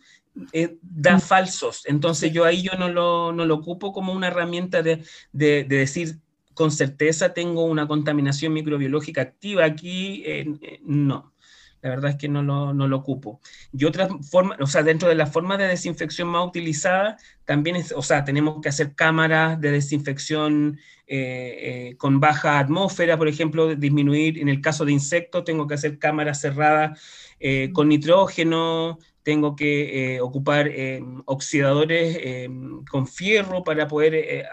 eh, 0.54 0.78
da 0.82 1.18
mm. 1.18 1.22
falsos. 1.22 1.84
Entonces 1.86 2.32
yo 2.32 2.46
ahí 2.46 2.62
yo 2.62 2.74
no 2.78 2.90
lo, 2.90 3.32
no 3.32 3.46
lo 3.46 3.56
ocupo 3.56 3.92
como 3.92 4.14
una 4.14 4.28
herramienta 4.28 4.82
de, 4.82 5.04
de, 5.32 5.64
decir 5.64 6.20
con 6.54 6.72
certeza 6.72 7.34
tengo 7.34 7.64
una 7.64 7.88
contaminación 7.88 8.54
microbiológica 8.54 9.22
activa 9.22 9.66
aquí. 9.66 10.24
Eh, 10.26 10.80
no. 10.84 11.34
La 11.82 11.90
verdad 11.90 12.12
es 12.12 12.18
que 12.18 12.28
no 12.28 12.44
lo, 12.44 12.96
ocupo. 12.96 13.40
Y 13.72 13.86
otra 13.86 14.10
forma, 14.22 14.58
o 14.60 14.68
sea, 14.68 14.84
dentro 14.84 15.08
de 15.08 15.16
la 15.16 15.28
forma 15.28 15.58
de 15.58 15.68
desinfección 15.68 16.28
más 16.28 16.46
utilizada, 16.46 17.18
también 17.46 17.76
es, 17.76 17.92
o 17.92 18.02
sea, 18.02 18.24
tenemos 18.24 18.62
que 18.62 18.70
hacer 18.70 18.96
cámaras 18.96 19.60
de 19.60 19.72
desinfección 19.72 20.80
eh, 21.08 21.90
eh, 21.92 21.96
con 21.98 22.20
baja 22.20 22.60
atmósfera, 22.60 23.18
por 23.18 23.28
ejemplo, 23.28 23.76
disminuir, 23.76 24.40
en 24.40 24.50
el 24.50 24.62
caso 24.62 24.86
de 24.86 24.92
insectos, 24.92 25.44
tengo 25.44 25.68
que 25.68 25.76
hacer 25.76 25.98
cámaras 25.98 26.42
cerradas 26.42 27.00
eh, 27.40 27.72
con 27.74 27.90
nitrógeno, 27.90 29.00
tengo 29.30 29.56
que 29.56 30.16
eh, 30.16 30.22
ocupar 30.22 30.68
eh, 30.70 31.04
oxidadores 31.26 32.18
eh, 32.20 32.50
con 32.90 33.06
fierro 33.06 33.64
para 33.64 33.88
poder 33.88 34.44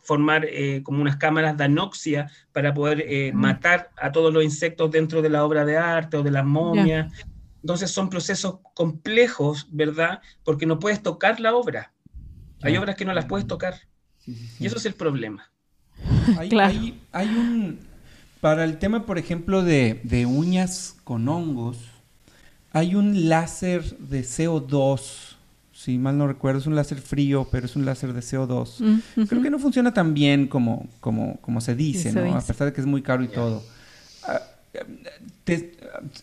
formar 0.00 0.46
como 0.84 1.02
unas 1.02 1.16
cámaras 1.16 1.56
de 1.56 1.64
anoxia 1.64 2.30
para 2.52 2.72
poder 2.72 3.34
matar 3.34 3.90
a 3.96 4.12
todos 4.12 4.32
los 4.32 4.44
insectos 4.44 4.92
dentro 4.92 5.22
de 5.22 5.28
la 5.28 5.44
obra 5.44 5.64
de 5.64 5.76
arte 5.76 6.18
o 6.18 6.22
de 6.22 6.30
las 6.30 6.44
momias. 6.44 7.12
Entonces 7.62 7.90
son 7.90 8.10
procesos 8.10 8.60
complejos, 8.74 9.66
¿verdad? 9.72 10.20
Porque 10.44 10.66
no 10.66 10.78
puedes 10.78 11.02
tocar 11.02 11.40
la 11.40 11.52
obra. 11.56 11.92
Hay 12.62 12.76
obras 12.76 12.94
que 12.94 13.04
no 13.04 13.12
las 13.12 13.24
puedes 13.24 13.48
tocar. 13.48 13.74
Y 14.60 14.66
eso 14.66 14.76
es 14.76 14.86
el 14.86 14.94
problema. 14.94 15.50
Hay, 16.38 16.96
hay, 17.10 17.26
un... 17.26 17.80
Para 18.40 18.62
el 18.62 18.78
tema, 18.78 19.04
por 19.04 19.18
ejemplo, 19.18 19.64
de, 19.64 20.00
de 20.04 20.26
uñas 20.26 20.96
con 21.02 21.28
hongos, 21.28 21.93
hay 22.74 22.96
un 22.96 23.28
láser 23.28 23.98
de 23.98 24.22
CO2, 24.22 25.36
si 25.72 25.96
mal 25.96 26.18
no 26.18 26.26
recuerdo, 26.26 26.58
es 26.58 26.66
un 26.66 26.74
láser 26.74 26.98
frío, 26.98 27.46
pero 27.50 27.66
es 27.66 27.76
un 27.76 27.86
láser 27.86 28.12
de 28.12 28.20
CO2. 28.20 28.80
Mm, 28.80 29.22
Creo 29.26 29.42
que 29.42 29.50
no 29.50 29.60
funciona 29.60 29.94
tan 29.94 30.12
bien 30.12 30.48
como, 30.48 30.88
como, 31.00 31.40
como 31.40 31.60
se 31.60 31.76
dice, 31.76 32.12
¿no? 32.12 32.34
A 32.34 32.40
pesar 32.40 32.66
de 32.66 32.72
que 32.72 32.80
es 32.80 32.86
muy 32.86 33.00
caro 33.00 33.22
y 33.22 33.28
todo. 33.28 33.62
Ah, 34.24 34.40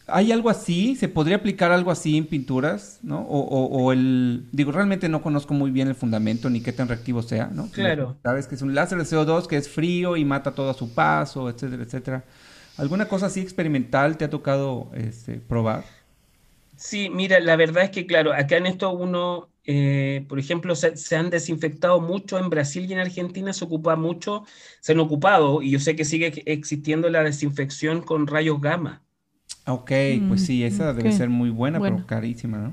¿Hay 0.08 0.34
algo 0.34 0.50
así? 0.50 0.98
¿Se 0.98 1.08
podría 1.08 1.38
aplicar 1.38 1.72
algo 1.72 1.90
así 1.90 2.18
en 2.18 2.26
pinturas? 2.26 3.00
¿no? 3.02 3.22
O, 3.22 3.94
el... 3.94 4.46
Digo, 4.52 4.74
realmente 4.74 5.08
no 5.08 5.22
conozco 5.22 5.54
muy 5.54 5.72
bien 5.72 5.88
el 5.88 5.96
fundamento 5.96 6.50
ni 6.50 6.60
qué 6.60 6.74
tan 6.74 6.90
reactivo 6.90 7.22
sea, 7.22 7.50
¿no? 7.54 7.68
Claro. 7.68 8.18
Sabes 8.24 8.48
que 8.48 8.56
es 8.56 8.62
un 8.62 8.76
láser 8.76 8.98
de 8.98 9.06
CO2 9.06 9.48
que 9.48 9.56
es 9.56 9.70
frío 9.70 10.18
y 10.18 10.26
mata 10.26 10.52
todo 10.52 10.70
a 10.70 10.74
su 10.74 10.94
paso, 10.94 11.50
etcétera, 11.50 11.84
etcétera. 11.84 12.24
¿Alguna 12.76 13.08
cosa 13.08 13.28
así 13.28 13.40
experimental 13.40 14.18
te 14.18 14.26
ha 14.26 14.30
tocado 14.30 14.92
este, 14.96 15.36
probar? 15.36 15.86
Sí, 16.82 17.12
mira, 17.12 17.40
la 17.40 17.56
verdad 17.56 17.84
es 17.84 17.92
que, 17.92 18.08
claro, 18.08 18.34
acá 18.34 18.58
en 18.58 18.66
esto 18.66 18.90
uno, 18.90 19.50
eh, 19.66 20.26
por 20.28 20.40
ejemplo, 20.40 20.74
se, 20.76 21.16
han 21.16 21.30
desinfectado 21.30 22.02
mucho 22.02 22.40
en 22.40 22.50
Brasil 22.50 22.88
y 22.90 22.94
en 22.94 23.00
Argentina, 23.00 23.54
se 23.54 23.66
ocupa 23.66 23.96
mucho, 23.96 24.46
se 24.80 24.94
han 24.94 25.00
ocupado, 25.00 25.62
y 25.62 25.70
yo 25.70 25.80
sé 25.80 25.96
que 25.96 26.06
sigue 26.06 26.42
existiendo 26.48 27.08
la 27.12 27.24
desinfección 27.24 28.02
con 28.02 28.26
rayos 28.26 28.60
gamma. 28.60 29.04
Ok, 29.68 29.92
pues 30.28 30.42
sí, 30.42 30.64
esa 30.64 30.92
debe 30.92 31.12
ser 31.12 31.30
muy 31.30 31.52
buena, 31.52 31.80
pero 31.80 32.04
carísima, 32.08 32.58
¿no? 32.58 32.72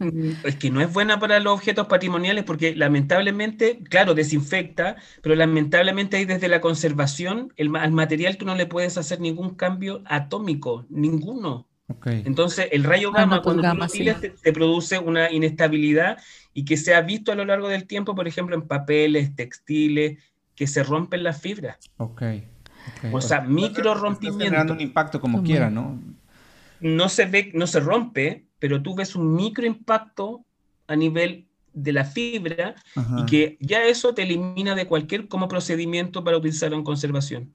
es 0.44 0.56
que 0.56 0.70
no 0.70 0.82
es 0.82 0.92
buena 0.92 1.18
para 1.18 1.40
los 1.40 1.54
objetos 1.54 1.86
patrimoniales 1.86 2.44
porque 2.44 2.76
lamentablemente, 2.76 3.78
claro, 3.88 4.12
desinfecta, 4.12 4.96
pero 5.22 5.34
lamentablemente 5.34 6.18
ahí 6.18 6.26
desde 6.26 6.48
la 6.48 6.60
conservación, 6.60 7.54
el, 7.56 7.74
al 7.74 7.92
material 7.92 8.36
tú 8.36 8.44
no 8.44 8.54
le 8.54 8.66
puedes 8.66 8.98
hacer 8.98 9.18
ningún 9.18 9.54
cambio 9.54 10.02
atómico, 10.04 10.84
ninguno. 10.90 11.65
Entonces, 12.04 12.68
el 12.72 12.84
rayo 12.84 13.10
ah, 13.14 13.20
gamma, 13.20 13.42
pues 13.42 13.58
cuando 13.60 13.86
te, 14.42 14.52
produce 14.52 14.98
una 14.98 15.30
inestabilidad 15.30 16.18
y 16.52 16.64
que 16.64 16.76
se 16.76 16.94
ha 16.94 17.00
visto 17.00 17.30
a 17.30 17.36
lo 17.36 17.44
largo 17.44 17.68
del 17.68 17.86
tiempo, 17.86 18.14
por 18.14 18.26
ejemplo, 18.26 18.56
en 18.56 18.62
papeles, 18.62 19.34
textiles, 19.36 20.18
que 20.54 20.66
se 20.66 20.82
rompen 20.82 21.22
las 21.22 21.40
fibras. 21.40 21.78
Ok. 21.98 22.22
O 23.12 23.20
sea, 23.20 23.40
micro 23.40 23.94
rompimiento. 23.94 24.44
generando 24.44 24.72
un 24.72 24.80
impacto 24.80 25.20
como 25.20 25.42
quiera, 25.42 25.70
¿no? 25.70 26.00
No 26.80 27.08
se 27.08 27.26
ve, 27.26 27.50
no 27.54 27.66
se 27.66 27.80
rompe, 27.80 28.46
pero 28.58 28.82
tú 28.82 28.94
ves 28.94 29.14
un 29.16 29.34
micro 29.34 29.66
impacto 29.66 30.44
a 30.88 30.96
nivel 30.96 31.46
de 31.72 31.92
la 31.92 32.04
fibra 32.04 32.74
y 33.18 33.26
que 33.26 33.58
ya 33.60 33.84
eso 33.84 34.14
te 34.14 34.22
elimina 34.22 34.74
de 34.74 34.86
cualquier 34.86 35.28
como 35.28 35.46
procedimiento 35.46 36.24
para 36.24 36.38
utilizarlo 36.38 36.76
en 36.76 36.84
conservación 36.84 37.52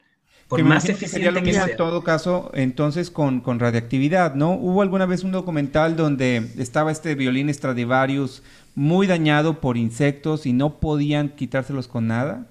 por 0.51 0.63
más 0.65 0.83
eficiente 0.83 1.05
que, 1.05 1.07
sería 1.07 1.31
lo 1.31 1.41
mismo 1.41 1.63
en 1.63 1.77
todo 1.77 2.03
caso, 2.03 2.51
entonces 2.53 3.09
con, 3.09 3.39
con, 3.39 3.57
radiactividad, 3.57 4.35
¿no? 4.35 4.51
Hubo 4.51 4.81
alguna 4.81 5.05
vez 5.05 5.23
un 5.23 5.31
documental 5.31 5.95
donde 5.95 6.51
estaba 6.57 6.91
este 6.91 7.15
violín 7.15 7.51
Stradivarius 7.53 8.43
muy 8.75 9.07
dañado 9.07 9.61
por 9.61 9.77
insectos 9.77 10.45
y 10.45 10.51
no 10.51 10.81
podían 10.81 11.29
quitárselos 11.29 11.87
con 11.87 12.07
nada, 12.07 12.47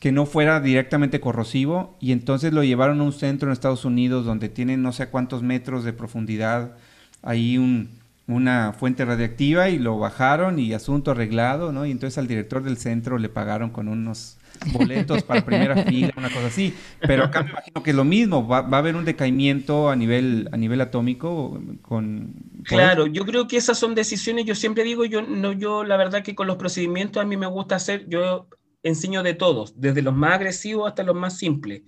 que 0.00 0.10
no 0.10 0.24
fuera 0.24 0.58
directamente 0.60 1.20
corrosivo, 1.20 1.98
y 2.00 2.12
entonces 2.12 2.54
lo 2.54 2.64
llevaron 2.64 2.98
a 3.00 3.04
un 3.04 3.12
centro 3.12 3.48
en 3.48 3.52
Estados 3.52 3.84
Unidos 3.84 4.24
donde 4.24 4.48
tienen 4.48 4.80
no 4.80 4.92
sé 4.92 5.08
cuántos 5.08 5.42
metros 5.42 5.84
de 5.84 5.92
profundidad, 5.92 6.76
ahí 7.20 7.58
un, 7.58 7.90
una 8.26 8.72
fuente 8.72 9.04
radiactiva 9.04 9.68
y 9.68 9.78
lo 9.78 9.98
bajaron 9.98 10.58
y 10.58 10.72
asunto 10.72 11.10
arreglado, 11.10 11.72
¿no? 11.72 11.84
Y 11.84 11.90
entonces 11.90 12.16
al 12.16 12.26
director 12.26 12.62
del 12.62 12.78
centro 12.78 13.18
le 13.18 13.28
pagaron 13.28 13.68
con 13.68 13.88
unos 13.88 14.38
boletos 14.72 15.22
para 15.22 15.44
primera 15.44 15.76
fila, 15.84 16.12
una 16.16 16.28
cosa 16.28 16.46
así. 16.46 16.74
Pero 17.00 17.24
acá 17.24 17.42
me 17.42 17.50
imagino 17.50 17.82
que 17.82 17.90
es 17.90 17.96
lo 17.96 18.04
mismo, 18.04 18.46
va, 18.46 18.58
a 18.58 18.78
haber 18.78 18.96
un 18.96 19.04
decaimiento 19.04 19.90
a 19.90 19.96
nivel, 19.96 20.48
a 20.52 20.56
nivel 20.56 20.80
atómico 20.80 21.60
con... 21.82 22.34
Claro, 22.64 23.06
yo 23.06 23.24
creo 23.24 23.48
que 23.48 23.56
esas 23.56 23.78
son 23.78 23.94
decisiones, 23.94 24.44
yo 24.44 24.54
siempre 24.54 24.84
digo, 24.84 25.04
yo, 25.04 25.22
no, 25.22 25.52
yo 25.52 25.84
la 25.84 25.96
verdad 25.96 26.22
que 26.22 26.34
con 26.34 26.46
los 26.46 26.56
procedimientos 26.56 27.22
a 27.22 27.26
mí 27.26 27.36
me 27.36 27.46
gusta 27.46 27.76
hacer, 27.76 28.08
yo 28.08 28.48
enseño 28.82 29.22
de 29.22 29.34
todos, 29.34 29.80
desde 29.80 30.02
los 30.02 30.14
más 30.14 30.34
agresivos 30.34 30.88
hasta 30.88 31.02
los 31.02 31.16
más 31.16 31.38
simples. 31.38 31.82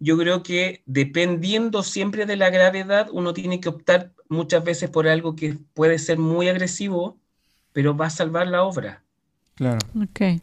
Yo 0.00 0.16
creo 0.16 0.44
que 0.44 0.82
dependiendo 0.86 1.82
siempre 1.82 2.24
de 2.24 2.36
la 2.36 2.50
gravedad, 2.50 3.08
uno 3.12 3.32
tiene 3.34 3.60
que 3.60 3.68
optar 3.68 4.12
muchas 4.28 4.62
veces 4.62 4.90
por 4.90 5.08
algo 5.08 5.34
que 5.34 5.58
puede 5.74 5.98
ser 5.98 6.18
muy 6.18 6.48
agresivo, 6.48 7.18
pero 7.72 7.96
va 7.96 8.06
a 8.06 8.10
salvar 8.10 8.46
la 8.46 8.62
obra. 8.62 9.02
Claro. 9.56 9.78
Okay 10.12 10.40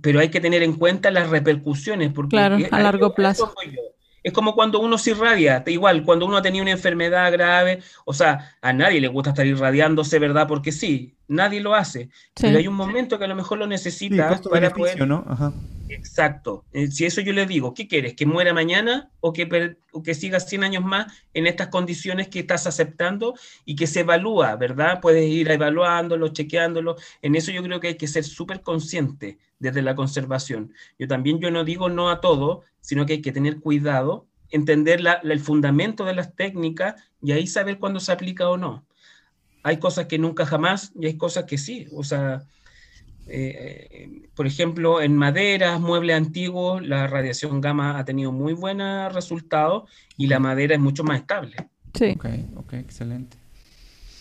pero 0.00 0.20
hay 0.20 0.28
que 0.28 0.40
tener 0.40 0.62
en 0.62 0.74
cuenta 0.74 1.10
las 1.10 1.30
repercusiones. 1.30 2.12
Porque 2.12 2.36
claro, 2.36 2.58
a 2.70 2.80
largo 2.80 3.14
plazo. 3.14 3.52
Es 4.22 4.32
como 4.32 4.54
cuando 4.54 4.80
uno 4.80 4.98
se 4.98 5.12
irradia, 5.12 5.62
igual, 5.66 6.04
cuando 6.04 6.26
uno 6.26 6.36
ha 6.36 6.42
tenido 6.42 6.62
una 6.62 6.72
enfermedad 6.72 7.32
grave, 7.32 7.80
o 8.04 8.12
sea, 8.12 8.54
a 8.60 8.72
nadie 8.72 9.00
le 9.00 9.08
gusta 9.08 9.30
estar 9.30 9.46
irradiándose, 9.46 10.18
¿verdad? 10.18 10.46
Porque 10.46 10.72
sí, 10.72 11.14
nadie 11.26 11.60
lo 11.60 11.74
hace. 11.74 12.10
Pero 12.38 12.58
hay 12.58 12.68
un 12.68 12.74
momento 12.74 13.18
que 13.18 13.24
a 13.24 13.28
lo 13.28 13.34
mejor 13.34 13.58
lo 13.58 13.66
necesita 13.66 14.38
para 14.50 14.70
poder. 14.70 15.06
¿no? 15.08 15.24
Ajá. 15.26 15.52
Exacto. 15.88 16.64
Eh, 16.72 16.88
si 16.88 17.04
eso 17.04 17.20
yo 17.20 17.32
le 17.32 17.46
digo, 17.46 17.74
¿qué 17.74 17.88
quieres? 17.88 18.14
¿Que 18.14 18.26
muera 18.26 18.52
mañana 18.52 19.10
o 19.20 19.32
que, 19.32 19.76
o 19.92 20.02
que 20.02 20.14
siga 20.14 20.38
100 20.38 20.64
años 20.64 20.84
más 20.84 21.12
en 21.34 21.46
estas 21.46 21.68
condiciones 21.68 22.28
que 22.28 22.40
estás 22.40 22.66
aceptando 22.66 23.34
y 23.64 23.74
que 23.74 23.86
se 23.86 24.00
evalúa, 24.00 24.54
¿verdad? 24.56 25.00
Puedes 25.00 25.28
ir 25.28 25.50
evaluándolo, 25.50 26.28
chequeándolo. 26.28 26.96
En 27.22 27.34
eso 27.34 27.50
yo 27.50 27.62
creo 27.62 27.80
que 27.80 27.88
hay 27.88 27.96
que 27.96 28.06
ser 28.06 28.24
súper 28.24 28.60
consciente 28.60 29.38
desde 29.60 29.82
la 29.82 29.94
conservación. 29.94 30.72
Yo 30.98 31.06
también 31.06 31.38
yo 31.38 31.50
no 31.52 31.62
digo 31.64 31.88
no 31.88 32.10
a 32.10 32.20
todo, 32.20 32.62
sino 32.80 33.06
que 33.06 33.14
hay 33.14 33.22
que 33.22 33.30
tener 33.30 33.60
cuidado, 33.60 34.26
entender 34.50 35.00
el 35.22 35.40
fundamento 35.40 36.04
de 36.04 36.14
las 36.14 36.34
técnicas 36.34 37.00
y 37.22 37.32
ahí 37.32 37.46
saber 37.46 37.78
cuándo 37.78 38.00
se 38.00 38.10
aplica 38.10 38.48
o 38.48 38.56
no. 38.56 38.84
Hay 39.62 39.76
cosas 39.76 40.06
que 40.06 40.18
nunca 40.18 40.46
jamás 40.46 40.92
y 40.98 41.06
hay 41.06 41.16
cosas 41.16 41.44
que 41.44 41.58
sí. 41.58 41.86
O 41.92 42.02
sea, 42.02 42.42
eh, 43.26 44.28
por 44.34 44.46
ejemplo, 44.46 45.02
en 45.02 45.16
maderas, 45.16 45.78
muebles 45.80 46.16
antiguos, 46.16 46.84
la 46.84 47.06
radiación 47.06 47.60
gamma 47.60 47.98
ha 47.98 48.04
tenido 48.04 48.32
muy 48.32 48.54
buenos 48.54 49.12
resultados 49.12 49.88
y 50.16 50.26
la 50.26 50.40
madera 50.40 50.74
es 50.74 50.80
mucho 50.80 51.04
más 51.04 51.20
estable. 51.20 51.54
Sí. 51.94 52.12
Ok, 52.16 52.26
ok, 52.56 52.72
excelente. 52.74 53.39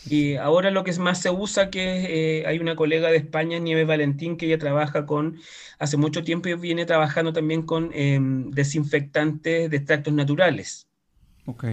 Y 0.08 0.36
ahora 0.36 0.72
lo 0.72 0.84
que 0.84 0.94
más 0.94 1.22
se 1.22 1.30
usa, 1.30 1.70
que 1.70 2.40
eh, 2.40 2.46
hay 2.48 2.60
una 2.60 2.76
colega 2.76 3.10
de 3.10 3.18
España, 3.18 3.60
Nieves 3.60 3.88
Valentín, 3.88 4.38
que 4.38 4.46
ella 4.46 4.58
trabaja 4.58 5.06
con, 5.06 5.40
hace 5.78 5.98
mucho 5.98 6.24
tiempo 6.24 6.50
viene 6.58 6.86
trabajando 6.86 7.34
también 7.34 7.64
con 7.64 7.92
em, 7.94 8.50
desinfectantes 8.52 9.70
de 9.70 9.78
extractos 9.78 10.14
naturales. 10.14 10.90
Ok. 11.50 11.66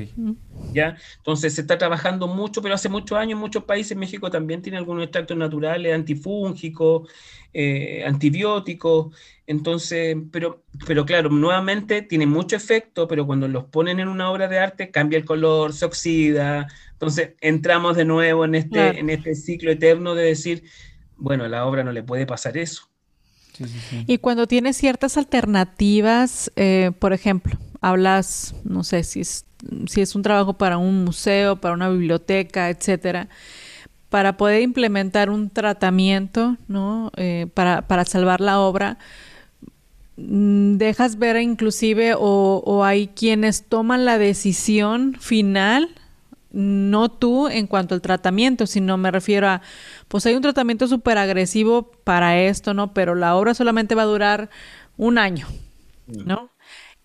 ¿Ya? 0.73 0.97
Entonces 1.19 1.55
se 1.55 1.61
está 1.61 1.77
trabajando 1.77 2.27
mucho, 2.29 2.63
pero 2.63 2.75
hace 2.75 2.89
muchos 2.89 3.19
años 3.19 3.33
en 3.33 3.39
muchos 3.39 3.65
países, 3.65 3.97
México 3.97 4.31
también 4.31 4.63
tiene 4.63 4.79
algunos 4.79 5.05
extractos 5.05 5.37
naturales, 5.37 5.95
antifúngicos, 5.95 7.11
eh, 7.53 8.03
antibióticos. 8.07 9.15
Entonces, 9.47 10.17
pero, 10.33 10.65
pero 10.87 11.05
claro, 11.05 11.29
nuevamente 11.29 12.03
tiene 12.03 12.27
mucho 12.27 12.57
efecto, 12.57 13.07
pero 13.07 13.27
cuando 13.27 13.49
los 13.49 13.65
ponen 13.65 14.01
en 14.01 14.09
una 14.09 14.31
obra 14.31 14.49
de 14.49 14.59
arte 14.59 14.91
cambia 14.91 15.19
el 15.19 15.25
color, 15.27 15.73
se 15.75 15.85
oxida. 15.85 16.69
Entonces 16.97 17.31
entramos 17.41 17.97
de 17.97 18.05
nuevo 18.05 18.45
en 18.45 18.55
este, 18.55 18.99
en 18.99 19.11
este 19.11 19.35
ciclo 19.35 19.71
eterno 19.71 20.15
de 20.15 20.25
decir, 20.25 20.65
bueno, 21.17 21.45
a 21.45 21.49
la 21.49 21.67
obra 21.67 21.85
no 21.85 21.93
le 21.93 22.03
puede 22.03 22.27
pasar 22.27 22.57
eso. 22.57 22.89
Y 24.07 24.19
cuando 24.19 24.47
tienes 24.47 24.77
ciertas 24.77 25.17
alternativas, 25.17 26.53
eh, 26.57 26.93
por 26.99 27.15
ejemplo, 27.15 27.59
hablas, 27.81 28.55
no 28.65 28.85
sé 28.85 29.03
si 29.03 29.21
es 29.21 29.47
si 29.87 30.01
es 30.01 30.15
un 30.15 30.23
trabajo 30.23 30.55
para 30.55 30.79
un 30.79 31.05
museo, 31.05 31.57
para 31.57 31.75
una 31.75 31.89
biblioteca, 31.89 32.71
etcétera, 32.71 33.29
para 34.09 34.37
poder 34.37 34.63
implementar 34.63 35.31
un 35.31 35.51
tratamiento, 35.51 36.57
¿no? 36.69 37.11
Eh, 37.17 37.47
para, 37.55 37.83
para, 37.87 38.05
salvar 38.05 38.41
la 38.41 38.61
obra, 38.61 38.99
mm, 40.17 40.77
dejas 40.77 41.19
ver 41.19 41.41
inclusive 41.41 42.15
o, 42.17 42.85
hay 42.85 43.09
quienes 43.09 43.65
toman 43.65 44.05
la 44.05 44.19
decisión 44.19 45.17
final 45.19 45.89
no 46.53 47.11
tú 47.11 47.49
en 47.49 47.67
cuanto 47.67 47.95
al 47.95 48.01
tratamiento, 48.01 48.67
sino 48.67 48.97
me 48.97 49.11
refiero 49.11 49.49
a, 49.49 49.63
pues 50.09 50.27
hay 50.27 50.35
un 50.35 50.43
tratamiento 50.43 50.89
súper 50.89 51.19
agresivo 51.19 51.91
para 52.05 52.41
esto, 52.41 52.75
¿no? 52.75 52.95
Pero 52.95 53.15
la 53.15 53.37
obra 53.37 53.55
solamente 53.55 53.95
va 53.95 54.03
a 54.03 54.07
durar 54.07 54.51
un 54.97 55.19
año, 55.19 55.47
mm. 56.07 56.27
¿no? 56.27 56.51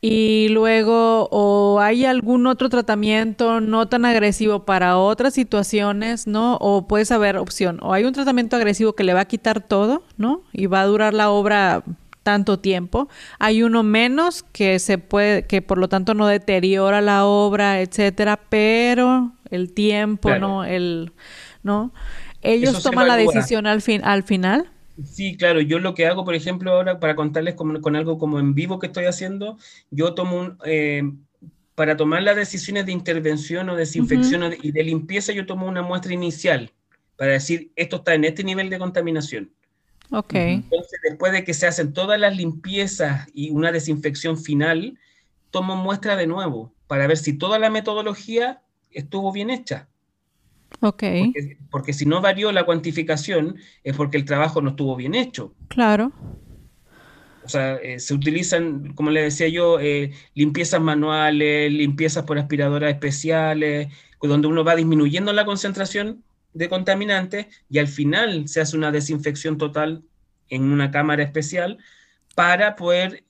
Y 0.04 0.48
luego, 0.50 1.28
o 1.30 1.80
hay 1.80 2.06
algún 2.06 2.48
otro 2.48 2.70
tratamiento 2.70 3.62
no 3.62 3.88
tan 3.88 4.04
agresivo 4.04 4.66
para 4.66 4.98
otras 4.98 5.36
situaciones, 5.36 6.26
¿no? 6.26 6.58
O 6.60 6.88
puedes 6.88 7.12
haber 7.12 7.38
opción, 7.38 7.78
o 7.84 7.94
hay 7.94 8.06
un 8.06 8.14
tratamiento 8.14 8.56
agresivo 8.56 8.94
que 8.94 9.04
le 9.04 9.14
va 9.14 9.22
a 9.22 9.26
quitar 9.26 9.62
todo, 9.62 10.02
¿no? 10.18 10.42
Y 10.54 10.66
va 10.66 10.82
a 10.82 10.88
durar 10.88 11.14
la 11.14 11.30
obra 11.30 11.84
tanto 12.24 12.60
tiempo. 12.60 13.10
Hay 13.40 13.64
uno 13.64 13.84
menos 13.84 14.44
que 14.52 14.80
se 14.80 14.98
puede, 14.98 15.44
que 15.44 15.62
por 15.62 15.78
lo 15.78 15.90
tanto 15.90 16.14
no 16.14 16.28
deteriora 16.28 17.02
la 17.02 17.26
obra, 17.26 17.82
etcétera, 17.82 18.40
pero 18.50 19.34
el 19.50 19.74
tiempo, 19.74 20.36
¿no? 20.36 20.64
El, 20.64 21.12
¿no? 21.64 21.94
Ellos 22.42 22.82
toman 22.82 23.08
la 23.08 23.18
decisión 23.18 23.68
al 23.68 23.82
fin, 23.82 24.02
al 24.04 24.24
final. 24.24 24.70
Sí, 25.04 25.36
claro, 25.36 25.62
yo 25.62 25.80
lo 25.80 25.94
que 25.94 26.06
hago, 26.06 26.26
por 26.26 26.36
ejemplo, 26.36 26.72
ahora 26.72 27.00
para 27.00 27.16
contarles 27.16 27.56
con, 27.56 27.96
algo 27.96 28.18
como 28.18 28.40
en 28.40 28.54
vivo 28.54 28.80
que 28.80 28.88
estoy 28.88 29.06
haciendo, 29.06 29.58
yo 29.90 30.14
tomo 30.14 30.40
un, 30.40 30.58
eh, 30.66 31.04
para 31.76 31.98
tomar 31.98 32.22
las 32.24 32.36
decisiones 32.36 32.86
de 32.86 32.92
intervención 32.92 33.70
o 33.70 33.76
desinfección 33.76 34.54
y 34.62 34.72
de 34.72 34.84
limpieza, 34.84 35.34
yo 35.34 35.46
tomo 35.46 35.68
una 35.68 35.82
muestra 35.82 36.14
inicial 36.14 36.72
para 37.16 37.34
decir, 37.34 37.72
esto 37.76 37.98
está 37.98 38.14
en 38.14 38.26
este 38.26 38.44
nivel 38.44 38.70
de 38.70 38.80
contaminación. 38.80 39.52
Ok. 40.12 40.34
Entonces, 40.34 41.00
después 41.04 41.32
de 41.32 41.44
que 41.44 41.54
se 41.54 41.68
hacen 41.68 41.94
todas 41.94 42.20
las 42.20 42.36
limpiezas 42.36 43.28
y 43.34 43.50
una 43.52 43.72
desinfección 43.72 44.38
final, 44.38 44.98
tomo 45.52 45.76
muestra 45.76 46.16
de 46.16 46.28
nuevo 46.28 46.74
para 46.88 47.08
ver 47.08 47.18
si 47.18 47.38
toda 47.38 47.60
la 47.60 47.70
metodología 47.70 48.62
estuvo 48.92 49.32
bien 49.32 49.50
hecha. 49.50 49.88
Ok. 50.82 51.04
Porque, 51.70 51.94
si 51.94 52.06
no 52.06 52.22
varió 52.22 52.52
la 52.52 52.66
cuantificación 52.66 53.58
es 53.84 53.96
porque 53.96 54.18
el 54.18 54.26
trabajo 54.26 54.62
no 54.62 54.72
estuvo 54.72 54.96
bien 54.96 55.16
hecho. 55.16 55.54
Claro. 55.70 56.12
O 57.44 57.50
sea, 57.50 57.76
eh, 57.78 58.00
se 58.00 58.14
utilizan, 58.14 58.94
como 58.94 59.10
le 59.10 59.24
decía 59.24 59.48
yo, 59.48 59.80
eh, 59.80 60.12
limpiezas 60.36 60.82
manuales, 60.82 61.72
limpiezas 61.72 62.26
por 62.26 62.38
aspiradoras 62.38 62.92
especiales, 62.92 63.88
donde 64.22 64.48
uno 64.48 64.64
va 64.64 64.76
disminuyendo 64.76 65.34
la 65.34 65.46
concentración 65.46 66.24
de 66.54 66.70
contaminantes 66.70 67.48
y 67.70 67.80
al 67.80 67.88
final 67.88 68.48
se 68.48 68.62
hace 68.62 68.78
una 68.78 68.92
desinfección 68.92 69.58
total 69.58 70.04
en 70.50 70.64
una 70.64 70.92
cámara 70.92 71.24
especial 71.24 71.78
para 72.36 72.76
poder 72.76 73.24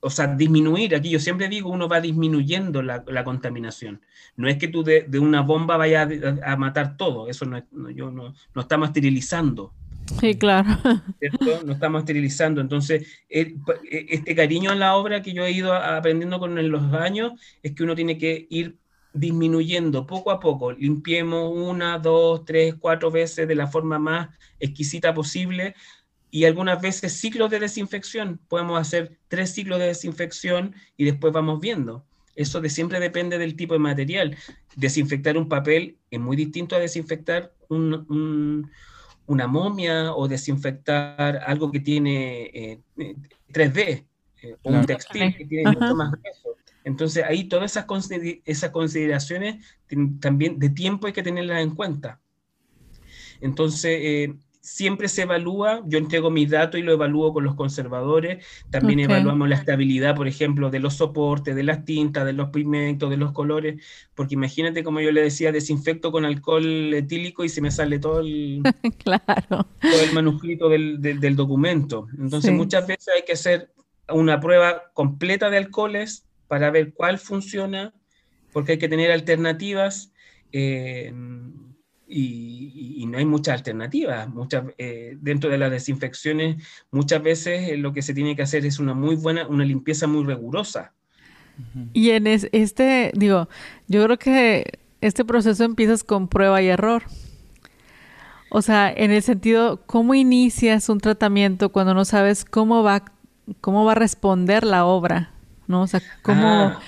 o 0.00 0.10
sea, 0.10 0.26
disminuir, 0.28 0.94
aquí 0.94 1.10
yo 1.10 1.20
siempre 1.20 1.48
digo, 1.48 1.70
uno 1.70 1.88
va 1.88 2.00
disminuyendo 2.00 2.82
la, 2.82 3.24
contaminación. 3.24 4.00
No 4.36 4.48
es 4.48 4.56
que 4.56 4.68
tú 4.68 4.82
de, 4.82 5.06
una 5.18 5.42
bomba 5.42 5.76
vayas 5.76 6.08
a, 6.42 6.56
matar 6.56 6.96
todo, 6.96 7.28
eso 7.28 7.44
no, 7.44 7.62
yo 7.90 8.10
no, 8.10 8.34
no, 8.54 8.60
estamos 8.60 8.88
esterilizando. 8.88 9.72
Sí, 10.18 10.34
claro. 10.34 10.70
No 11.64 11.72
estamos 11.72 12.00
esterilizando. 12.00 12.60
Entonces, 12.60 13.06
e, 13.28 13.54
este 13.90 14.34
cariño 14.34 14.72
en 14.72 14.80
la 14.80 14.96
obra 14.96 15.22
que 15.22 15.32
yo 15.32 15.44
he 15.44 15.52
ido 15.52 15.72
aprendiendo 15.72 16.38
con 16.38 16.70
los 16.70 16.92
años 16.94 17.32
es 17.62 17.72
que 17.72 17.82
uno 17.84 17.94
tiene 17.94 18.18
que 18.18 18.46
ir 18.50 18.79
disminuyendo 19.12 20.06
poco 20.06 20.30
a 20.30 20.40
poco. 20.40 20.72
Limpiemos 20.72 21.52
una, 21.54 21.98
dos, 21.98 22.44
tres, 22.44 22.74
cuatro 22.78 23.10
veces 23.10 23.48
de 23.48 23.54
la 23.54 23.66
forma 23.66 23.98
más 23.98 24.28
exquisita 24.58 25.12
posible 25.14 25.74
y 26.30 26.44
algunas 26.44 26.80
veces 26.80 27.12
ciclos 27.12 27.50
de 27.50 27.60
desinfección. 27.60 28.40
Podemos 28.48 28.80
hacer 28.80 29.18
tres 29.28 29.52
ciclos 29.52 29.78
de 29.78 29.86
desinfección 29.86 30.74
y 30.96 31.04
después 31.04 31.32
vamos 31.32 31.60
viendo. 31.60 32.04
Eso 32.36 32.60
de 32.60 32.70
siempre 32.70 33.00
depende 33.00 33.38
del 33.38 33.56
tipo 33.56 33.74
de 33.74 33.80
material. 33.80 34.36
Desinfectar 34.76 35.36
un 35.36 35.48
papel 35.48 35.98
es 36.10 36.20
muy 36.20 36.36
distinto 36.36 36.76
a 36.76 36.78
desinfectar 36.78 37.52
una 37.68 39.46
momia 39.46 40.14
o 40.14 40.28
desinfectar 40.28 41.42
algo 41.44 41.70
que 41.70 41.80
tiene 41.80 42.80
3D 43.52 43.78
eh, 43.78 44.06
eh, 44.42 44.56
o 44.62 44.70
un 44.70 44.86
textil 44.86 45.36
que 45.36 45.44
tiene 45.44 45.72
mucho 45.72 45.94
más 45.94 46.14
peso. 46.22 46.49
Entonces 46.84 47.24
ahí 47.24 47.44
todas 47.44 47.76
esas, 47.76 47.86
esas 48.44 48.70
consideraciones 48.70 49.64
también 50.20 50.58
de 50.58 50.70
tiempo 50.70 51.06
hay 51.06 51.12
que 51.12 51.22
tenerlas 51.22 51.62
en 51.62 51.74
cuenta. 51.74 52.20
Entonces, 53.40 53.98
eh, 54.02 54.34
siempre 54.60 55.08
se 55.08 55.22
evalúa, 55.22 55.82
yo 55.86 55.98
entrego 55.98 56.30
mis 56.30 56.50
datos 56.50 56.78
y 56.78 56.82
lo 56.82 56.92
evalúo 56.92 57.32
con 57.32 57.44
los 57.44 57.54
conservadores, 57.54 58.44
también 58.70 59.00
evaluamos 59.00 59.48
la 59.48 59.56
estabilidad, 59.56 60.14
por 60.14 60.28
ejemplo, 60.28 60.70
de 60.70 60.80
los 60.80 60.94
soportes, 60.94 61.56
de 61.56 61.62
las 61.62 61.84
tintas, 61.84 62.26
de 62.26 62.34
los 62.34 62.50
pigmentos, 62.50 63.08
de 63.08 63.16
los 63.16 63.32
colores, 63.32 63.82
porque 64.14 64.34
imagínate 64.34 64.84
como 64.84 65.00
yo 65.00 65.12
le 65.12 65.22
decía, 65.22 65.50
desinfecto 65.50 66.12
con 66.12 66.26
alcohol 66.26 66.92
etílico 66.92 67.42
y 67.42 67.48
se 67.48 67.62
me 67.62 67.70
sale 67.70 67.98
todo 67.98 68.20
el, 68.20 68.62
claro. 69.02 69.66
todo 69.80 70.02
el 70.04 70.12
manuscrito 70.12 70.68
del, 70.68 71.00
del, 71.00 71.36
documento. 71.36 72.06
Entonces 72.18 72.52
muchas 72.52 72.86
veces 72.86 73.08
hay 73.16 73.22
que 73.22 73.32
hacer 73.32 73.72
una 74.12 74.40
prueba 74.40 74.90
completa 74.92 75.48
de 75.48 75.56
alcoholes 75.56 76.26
para 76.50 76.72
ver 76.72 76.92
cuál 76.94 77.20
funciona, 77.20 77.94
porque 78.52 78.72
hay 78.72 78.78
que 78.78 78.88
tener 78.88 79.12
alternativas. 79.12 80.12
Eh, 80.50 81.14
y, 82.08 83.06
no 83.06 83.18
hay 83.18 83.24
muchas 83.24 83.58
alternativas. 83.58 84.28
Muchas, 84.28 84.64
eh, 84.76 85.16
dentro 85.20 85.48
de 85.48 85.58
las 85.58 85.70
desinfecciones, 85.70 86.56
muchas 86.90 87.22
veces 87.22 87.70
eh, 87.70 87.76
lo 87.76 87.92
que 87.92 88.02
se 88.02 88.14
tiene 88.14 88.34
que 88.34 88.42
hacer 88.42 88.66
es 88.66 88.80
una 88.80 88.94
muy 88.94 89.14
buena, 89.14 89.46
una 89.46 89.64
limpieza 89.64 90.08
muy 90.08 90.24
rigurosa. 90.24 90.92
Y 91.92 92.10
en 92.10 92.26
este, 92.26 93.12
digo, 93.14 93.48
yo 93.86 94.04
creo 94.04 94.18
que 94.18 94.80
este 95.00 95.24
proceso 95.24 95.62
empiezas 95.62 96.02
con 96.02 96.26
prueba 96.26 96.60
y 96.60 96.66
error. 96.66 97.04
O 98.50 98.60
sea, 98.60 98.92
en 98.92 99.12
el 99.12 99.22
sentido, 99.22 99.82
¿cómo 99.86 100.14
inicias 100.14 100.88
un 100.88 100.98
tratamiento 100.98 101.68
cuando 101.68 101.94
no 101.94 102.04
sabes 102.04 102.44
cómo 102.44 102.82
va, 102.82 103.04
cómo 103.60 103.84
va 103.84 103.92
a 103.92 103.94
responder 103.94 104.64
la 104.64 104.84
obra? 104.84 105.32
¿No? 105.70 105.82
O 105.82 105.86
sea, 105.86 106.02
cómo, 106.22 106.46
ah. 106.46 106.80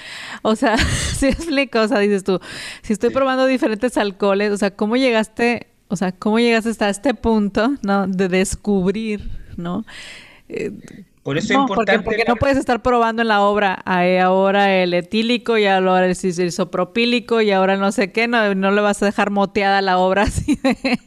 o 0.42 0.56
sea, 0.56 0.76
si 1.16 1.28
explico, 1.28 1.80
o 1.80 1.88
sea, 1.88 1.98
dices 2.00 2.24
tú, 2.24 2.40
si 2.82 2.92
estoy 2.92 3.10
probando 3.10 3.46
diferentes 3.46 3.96
alcoholes, 3.96 4.52
o 4.52 4.56
sea, 4.58 4.72
¿cómo 4.72 4.96
llegaste, 4.96 5.68
o 5.88 5.96
sea, 5.96 6.12
cómo 6.12 6.38
llegaste 6.38 6.70
hasta 6.70 6.90
este 6.90 7.14
punto, 7.14 7.76
¿no? 7.82 8.06
De 8.06 8.28
descubrir, 8.28 9.30
¿no? 9.56 9.84
Eh, 10.48 10.72
por 11.22 11.38
eso 11.38 11.52
es 11.52 11.58
importante. 11.60 12.04
Porque, 12.04 12.24
no 12.26 12.34
puedes 12.34 12.56
estar 12.56 12.82
probando 12.82 13.22
en 13.22 13.28
la 13.28 13.42
obra 13.42 13.74
ahora 13.74 14.74
el 14.82 14.92
etílico 14.92 15.56
y 15.56 15.66
ahora 15.66 16.04
el 16.04 16.10
isopropílico 16.10 17.40
y 17.40 17.52
ahora 17.52 17.76
no 17.76 17.92
sé 17.92 18.10
qué, 18.10 18.26
no, 18.26 18.56
no 18.56 18.72
le 18.72 18.80
vas 18.80 19.00
a 19.04 19.06
dejar 19.06 19.30
moteada 19.30 19.80
la 19.82 19.98
obra 19.98 20.22
así 20.24 20.56
de, 20.56 20.98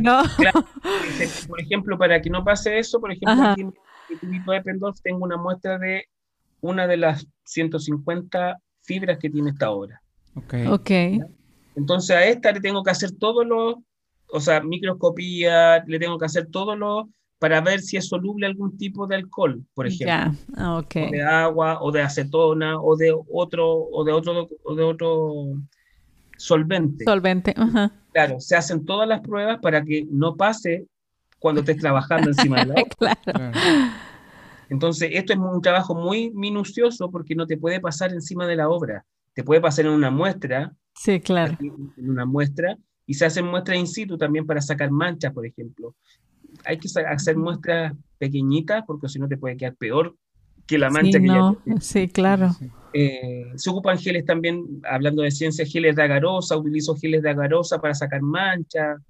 ¿no? 0.00 0.22
Por 1.48 1.60
ejemplo, 1.60 1.98
para 1.98 2.22
que 2.22 2.30
no 2.30 2.44
pase 2.44 2.78
eso, 2.78 3.00
por 3.00 3.10
ejemplo, 3.10 3.50
aquí 3.50 3.62
en 3.62 4.34
el 4.34 4.44
de 4.44 4.62
Pendolf 4.62 5.00
tengo 5.02 5.24
una 5.24 5.36
muestra 5.36 5.78
de 5.78 6.04
una 6.64 6.86
de 6.86 6.96
las 6.96 7.26
150 7.44 8.58
fibras 8.82 9.18
que 9.18 9.28
tiene 9.28 9.50
esta 9.50 9.70
obra. 9.70 10.00
Ok. 10.34 10.54
okay. 10.70 11.20
Entonces 11.76 12.16
a 12.16 12.24
esta 12.24 12.52
le 12.52 12.60
tengo 12.60 12.82
que 12.82 12.90
hacer 12.90 13.12
todo 13.12 13.44
lo, 13.44 13.82
o 14.32 14.40
sea, 14.40 14.62
microscopía, 14.62 15.84
le 15.86 15.98
tengo 15.98 16.18
que 16.18 16.24
hacer 16.24 16.46
todo 16.50 16.74
lo 16.74 17.10
para 17.38 17.60
ver 17.60 17.82
si 17.82 17.98
es 17.98 18.08
soluble 18.08 18.46
algún 18.46 18.78
tipo 18.78 19.06
de 19.06 19.16
alcohol, 19.16 19.62
por 19.74 19.86
ejemplo. 19.86 20.38
Ah, 20.56 20.78
okay. 20.78 21.08
O 21.08 21.10
de 21.10 21.22
agua, 21.22 21.78
o 21.82 21.92
de 21.92 22.00
acetona, 22.00 22.80
o 22.80 22.96
de 22.96 23.14
otro, 23.30 23.68
o 23.70 24.04
de 24.04 24.12
otro, 24.12 24.48
o 24.64 24.74
de 24.74 24.82
otro 24.82 25.44
solvente. 26.38 27.04
Solvente, 27.04 27.52
ajá. 27.56 27.92
Claro, 28.12 28.40
se 28.40 28.56
hacen 28.56 28.86
todas 28.86 29.06
las 29.06 29.20
pruebas 29.20 29.58
para 29.60 29.84
que 29.84 30.06
no 30.10 30.36
pase 30.36 30.86
cuando 31.38 31.60
estés 31.60 31.76
trabajando 31.76 32.30
encima 32.30 32.64
de 32.64 32.66
la 32.66 32.74
obra. 32.80 33.16
claro. 33.22 33.58
Entonces, 34.68 35.10
esto 35.12 35.32
es 35.32 35.38
un 35.38 35.60
trabajo 35.60 35.94
muy 35.94 36.30
minucioso 36.30 37.10
porque 37.10 37.34
no 37.34 37.46
te 37.46 37.56
puede 37.56 37.80
pasar 37.80 38.12
encima 38.12 38.46
de 38.46 38.56
la 38.56 38.68
obra, 38.68 39.04
te 39.34 39.44
puede 39.44 39.60
pasar 39.60 39.86
en 39.86 39.92
una 39.92 40.10
muestra. 40.10 40.72
Sí, 40.94 41.20
claro. 41.20 41.56
En 41.60 42.10
una 42.10 42.24
muestra, 42.24 42.76
y 43.06 43.14
se 43.14 43.26
hacen 43.26 43.46
muestras 43.46 43.78
in 43.78 43.86
situ 43.86 44.16
también 44.16 44.46
para 44.46 44.60
sacar 44.60 44.90
manchas, 44.90 45.32
por 45.32 45.46
ejemplo. 45.46 45.94
Hay 46.64 46.78
que 46.78 46.88
hacer 47.08 47.36
muestras 47.36 47.92
pequeñitas 48.18 48.84
porque 48.86 49.08
si 49.08 49.18
no 49.18 49.28
te 49.28 49.36
puede 49.36 49.56
quedar 49.56 49.74
peor 49.74 50.14
que 50.66 50.78
la 50.78 50.88
mancha 50.88 51.18
sí, 51.18 51.24
que 51.24 51.28
no. 51.28 51.58
Sí, 51.80 52.08
claro. 52.08 52.50
Eh, 52.92 53.52
se 53.56 53.70
ocupan 53.70 53.98
geles 53.98 54.24
también, 54.24 54.80
hablando 54.88 55.22
de 55.22 55.30
ciencia, 55.30 55.66
geles 55.66 55.96
de 55.96 56.02
agarosa, 56.02 56.56
utilizo 56.56 56.94
geles 56.96 57.22
de 57.22 57.30
agarosa 57.30 57.80
para 57.80 57.94
sacar 57.94 58.22
manchas. 58.22 59.00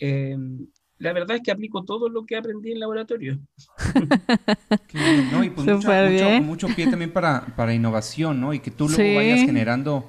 Eh, 0.00 0.36
la 1.04 1.12
verdad 1.12 1.36
es 1.36 1.42
que 1.42 1.50
aplico 1.50 1.84
todo 1.84 2.08
lo 2.08 2.24
que 2.24 2.36
aprendí 2.36 2.72
en 2.72 2.80
laboratorio. 2.80 3.38
¿no? 5.30 5.44
Y 5.44 5.50
pues 5.50 5.66
mucho, 5.66 6.42
mucho, 6.42 6.68
pie 6.68 6.86
también 6.88 7.12
para, 7.12 7.44
para, 7.54 7.74
innovación, 7.74 8.40
¿no? 8.40 8.54
Y 8.54 8.60
que 8.60 8.70
tú 8.70 8.88
luego 8.88 9.16
vayas 9.16 9.40
generando 9.40 10.08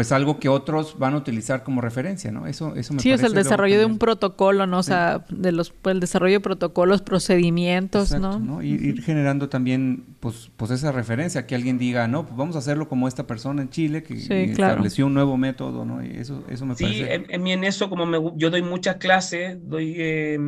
pues 0.00 0.12
algo 0.12 0.40
que 0.40 0.48
otros 0.48 0.98
van 0.98 1.12
a 1.12 1.18
utilizar 1.18 1.62
como 1.62 1.82
referencia, 1.82 2.32
¿no? 2.32 2.46
Eso, 2.46 2.74
eso 2.74 2.94
me 2.94 3.00
sí, 3.00 3.10
parece. 3.10 3.10
Sí, 3.10 3.10
es 3.10 3.22
el 3.22 3.34
desarrollo 3.34 3.78
de 3.78 3.84
un 3.84 3.98
protocolo, 3.98 4.66
¿no? 4.66 4.78
O 4.78 4.82
sea, 4.82 5.26
de 5.28 5.52
los, 5.52 5.72
pues, 5.72 5.92
el 5.92 6.00
desarrollo 6.00 6.36
de 6.36 6.40
protocolos, 6.40 7.02
procedimientos, 7.02 8.18
¿no? 8.18 8.62
Ir, 8.62 8.82
ir, 8.82 9.02
generando 9.02 9.50
también, 9.50 10.06
pues, 10.20 10.50
pues 10.56 10.70
esa 10.70 10.90
referencia, 10.90 11.46
que 11.46 11.54
alguien 11.54 11.76
diga, 11.76 12.08
no, 12.08 12.24
pues 12.24 12.34
vamos 12.34 12.56
a 12.56 12.60
hacerlo 12.60 12.88
como 12.88 13.08
esta 13.08 13.26
persona 13.26 13.60
en 13.60 13.68
Chile 13.68 14.02
que 14.02 14.14
estableció 14.14 15.04
un 15.04 15.12
nuevo 15.12 15.36
método, 15.36 15.84
¿no? 15.84 16.02
Y 16.02 16.12
eso, 16.12 16.44
eso 16.48 16.64
me 16.64 16.76
parece. 16.76 16.94
Sí, 16.94 17.24
en, 17.28 17.46
en, 17.46 17.64
eso, 17.64 17.90
como 17.90 18.06
me, 18.06 18.16
yo 18.36 18.48
doy 18.48 18.62
muchas 18.62 18.96
clases, 18.96 19.58
doy. 19.68 19.96
Eh, 19.98 20.38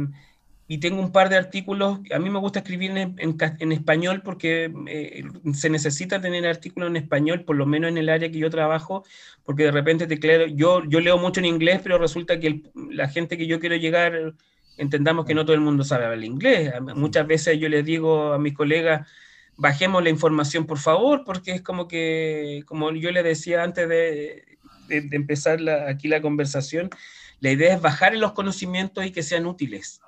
y 0.73 0.79
tengo 0.79 1.03
un 1.03 1.13
par 1.13 1.29
de 1.29 1.37
artículos. 1.37 1.99
A 2.15 2.19
mí 2.19 2.31
me 2.31 2.39
gusta 2.39 2.61
escribir 2.61 2.97
en, 2.97 3.15
en, 3.19 3.73
español 3.73 4.23
porque 4.25 4.73
eh, 4.87 5.23
se 5.53 5.69
necesita 5.69 6.19
tener 6.19 6.47
artículos 6.47 6.89
en 6.89 6.97
español, 6.97 7.45
por 7.45 7.57
lo 7.57 7.67
menos 7.67 7.91
en 7.91 7.99
el 7.99 8.09
área 8.09 8.31
que 8.31 8.39
yo 8.39 8.49
trabajo, 8.49 9.05
porque 9.45 9.65
de 9.65 9.71
repente 9.71 10.07
te 10.07 10.19
claro, 10.19 10.47
yo, 10.47 10.83
yo 10.89 11.01
leo 11.01 11.19
mucho 11.19 11.41
en 11.41 11.45
inglés, 11.45 11.81
pero 11.83 11.99
resulta 11.99 12.41
que 12.41 12.63
la 12.75 13.07
gente 13.11 13.37
que 13.37 13.47
yo 13.47 13.61
quiero 13.61 13.77
llegar, 13.77 14.33
entendamos 14.79 15.27
que 15.27 15.35
no 15.35 15.45
todo 15.45 15.53
el 15.53 15.61
mundo 15.61 15.85
sabe 15.85 16.07
hablar 16.07 16.25
inglés. 16.25 16.73
Muchas 16.95 17.27
veces 17.27 17.59
yo 17.59 17.69
les 17.69 17.85
digo 17.85 18.33
a 18.33 18.39
mis 18.39 18.55
colegas, 18.55 19.07
bajemos 19.59 20.03
la 20.03 20.09
información 20.09 20.65
por 20.65 20.79
favor, 20.79 21.23
porque 21.27 21.53
es 21.53 21.61
como 21.61 21.87
que, 21.87 22.63
como 22.65 22.93
yo 22.93 23.11
le 23.11 23.23
decía 23.23 23.63
antes 23.63 23.87
de, 23.91 24.57
de, 24.89 25.03
de 25.03 25.17
empezar 25.17 25.61
la, 25.61 25.91
aquí 25.91 26.09
la 26.09 26.23
conversación, 26.23 26.89
la 27.41 27.51
idea 27.51 27.75
es 27.75 27.83
bajar 27.83 28.15
los 28.15 28.33
conocimientos 28.33 29.05
y 29.05 29.11
que 29.11 29.23
sean 29.23 29.45
útiles. 29.45 30.01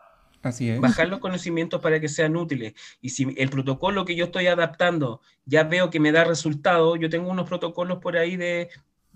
Bajar 0.81 1.09
los 1.09 1.21
conocimientos 1.21 1.81
para 1.81 2.01
que 2.01 2.09
sean 2.09 2.37
útiles. 2.37 2.75
Y 3.01 3.11
si 3.11 3.35
el 3.37 3.49
protocolo 3.49 4.05
que 4.05 4.17
yo 4.17 4.27
estoy 4.27 4.47
adaptando 4.47 5.21
ya 5.45 5.65
veo 5.65 5.91
que 5.91 6.01
me 6.01 6.13
da 6.13 6.25
resultado, 6.25 6.97
yo 6.97 7.09
tengo 7.09 7.31
unos 7.31 7.49
protocolos 7.49 7.99
por 7.99 8.17
ahí 8.17 8.37
de 8.37 8.69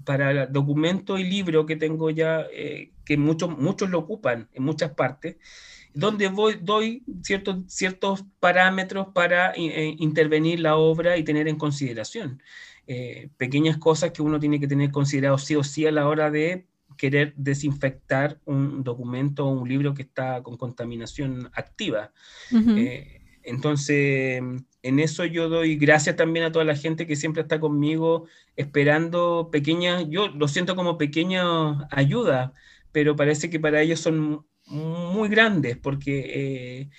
para 0.04 0.46
documento 0.46 1.18
y 1.18 1.24
libro 1.24 1.66
que 1.66 1.76
tengo 1.76 2.10
ya, 2.10 2.46
eh, 2.52 2.92
que 3.04 3.16
muchos, 3.16 3.56
muchos 3.58 3.90
lo 3.90 3.98
ocupan 3.98 4.48
en 4.52 4.62
muchas 4.62 4.92
partes, 4.92 5.36
donde 5.92 6.28
voy, 6.28 6.58
doy 6.60 7.02
ciertos, 7.22 7.58
ciertos 7.66 8.24
parámetros 8.40 9.08
para 9.12 9.52
eh, 9.56 9.96
intervenir 9.98 10.60
la 10.60 10.76
obra 10.76 11.16
y 11.16 11.24
tener 11.24 11.48
en 11.48 11.56
consideración. 11.56 12.42
Eh, 12.86 13.28
pequeñas 13.36 13.76
cosas 13.76 14.12
que 14.12 14.22
uno 14.22 14.40
tiene 14.40 14.60
que 14.60 14.68
tener 14.68 14.90
considerado 14.90 15.36
sí 15.36 15.56
o 15.56 15.64
sí 15.64 15.86
a 15.86 15.92
la 15.92 16.08
hora 16.08 16.30
de 16.30 16.66
querer 16.98 17.32
desinfectar 17.36 18.38
un 18.44 18.84
documento 18.84 19.46
o 19.46 19.52
un 19.52 19.66
libro 19.66 19.94
que 19.94 20.02
está 20.02 20.42
con 20.42 20.58
contaminación 20.58 21.50
activa. 21.54 22.12
Eh, 22.52 23.22
entonces, 23.42 24.42
en 24.82 24.98
eso 24.98 25.24
yo 25.24 25.48
doy 25.48 25.76
gracias 25.76 26.16
también 26.16 26.44
a 26.44 26.52
toda 26.52 26.66
la 26.66 26.76
gente 26.76 27.06
que 27.06 27.16
siempre 27.16 27.42
está 27.42 27.58
conmigo 27.58 28.26
esperando 28.56 29.48
pequeñas, 29.50 30.04
yo 30.10 30.28
lo 30.28 30.48
siento 30.48 30.76
como 30.76 30.98
pequeñas 30.98 31.78
ayudas, 31.90 32.50
pero 32.92 33.16
parece 33.16 33.48
que 33.48 33.58
para 33.58 33.80
ellos 33.80 34.00
son 34.00 34.44
muy 34.66 35.28
grandes 35.28 35.78
porque 35.78 36.20
eh, 36.34 36.90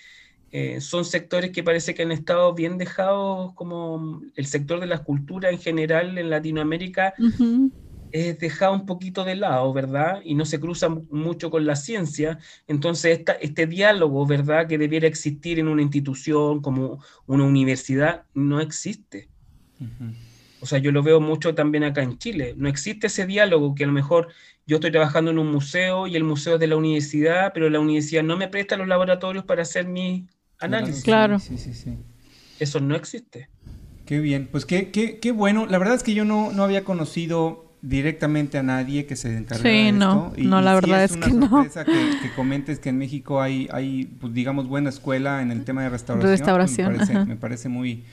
eh, 0.51 0.81
son 0.81 1.05
sectores 1.05 1.51
que 1.51 1.63
parece 1.63 1.93
que 1.93 2.01
han 2.01 2.11
estado 2.11 2.53
bien 2.55 2.77
dejados 2.79 3.53
como 3.53 4.21
el 4.35 4.45
sector 4.47 4.79
de 4.79 4.87
la 4.87 5.03
cultura 5.03 5.51
en 5.51 5.59
general 5.59 6.17
en 6.17 6.29
Latinoamérica 6.29 7.13
es 8.11 8.39
dejado 8.39 8.73
un 8.73 8.85
poquito 8.85 9.23
de 9.23 9.35
lado, 9.35 9.71
¿verdad? 9.73 10.21
Y 10.23 10.35
no 10.35 10.45
se 10.45 10.59
cruza 10.59 10.89
mucho 10.89 11.49
con 11.51 11.65
la 11.65 11.75
ciencia. 11.75 12.39
Entonces, 12.67 13.19
esta, 13.19 13.33
este 13.33 13.67
diálogo, 13.67 14.25
¿verdad?, 14.25 14.67
que 14.67 14.77
debiera 14.77 15.07
existir 15.07 15.59
en 15.59 15.67
una 15.67 15.81
institución 15.81 16.61
como 16.61 17.03
una 17.25 17.43
universidad, 17.43 18.23
no 18.33 18.61
existe. 18.61 19.29
O 20.61 20.65
sea, 20.65 20.79
yo 20.79 20.91
lo 20.91 21.03
veo 21.03 21.21
mucho 21.21 21.55
también 21.55 21.83
acá 21.83 22.03
en 22.03 22.17
Chile. 22.17 22.53
No 22.57 22.67
existe 22.67 23.07
ese 23.07 23.25
diálogo 23.25 23.75
que 23.75 23.85
a 23.85 23.87
lo 23.87 23.93
mejor 23.93 24.27
yo 24.67 24.77
estoy 24.77 24.91
trabajando 24.91 25.31
en 25.31 25.39
un 25.39 25.51
museo 25.51 26.05
y 26.05 26.15
el 26.15 26.23
museo 26.23 26.55
es 26.55 26.59
de 26.59 26.67
la 26.67 26.75
universidad, 26.75 27.51
pero 27.53 27.69
la 27.69 27.79
universidad 27.79 28.23
no 28.23 28.37
me 28.37 28.47
presta 28.47 28.75
los 28.77 28.87
laboratorios 28.87 29.45
para 29.45 29.61
hacer 29.61 29.87
mi 29.87 30.27
análisis. 30.59 31.03
Claro. 31.03 31.39
Sí, 31.39 31.57
sí, 31.57 31.73
sí. 31.73 31.97
Eso 32.59 32.79
no 32.79 32.95
existe. 32.95 33.49
Qué 34.05 34.19
bien, 34.19 34.49
pues 34.51 34.65
qué, 34.65 34.89
qué, 34.91 35.19
qué 35.19 35.31
bueno. 35.31 35.65
La 35.65 35.77
verdad 35.77 35.95
es 35.95 36.03
que 36.03 36.13
yo 36.13 36.25
no, 36.25 36.51
no 36.51 36.63
había 36.63 36.83
conocido 36.83 37.68
directamente 37.81 38.57
a 38.57 38.63
nadie 38.63 39.05
que 39.05 39.15
se 39.15 39.37
encargue 39.37 39.69
de 39.69 39.89
esto. 39.89 39.99
no, 39.99 40.33
y, 40.35 40.45
no, 40.45 40.61
la 40.61 40.73
verdad 40.73 41.03
es, 41.03 41.15
que 41.15 41.31
no. 41.31 41.63
Que, 41.63 41.69
que, 42.21 42.31
comentes 42.35 42.79
que 42.79 42.89
en 42.89 42.97
México 42.97 43.41
hay, 43.41 43.69
hay 43.71 44.05
pues, 44.19 44.33
digamos, 44.33 44.67
buena 44.67 44.89
escuela 44.89 45.41
en 45.41 45.51
el 45.51 45.63
tema 45.63 45.83
de 45.83 45.89
restauración. 45.89 46.31
Restauración, 46.31 46.91
me 46.91 46.97
parece, 46.97 47.25
me 47.25 47.35
parece 47.35 47.69
muy, 47.69 48.03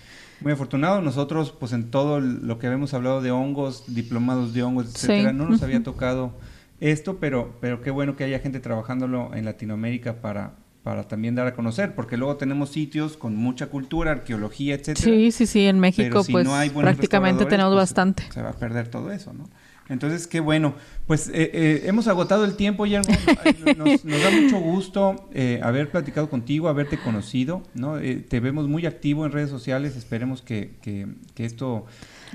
muy 0.41 0.53
afortunado. 0.53 1.01
Nosotros, 1.01 1.53
pues 1.59 1.73
en 1.73 1.91
todo 1.91 2.21
lo 2.21 2.59
que 2.59 2.67
habíamos 2.67 2.95
hablado 2.95 3.21
de 3.21 3.31
hongos, 3.31 3.85
diplomados 3.89 4.55
de 4.55 4.63
hongos, 4.63 4.95
etcétera, 4.95 5.33
no 5.33 5.49
nos 5.49 5.63
había 5.63 5.83
tocado 5.83 6.33
esto, 6.81 7.19
pero, 7.19 7.57
pero 7.61 7.81
qué 7.81 7.91
bueno 7.91 8.17
que 8.17 8.25
haya 8.25 8.39
gente 8.39 8.61
trabajándolo 8.61 9.35
en 9.35 9.45
Latinoamérica 9.45 10.21
para, 10.21 10.53
para 10.87 11.03
también 11.03 11.35
dar 11.35 11.49
a 11.49 11.53
conocer, 11.53 11.97
porque 11.97 12.17
luego 12.17 12.37
tenemos 12.37 12.71
sitios 12.71 13.17
con 13.17 13.35
mucha 13.35 13.67
cultura, 13.67 14.13
arqueología, 14.13 14.77
etcétera. 14.77 15.01
Sí, 15.01 15.33
sí, 15.33 15.45
sí, 15.45 15.67
en 15.67 15.81
México 15.81 16.23
pues 16.31 16.47
prácticamente 16.77 17.45
tenemos 17.45 17.73
pues, 17.73 17.83
bastante. 17.83 18.23
Se 18.33 18.41
va 18.41 18.51
a 18.51 18.53
perder 18.53 18.87
todo 18.87 19.11
eso, 19.11 19.33
¿no? 19.33 19.49
Entonces, 19.89 20.29
qué 20.29 20.39
bueno. 20.39 20.75
Pues 21.09 21.27
eh, 21.29 21.51
eh, 21.53 21.83
hemos 21.87 22.07
agotado 22.07 22.45
el 22.45 22.55
tiempo, 22.55 22.87
ya 22.87 23.01
nos, 23.01 24.05
nos, 24.05 24.23
da 24.23 24.31
mucho 24.31 24.61
gusto 24.61 25.29
eh, 25.33 25.59
haber 25.61 25.91
platicado 25.91 26.31
contigo, 26.31 26.69
haberte 26.69 26.99
conocido, 26.99 27.65
¿no? 27.75 27.97
te 27.99 28.39
vemos 28.39 28.69
muy 28.69 28.87
activo 28.87 29.27
en 29.27 29.33
redes 29.33 29.51
sociales, 29.51 29.97
esperemos 29.97 30.41
que, 30.41 30.77
que, 30.83 31.09
que, 31.35 31.45
esto 31.45 31.87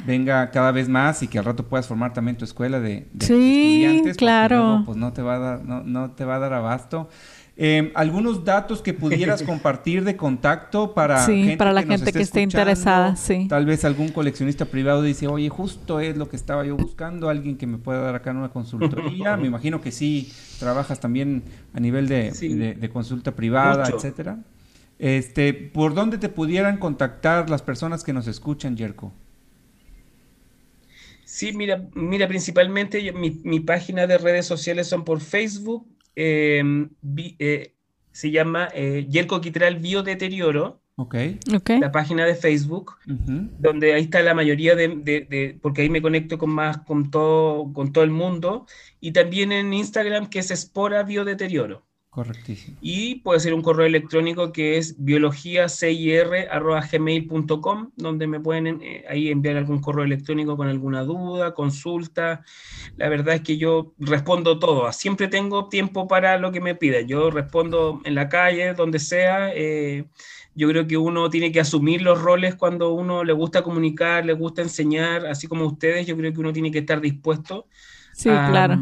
venga 0.05 0.51
cada 0.51 0.73
vez 0.73 0.89
más 0.89 1.23
y 1.23 1.29
que 1.29 1.39
al 1.39 1.45
rato 1.45 1.67
puedas 1.67 1.87
formar 1.87 2.13
también 2.13 2.37
tu 2.37 2.43
escuela 2.43 2.81
de, 2.81 3.07
de 3.13 3.25
sí, 3.25 3.83
estudiantes. 3.83 4.17
claro. 4.17 4.83
pues 4.85 4.97
no 4.97 5.13
te 5.13 5.21
va 5.21 5.35
a 5.35 5.39
dar, 5.39 5.63
no, 5.63 5.83
no 5.83 6.11
te 6.11 6.25
va 6.25 6.35
a 6.35 6.39
dar 6.39 6.53
abasto. 6.53 7.07
Eh, 7.63 7.91
algunos 7.93 8.43
datos 8.43 8.81
que 8.81 8.91
pudieras 8.91 9.43
compartir 9.43 10.03
de 10.03 10.17
contacto 10.17 10.95
para, 10.95 11.27
para 11.59 11.71
la 11.71 11.83
gente 11.83 12.11
que 12.11 12.23
esté 12.23 12.41
interesada, 12.41 13.15
sí. 13.15 13.45
Tal 13.47 13.67
vez 13.67 13.85
algún 13.85 14.09
coleccionista 14.09 14.65
privado 14.65 15.03
dice, 15.03 15.27
oye, 15.27 15.47
justo 15.49 15.99
es 15.99 16.17
lo 16.17 16.27
que 16.27 16.37
estaba 16.37 16.65
yo 16.65 16.75
buscando, 16.75 17.29
alguien 17.29 17.57
que 17.57 17.67
me 17.67 17.77
pueda 17.77 18.01
dar 18.01 18.15
acá 18.15 18.31
en 18.31 18.37
una 18.37 18.49
consultoría. 18.49 19.37
me 19.37 19.45
imagino 19.45 19.79
que 19.79 19.91
sí, 19.91 20.33
trabajas 20.57 20.99
también 20.99 21.43
a 21.71 21.79
nivel 21.79 22.07
de, 22.07 22.89
consulta 22.91 23.35
privada, 23.35 23.87
etcétera. 23.95 24.39
Este, 24.97 25.53
¿Por 25.53 25.93
dónde 25.93 26.17
te 26.17 26.29
pudieran 26.29 26.77
contactar 26.77 27.47
las 27.47 27.61
personas 27.61 28.03
que 28.03 28.11
nos 28.11 28.25
escuchan, 28.25 28.75
Jerko? 28.75 29.13
Sí, 31.25 31.53
mira, 31.53 31.85
mira, 31.93 32.27
principalmente 32.27 33.13
mi, 33.13 33.39
mi 33.43 33.59
página 33.59 34.07
de 34.07 34.17
redes 34.17 34.47
sociales 34.47 34.87
son 34.87 35.05
por 35.05 35.21
Facebook, 35.21 35.85
Em, 36.15 36.89
eh, 37.39 37.73
se 38.11 38.31
llama 38.31 38.69
eh, 38.73 39.07
Yerko 39.09 39.41
Quitral 39.41 39.77
Biodeterioro. 39.77 40.79
Okay. 40.97 41.39
La 41.79 41.91
página 41.91 42.25
de 42.25 42.35
Facebook, 42.35 42.97
donde 43.07 43.93
ahí 43.93 44.03
está 44.03 44.21
la 44.21 44.35
mayoría 44.35 44.75
de, 44.75 45.57
porque 45.59 45.81
ahí 45.81 45.89
me 45.89 46.01
conecto 46.01 46.37
con 46.37 46.51
más, 46.51 46.77
con 46.79 47.09
todo, 47.09 47.73
con 47.73 47.91
todo 47.91 48.03
el 48.03 48.11
mundo, 48.11 48.67
y 48.99 49.11
también 49.11 49.51
en 49.51 49.73
Instagram 49.73 50.29
que 50.29 50.39
es 50.39 50.51
Espora 50.51 51.01
Biodeterioro. 51.01 51.83
Correctísimo. 52.11 52.77
Y 52.81 53.15
puede 53.21 53.39
ser 53.39 53.53
un 53.53 53.61
correo 53.61 53.85
electrónico 53.85 54.51
que 54.51 54.77
es 54.77 55.01
biologiacir.gmail.com, 55.01 57.91
donde 57.95 58.27
me 58.27 58.41
pueden 58.41 58.81
eh, 58.81 59.05
ahí 59.09 59.29
enviar 59.29 59.55
algún 59.55 59.79
correo 59.79 60.03
electrónico 60.03 60.57
con 60.57 60.67
alguna 60.67 61.03
duda, 61.03 61.53
consulta. 61.53 62.43
La 62.97 63.07
verdad 63.07 63.35
es 63.35 63.41
que 63.43 63.57
yo 63.57 63.93
respondo 63.97 64.59
todo. 64.59 64.91
Siempre 64.91 65.29
tengo 65.29 65.69
tiempo 65.69 66.09
para 66.09 66.37
lo 66.37 66.51
que 66.51 66.59
me 66.59 66.75
piden. 66.75 67.07
Yo 67.07 67.31
respondo 67.31 68.01
en 68.03 68.15
la 68.15 68.27
calle, 68.27 68.73
donde 68.73 68.99
sea. 68.99 69.53
Eh, 69.55 70.03
yo 70.53 70.67
creo 70.67 70.87
que 70.87 70.97
uno 70.97 71.29
tiene 71.29 71.53
que 71.53 71.61
asumir 71.61 72.01
los 72.01 72.21
roles 72.21 72.55
cuando 72.55 72.93
uno 72.93 73.23
le 73.23 73.31
gusta 73.31 73.63
comunicar, 73.63 74.25
le 74.25 74.33
gusta 74.33 74.61
enseñar, 74.61 75.25
así 75.27 75.47
como 75.47 75.65
ustedes. 75.65 76.07
Yo 76.07 76.17
creo 76.17 76.33
que 76.33 76.41
uno 76.41 76.51
tiene 76.51 76.71
que 76.71 76.79
estar 76.79 76.99
dispuesto 76.99 77.67
sí, 78.11 78.27
claro. 78.27 78.77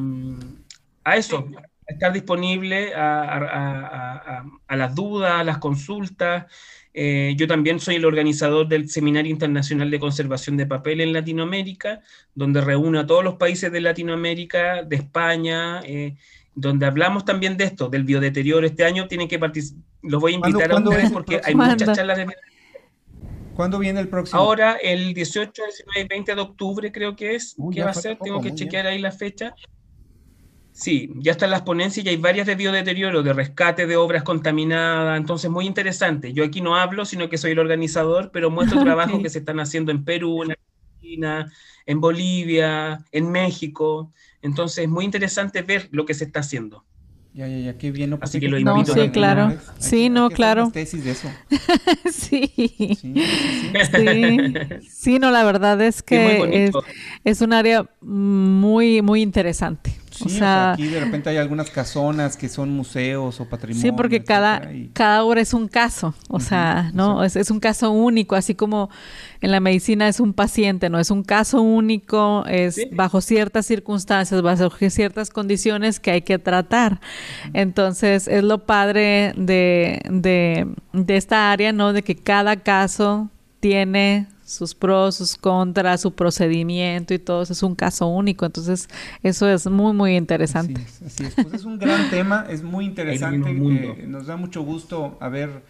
a 1.04 1.16
eso 1.16 1.46
estar 1.90 2.14
disponible 2.14 2.94
a, 2.96 4.44
las 4.70 4.96
dudas, 4.96 5.34
a 5.34 5.44
las 5.44 5.58
consultas. 5.58 6.46
Eh, 6.94 7.34
yo 7.38 7.48
también 7.48 7.80
soy 7.80 7.96
el 7.96 8.06
organizador 8.06 8.68
del 8.68 8.90
Seminario 8.90 9.32
Internacional 9.32 9.90
de 9.92 10.00
Conservación 10.00 10.58
de 10.58 10.66
Papel 10.66 11.02
en 11.02 11.14
Latinoamérica, 11.14 12.02
donde 12.34 12.62
reúne 12.62 13.00
a 13.00 13.08
todos 13.08 13.24
los 13.24 13.36
países 13.36 13.72
de 13.72 13.82
Latinoamérica, 13.82 14.84
de 14.84 14.96
España, 14.96 15.82
eh, 15.84 16.16
donde 16.56 16.86
hablamos 16.86 17.26
también 17.26 17.58
de 17.58 17.66
esto, 17.66 17.90
del 17.90 18.04
biodeterioro. 18.04 18.66
Este 18.66 18.86
año 18.86 19.08
tienen 19.08 19.28
que 19.28 19.40
participar, 19.40 19.84
los 20.02 20.22
voy 20.22 20.34
a 20.34 20.36
invitar 20.36 20.72
a 20.72 20.78
ustedes 20.78 21.12
porque 21.12 21.42
hay 21.44 21.56
muchas 21.56 21.96
charlas 21.96 22.18
de 22.18 22.28
¿Cuándo 23.56 23.78
viene 23.78 24.00
el 24.00 24.08
próximo? 24.08 24.40
Ahora, 24.40 24.78
el 24.82 25.14
18, 25.14 25.52
19 25.52 26.02
y 26.02 26.08
20 26.08 26.36
de 26.36 26.42
octubre 26.42 26.92
creo 26.94 27.16
que 27.18 27.36
es, 27.36 27.58
¿qué 27.74 27.84
va 27.84 27.90
a 27.90 27.94
ser? 27.94 28.18
Tengo 28.18 28.40
que 28.40 28.54
chequear 28.54 28.88
ahí 28.88 29.00
la 29.00 29.12
fecha. 29.12 29.54
Sí, 30.80 31.12
ya 31.18 31.34
están 31.34 31.52
las 31.52 31.64
ponencias 31.64 32.06
y 32.06 32.10
hay 32.10 32.16
varias 32.16 32.48
de 32.48 32.56
biodeterioro, 32.56 33.22
de 33.22 33.34
rescate 33.34 33.86
de 33.86 33.98
obras 33.98 34.24
contaminadas, 34.24 35.20
entonces 35.20 35.52
muy 35.52 35.68
interesante. 35.68 36.32
Yo 36.32 36.46
aquí 36.46 36.62
no 36.62 36.78
hablo, 36.78 37.04
sino 37.04 37.28
que 37.28 37.38
soy 37.38 37.52
el 37.52 37.60
organizador, 37.60 38.32
pero 38.32 38.50
muestro 38.50 38.82
trabajo 38.86 39.22
que 39.22 39.30
se 39.30 39.40
están 39.40 39.60
haciendo 39.60 39.92
en 39.92 40.06
Perú, 40.06 40.42
en 40.42 40.52
Argentina, 40.52 41.52
en 41.86 42.00
Bolivia, 42.00 43.04
en 43.12 43.30
México. 43.30 44.14
Entonces 44.42 44.86
es 44.86 44.90
muy 44.90 45.04
interesante 45.04 45.64
ver 45.64 45.90
lo 45.92 46.06
que 46.06 46.14
se 46.14 46.24
está 46.24 46.40
haciendo. 46.40 46.86
Ya, 47.34 47.46
ya, 47.46 47.58
ya, 47.58 47.78
qué 47.78 47.92
bien. 47.92 48.18
Así 48.22 48.40
que 48.40 48.48
lo 48.48 48.58
invito. 48.58 48.96
No, 48.96 49.04
sí, 49.04 49.10
claro. 49.10 49.58
Sí, 49.80 50.10
no, 50.10 50.30
claro. 50.30 50.72
tesis 50.72 51.04
de 51.04 51.12
eso. 51.12 51.30
sí. 52.12 52.52
Sí, 52.56 53.14
sí, 53.92 54.80
sí. 54.90 55.20
no, 55.20 55.30
la 55.30 55.44
verdad 55.44 55.82
es 55.82 56.02
que 56.02 56.66
es, 56.66 56.72
es, 57.26 57.42
un 57.42 57.52
área 57.52 57.86
muy, 58.02 59.02
muy 59.02 59.22
interesante. 59.22 59.99
Sí, 60.20 60.36
o 60.36 60.40
sea, 60.40 60.74
aquí 60.74 60.88
de 60.88 61.00
repente 61.00 61.30
hay 61.30 61.38
algunas 61.38 61.70
casonas 61.70 62.36
que 62.36 62.50
son 62.50 62.72
museos 62.72 63.40
o 63.40 63.46
patrimonio. 63.46 63.82
Sí, 63.82 63.92
porque 63.96 64.24
cada, 64.24 64.70
cada 64.94 65.24
obra 65.24 65.40
es 65.40 65.54
un 65.54 65.68
caso, 65.68 66.14
o 66.28 66.40
sea, 66.40 66.92
¿no? 66.94 67.24
Es, 67.24 67.36
es, 67.36 67.50
un 67.52 67.60
caso 67.60 67.92
único, 67.92 68.36
así 68.36 68.54
como 68.54 68.90
en 69.40 69.52
la 69.52 69.60
medicina 69.60 70.08
es 70.08 70.20
un 70.20 70.34
paciente, 70.34 70.90
¿no? 70.90 71.00
Es 71.00 71.10
un 71.10 71.24
caso 71.24 71.62
único, 71.62 72.44
es 72.48 72.80
bajo 72.92 73.22
ciertas 73.22 73.66
circunstancias, 73.66 74.42
bajo 74.42 74.70
ciertas 74.90 75.30
condiciones 75.30 76.00
que 76.00 76.12
hay 76.12 76.22
que 76.22 76.38
tratar. 76.38 77.00
Entonces, 77.54 78.28
es 78.28 78.44
lo 78.44 78.66
padre 78.66 79.34
de, 79.38 80.02
de, 80.10 80.68
de 80.92 81.18
esta 81.18 81.52
área, 81.52 81.72
¿no? 81.72 81.94
De 81.94 82.04
que 82.04 82.16
cada 82.16 82.58
caso 82.58 83.30
tiene 83.60 84.28
sus 84.50 84.74
pros, 84.74 85.16
sus 85.16 85.38
contras, 85.38 86.02
su 86.02 86.14
procedimiento 86.14 87.14
y 87.14 87.20
todo 87.20 87.44
eso 87.44 87.54
es 87.54 87.62
un 87.62 87.76
caso 87.76 88.08
único. 88.08 88.46
Entonces, 88.46 88.90
eso 89.22 89.48
es 89.48 89.68
muy, 89.68 89.94
muy 89.94 90.16
interesante. 90.16 90.82
Así 91.06 91.24
es, 91.26 91.36
Pues 91.36 91.54
es 91.54 91.66
un 91.66 91.78
gran 91.78 92.10
tema, 92.10 92.46
es 92.50 92.64
muy 92.64 92.86
interesante. 92.86 93.52
Eh, 93.52 94.06
nos 94.08 94.26
da 94.26 94.38
mucho 94.38 94.64
gusto 94.64 95.18
haber 95.22 95.64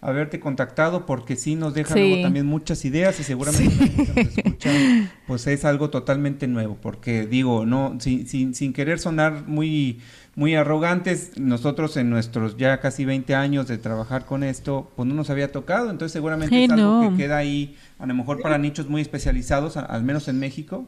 haberte 0.00 0.38
contactado 0.38 1.06
porque 1.06 1.34
sí 1.34 1.54
nos 1.54 1.72
deja 1.72 1.94
también 1.94 2.44
muchas 2.44 2.84
ideas 2.84 3.18
y 3.20 3.24
seguramente 3.24 3.90
nos 3.96 4.16
escuchan, 4.18 5.10
pues 5.26 5.46
es 5.46 5.64
algo 5.64 5.88
totalmente 5.88 6.46
nuevo 6.46 6.76
porque 6.78 7.26
digo 7.26 7.64
no 7.64 7.96
sin, 8.00 8.26
sin, 8.26 8.54
sin 8.54 8.74
querer 8.74 8.98
sonar 8.98 9.44
muy 9.46 10.02
muy 10.36 10.54
arrogantes. 10.54 11.32
Nosotros 11.38 11.96
en 11.96 12.10
nuestros 12.10 12.56
ya 12.56 12.80
casi 12.80 13.04
20 13.04 13.34
años 13.34 13.68
de 13.68 13.78
trabajar 13.78 14.24
con 14.24 14.42
esto 14.42 14.90
pues 14.96 15.08
no 15.08 15.14
nos 15.14 15.30
había 15.30 15.52
tocado. 15.52 15.90
Entonces 15.90 16.12
seguramente 16.12 16.64
es 16.64 16.70
algo 16.70 17.08
que 17.08 17.16
queda 17.16 17.36
ahí 17.36 17.76
a 17.98 18.06
lo 18.06 18.14
mejor 18.14 18.40
para 18.40 18.58
nichos 18.58 18.88
muy 18.88 19.02
especializados, 19.02 19.76
al 19.76 20.04
menos 20.04 20.28
en 20.28 20.38
México, 20.38 20.86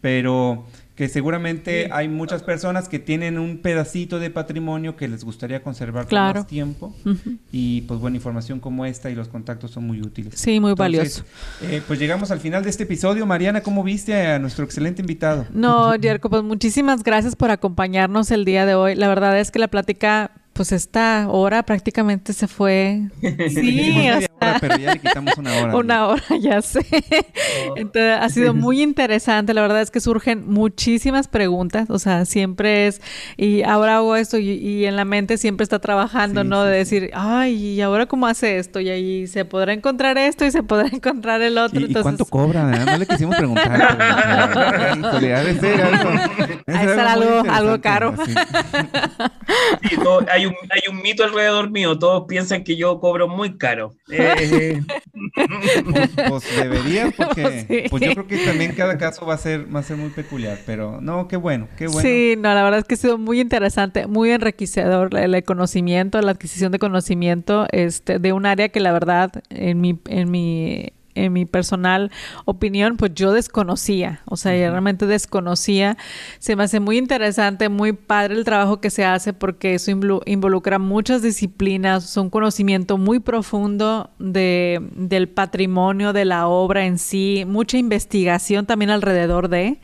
pero 0.00 0.66
que 0.94 1.08
seguramente 1.08 1.88
hay 1.90 2.08
muchas 2.08 2.42
personas 2.42 2.88
que 2.88 3.00
tienen 3.00 3.38
un 3.38 3.58
pedacito 3.58 4.20
de 4.20 4.30
patrimonio 4.30 4.96
que 4.96 5.08
les 5.08 5.24
gustaría 5.24 5.62
conservar 5.62 6.06
por 6.06 6.18
más 6.18 6.46
tiempo 6.46 6.94
y 7.50 7.82
pues 7.82 7.98
buena 7.98 8.16
información 8.16 8.60
como 8.60 8.86
esta 8.86 9.10
y 9.10 9.16
los 9.16 9.28
contactos 9.28 9.72
son 9.72 9.86
muy 9.86 10.00
útiles. 10.00 10.34
Sí, 10.36 10.60
muy 10.60 10.74
valioso. 10.74 11.24
Eh, 11.62 11.82
pues 11.86 11.98
llegamos 11.98 12.30
al 12.30 12.38
final 12.38 12.62
de 12.62 12.70
este 12.70 12.84
episodio. 12.84 13.26
Mariana, 13.26 13.62
¿cómo 13.62 13.82
viste 13.82 14.14
a 14.26 14.38
nuestro 14.38 14.64
excelente 14.64 15.02
invitado? 15.02 15.46
No, 15.52 15.92
Jerko, 16.00 16.30
pues 16.30 16.44
muchísimas 16.44 17.02
gracias 17.02 17.34
por 17.34 17.50
acompañarnos 17.50 18.30
el 18.30 18.44
día 18.44 18.64
de 18.64 18.74
hoy. 18.74 18.94
La 18.94 19.08
verdad 19.08 19.38
es 19.40 19.50
que 19.50 19.58
la 19.58 19.68
plática 19.68 20.30
pues 20.54 20.72
esta 20.72 21.26
hora 21.28 21.64
prácticamente 21.64 22.32
se 22.32 22.48
fue. 22.48 23.02
Sí, 23.54 24.08
o 24.10 24.20
sea, 24.20 24.58
pero 24.60 24.76
ya 24.76 24.94
le 24.94 25.00
quitamos 25.00 25.36
una 25.36 25.52
hora. 25.56 25.76
Una 25.76 26.06
hora, 26.06 26.22
ya 26.40 26.62
sé. 26.62 26.86
Oh. 27.68 27.74
Entonces, 27.76 28.18
ha 28.20 28.28
sido 28.28 28.54
muy 28.54 28.82
interesante. 28.82 29.54
La 29.54 29.62
verdad 29.62 29.82
es 29.82 29.90
que 29.90 30.00
surgen 30.00 30.48
muchísimas 30.48 31.28
preguntas. 31.28 31.90
O 31.90 31.98
sea, 31.98 32.24
siempre 32.24 32.86
es, 32.86 33.00
y 33.36 33.62
ahora 33.62 33.96
hago 33.96 34.16
esto, 34.16 34.38
y, 34.38 34.84
en 34.84 34.96
la 34.96 35.04
mente 35.04 35.38
siempre 35.38 35.64
está 35.64 35.78
trabajando, 35.78 36.44
¿no? 36.44 36.64
de 36.64 36.78
decir, 36.78 37.10
ay, 37.14 37.54
¿y 37.54 37.80
ahora 37.80 38.06
cómo 38.06 38.26
hace 38.26 38.58
esto? 38.58 38.80
Y 38.80 38.88
ahí 38.88 39.26
se 39.26 39.44
podrá 39.44 39.72
encontrar 39.72 40.16
esto 40.18 40.44
y 40.44 40.50
se 40.50 40.62
podrá 40.62 40.88
encontrar 40.92 41.42
el 41.42 41.58
otro. 41.58 41.80
¿Y, 41.80 41.92
cuánto 41.92 42.24
cobra? 42.24 42.64
No 42.64 42.98
le 42.98 43.06
quisimos 43.06 43.36
preguntar. 43.36 43.82
algo, 46.68 47.42
algo 47.50 47.80
caro. 47.80 48.14
Sí, 48.24 48.34
hay 50.30 50.43
hay 50.70 50.82
un, 50.90 51.02
mito 51.02 51.24
alrededor 51.24 51.70
mío. 51.70 51.98
Todos 51.98 52.24
piensan 52.26 52.64
que 52.64 52.76
yo 52.76 53.00
cobro 53.00 53.28
muy 53.28 53.56
caro. 53.56 53.94
Eh, 54.10 54.82
pues, 55.34 56.10
pues, 56.28 56.56
debería, 56.56 57.10
porque 57.16 57.86
pues 57.90 58.02
yo 58.02 58.12
creo 58.12 58.26
que 58.26 58.38
también 58.38 58.74
cada 58.74 58.98
caso 58.98 59.26
va 59.26 59.34
a 59.34 59.38
ser, 59.38 59.74
va 59.74 59.80
a 59.80 59.82
ser 59.82 59.96
muy 59.96 60.10
peculiar. 60.10 60.58
Pero 60.66 61.00
no, 61.00 61.28
qué 61.28 61.36
bueno, 61.36 61.68
qué 61.76 61.86
bueno. 61.86 62.02
Sí, 62.02 62.34
no, 62.36 62.54
la 62.54 62.62
verdad 62.62 62.80
es 62.80 62.84
que 62.84 62.94
ha 62.94 62.98
sido 62.98 63.18
muy 63.18 63.40
interesante, 63.40 64.06
muy 64.06 64.30
enriquecedor 64.30 65.16
el, 65.16 65.44
conocimiento, 65.44 66.20
la 66.20 66.32
adquisición 66.32 66.72
de 66.72 66.78
conocimiento 66.78 67.66
este, 67.70 68.18
de 68.18 68.32
un 68.32 68.46
área 68.46 68.68
que 68.68 68.80
la 68.80 68.92
verdad 68.92 69.42
en 69.50 69.80
mi, 69.80 69.98
en 70.06 70.30
mi 70.30 70.92
en 71.14 71.32
mi 71.32 71.44
personal 71.46 72.10
opinión, 72.44 72.96
pues 72.96 73.12
yo 73.14 73.32
desconocía, 73.32 74.20
o 74.26 74.36
sea, 74.36 74.52
realmente 74.52 75.06
desconocía. 75.06 75.96
Se 76.38 76.56
me 76.56 76.64
hace 76.64 76.80
muy 76.80 76.98
interesante, 76.98 77.68
muy 77.68 77.92
padre 77.92 78.34
el 78.34 78.44
trabajo 78.44 78.80
que 78.80 78.90
se 78.90 79.04
hace 79.04 79.32
porque 79.32 79.74
eso 79.74 79.90
involucra 80.26 80.78
muchas 80.78 81.22
disciplinas, 81.22 82.04
es 82.04 82.16
un 82.16 82.30
conocimiento 82.30 82.98
muy 82.98 83.20
profundo 83.20 84.10
de, 84.18 84.80
del 84.94 85.28
patrimonio, 85.28 86.12
de 86.12 86.24
la 86.24 86.48
obra 86.48 86.86
en 86.86 86.98
sí, 86.98 87.44
mucha 87.46 87.78
investigación 87.78 88.66
también 88.66 88.90
alrededor 88.90 89.48
de 89.48 89.78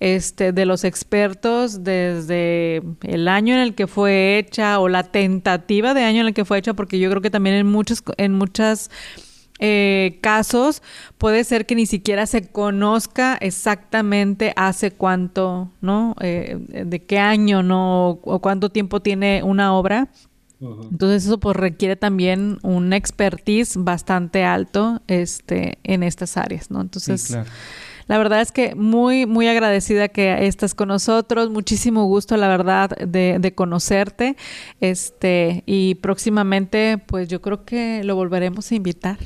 este, 0.00 0.52
de 0.52 0.66
los 0.66 0.84
expertos 0.84 1.84
desde 1.84 2.82
el 3.02 3.28
año 3.28 3.54
en 3.54 3.60
el 3.60 3.74
que 3.74 3.86
fue 3.86 4.38
hecha 4.38 4.78
o 4.80 4.88
la 4.88 5.04
tentativa 5.04 5.94
de 5.94 6.02
año 6.02 6.20
en 6.20 6.26
el 6.28 6.34
que 6.34 6.44
fue 6.44 6.58
hecha, 6.58 6.74
porque 6.74 6.98
yo 6.98 7.08
creo 7.10 7.22
que 7.22 7.30
también 7.30 7.56
en 7.56 7.66
muchas, 7.66 8.02
en 8.16 8.32
muchas 8.34 8.90
eh, 9.66 10.18
casos 10.20 10.82
puede 11.16 11.42
ser 11.42 11.64
que 11.64 11.74
ni 11.74 11.86
siquiera 11.86 12.26
se 12.26 12.46
conozca 12.48 13.38
exactamente 13.40 14.52
hace 14.56 14.90
cuánto, 14.90 15.70
¿no? 15.80 16.14
Eh, 16.20 16.58
de 16.84 17.02
qué 17.02 17.18
año, 17.18 17.62
¿no? 17.62 18.10
O 18.24 18.40
cuánto 18.40 18.68
tiempo 18.68 19.00
tiene 19.00 19.42
una 19.42 19.72
obra. 19.72 20.08
Entonces 20.60 21.26
eso 21.26 21.40
pues 21.40 21.56
requiere 21.56 21.96
también 21.96 22.58
un 22.62 22.92
expertise 22.92 23.76
bastante 23.76 24.44
alto 24.44 25.00
este, 25.08 25.78
en 25.82 26.02
estas 26.02 26.36
áreas, 26.36 26.70
¿no? 26.70 26.82
Entonces... 26.82 27.34
La 28.06 28.18
verdad 28.18 28.40
es 28.40 28.52
que 28.52 28.74
muy, 28.74 29.26
muy 29.26 29.46
agradecida 29.48 30.08
que 30.08 30.46
estás 30.46 30.74
con 30.74 30.88
nosotros. 30.88 31.50
Muchísimo 31.50 32.04
gusto, 32.04 32.36
la 32.36 32.48
verdad, 32.48 32.90
de, 32.90 33.38
de 33.40 33.54
conocerte. 33.54 34.36
Este, 34.80 35.62
y 35.66 35.96
próximamente, 35.96 36.98
pues 36.98 37.28
yo 37.28 37.40
creo 37.40 37.64
que 37.64 38.02
lo 38.04 38.14
volveremos 38.16 38.70
a 38.70 38.74
invitar. 38.74 39.18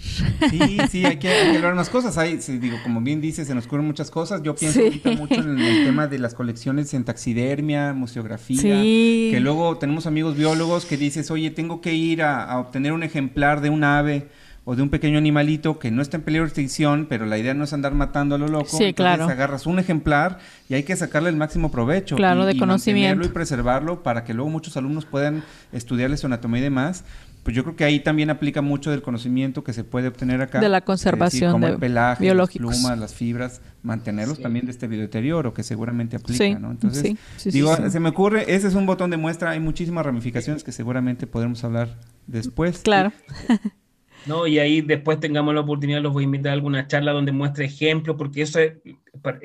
Sí, 0.51 0.79
sí, 0.91 1.05
hay 1.05 1.19
que, 1.19 1.29
hay 1.29 1.57
hablar 1.57 1.75
más 1.75 1.89
cosas. 1.89 2.19
Hay, 2.19 2.37
digo, 2.37 2.79
como 2.83 3.01
bien 3.01 3.21
dices, 3.21 3.49
se 3.49 3.55
nos 3.55 3.67
ocurren 3.67 3.87
muchas 3.87 4.11
cosas. 4.11 4.43
Yo 4.43 4.55
pienso 4.55 4.81
mucho 5.17 5.35
en 5.35 5.59
el 5.59 5.85
tema 5.85 6.07
de 6.07 6.19
las 6.19 6.35
colecciones 6.35 6.95
en 6.95 7.05
taxidermia, 7.05 7.93
museografía. 7.93 8.63
Que 8.63 9.39
luego 9.41 9.79
tenemos 9.79 10.07
amigos 10.07 10.37
biólogos 10.37 10.85
que 10.85 10.97
dices, 10.97 11.31
oye, 11.31 11.51
tengo 11.51 11.81
que 11.81 11.95
ir 11.95 12.23
a, 12.23 12.45
a 12.45 12.59
obtener 12.59 12.93
un 12.93 13.03
ejemplar 13.03 13.61
de 13.61 13.71
un 13.71 13.85
ave 13.85 14.29
o 14.71 14.77
de 14.77 14.83
un 14.83 14.91
pequeño 14.91 15.17
animalito 15.17 15.79
que 15.79 15.91
no 15.91 16.03
está 16.03 16.19
en 16.19 16.25
peligro 16.25 16.45
de 16.45 16.49
extinción, 16.49 17.07
pero 17.09 17.25
la 17.25 17.39
idea 17.39 17.55
no 17.55 17.65
es 17.65 17.73
andar 17.73 17.95
matando 17.95 18.35
a 18.35 18.39
lo 18.39 18.49
loco. 18.49 18.77
Sí, 18.77 18.93
claro. 18.93 19.25
agarras 19.25 19.65
un 19.65 19.79
ejemplar 19.79 20.41
y 20.69 20.75
hay 20.75 20.83
que 20.83 20.95
sacarle 20.95 21.31
el 21.31 21.37
máximo 21.37 21.71
provecho. 21.71 22.17
Claro, 22.17 22.43
y, 22.43 22.53
de 22.53 22.59
conocimiento. 22.59 23.27
y 23.27 23.31
preservarlo 23.31 24.03
para 24.03 24.25
que 24.25 24.35
luego 24.35 24.51
muchos 24.51 24.77
alumnos 24.77 25.07
puedan 25.07 25.43
estudiarle 25.73 26.19
su 26.19 26.27
anatomía 26.27 26.61
y 26.61 26.65
demás. 26.65 27.05
Pues 27.45 27.57
yo 27.57 27.65
creo 27.65 27.77
que 27.77 27.85
ahí 27.85 28.01
también 28.01 28.29
aplica 28.29 28.61
mucho 28.61 28.91
del 28.91 29.01
conocimiento 29.01 29.65
que 29.65 29.73
se 29.73 29.85
puede 29.85 30.09
obtener 30.09 30.43
acá. 30.43 30.61
De 30.61 30.69
la 30.69 30.83
conservación 30.83 31.63
de 31.63 31.69
el 31.69 31.79
pelaje, 31.79 32.35
las 32.35 32.51
plumas, 32.51 32.99
las 32.99 33.15
fibras, 33.15 33.63
mantenerlos 33.83 34.39
también 34.39 34.67
de 34.67 34.73
este 34.73 34.87
biodeterioro 34.87 35.55
que 35.55 35.63
seguramente 35.63 36.17
aplica, 36.17 36.59
¿no? 36.59 36.73
Entonces, 36.73 37.17
digo, 37.47 37.75
se 37.89 38.01
me 38.01 38.11
ocurre, 38.11 38.55
ese 38.55 38.69
es 38.69 38.75
un 38.75 38.85
botón 38.85 39.09
de 39.09 39.17
muestra, 39.17 39.53
hay 39.53 39.61
muchísimas 39.61 40.05
ramificaciones 40.05 40.63
que 40.63 40.73
seguramente 40.73 41.27
podremos 41.27 41.65
hablar 41.65 41.97
después. 42.27 42.81
Claro. 42.81 43.13
¿no? 44.27 44.47
Y 44.47 44.59
ahí 44.59 44.81
después 44.81 45.21
tengamos 45.21 45.55
la 45.55 45.61
oportunidad, 45.61 46.01
los 46.01 46.13
voy 46.13 46.25
a 46.25 46.27
invitar 46.27 46.51
a 46.51 46.55
alguna 46.55 46.87
charla 46.87 47.13
donde 47.13 47.33
muestre 47.33 47.67
ejemplos, 47.67 48.17
porque 48.17 48.43
eso 48.43 48.61
es, 48.61 48.73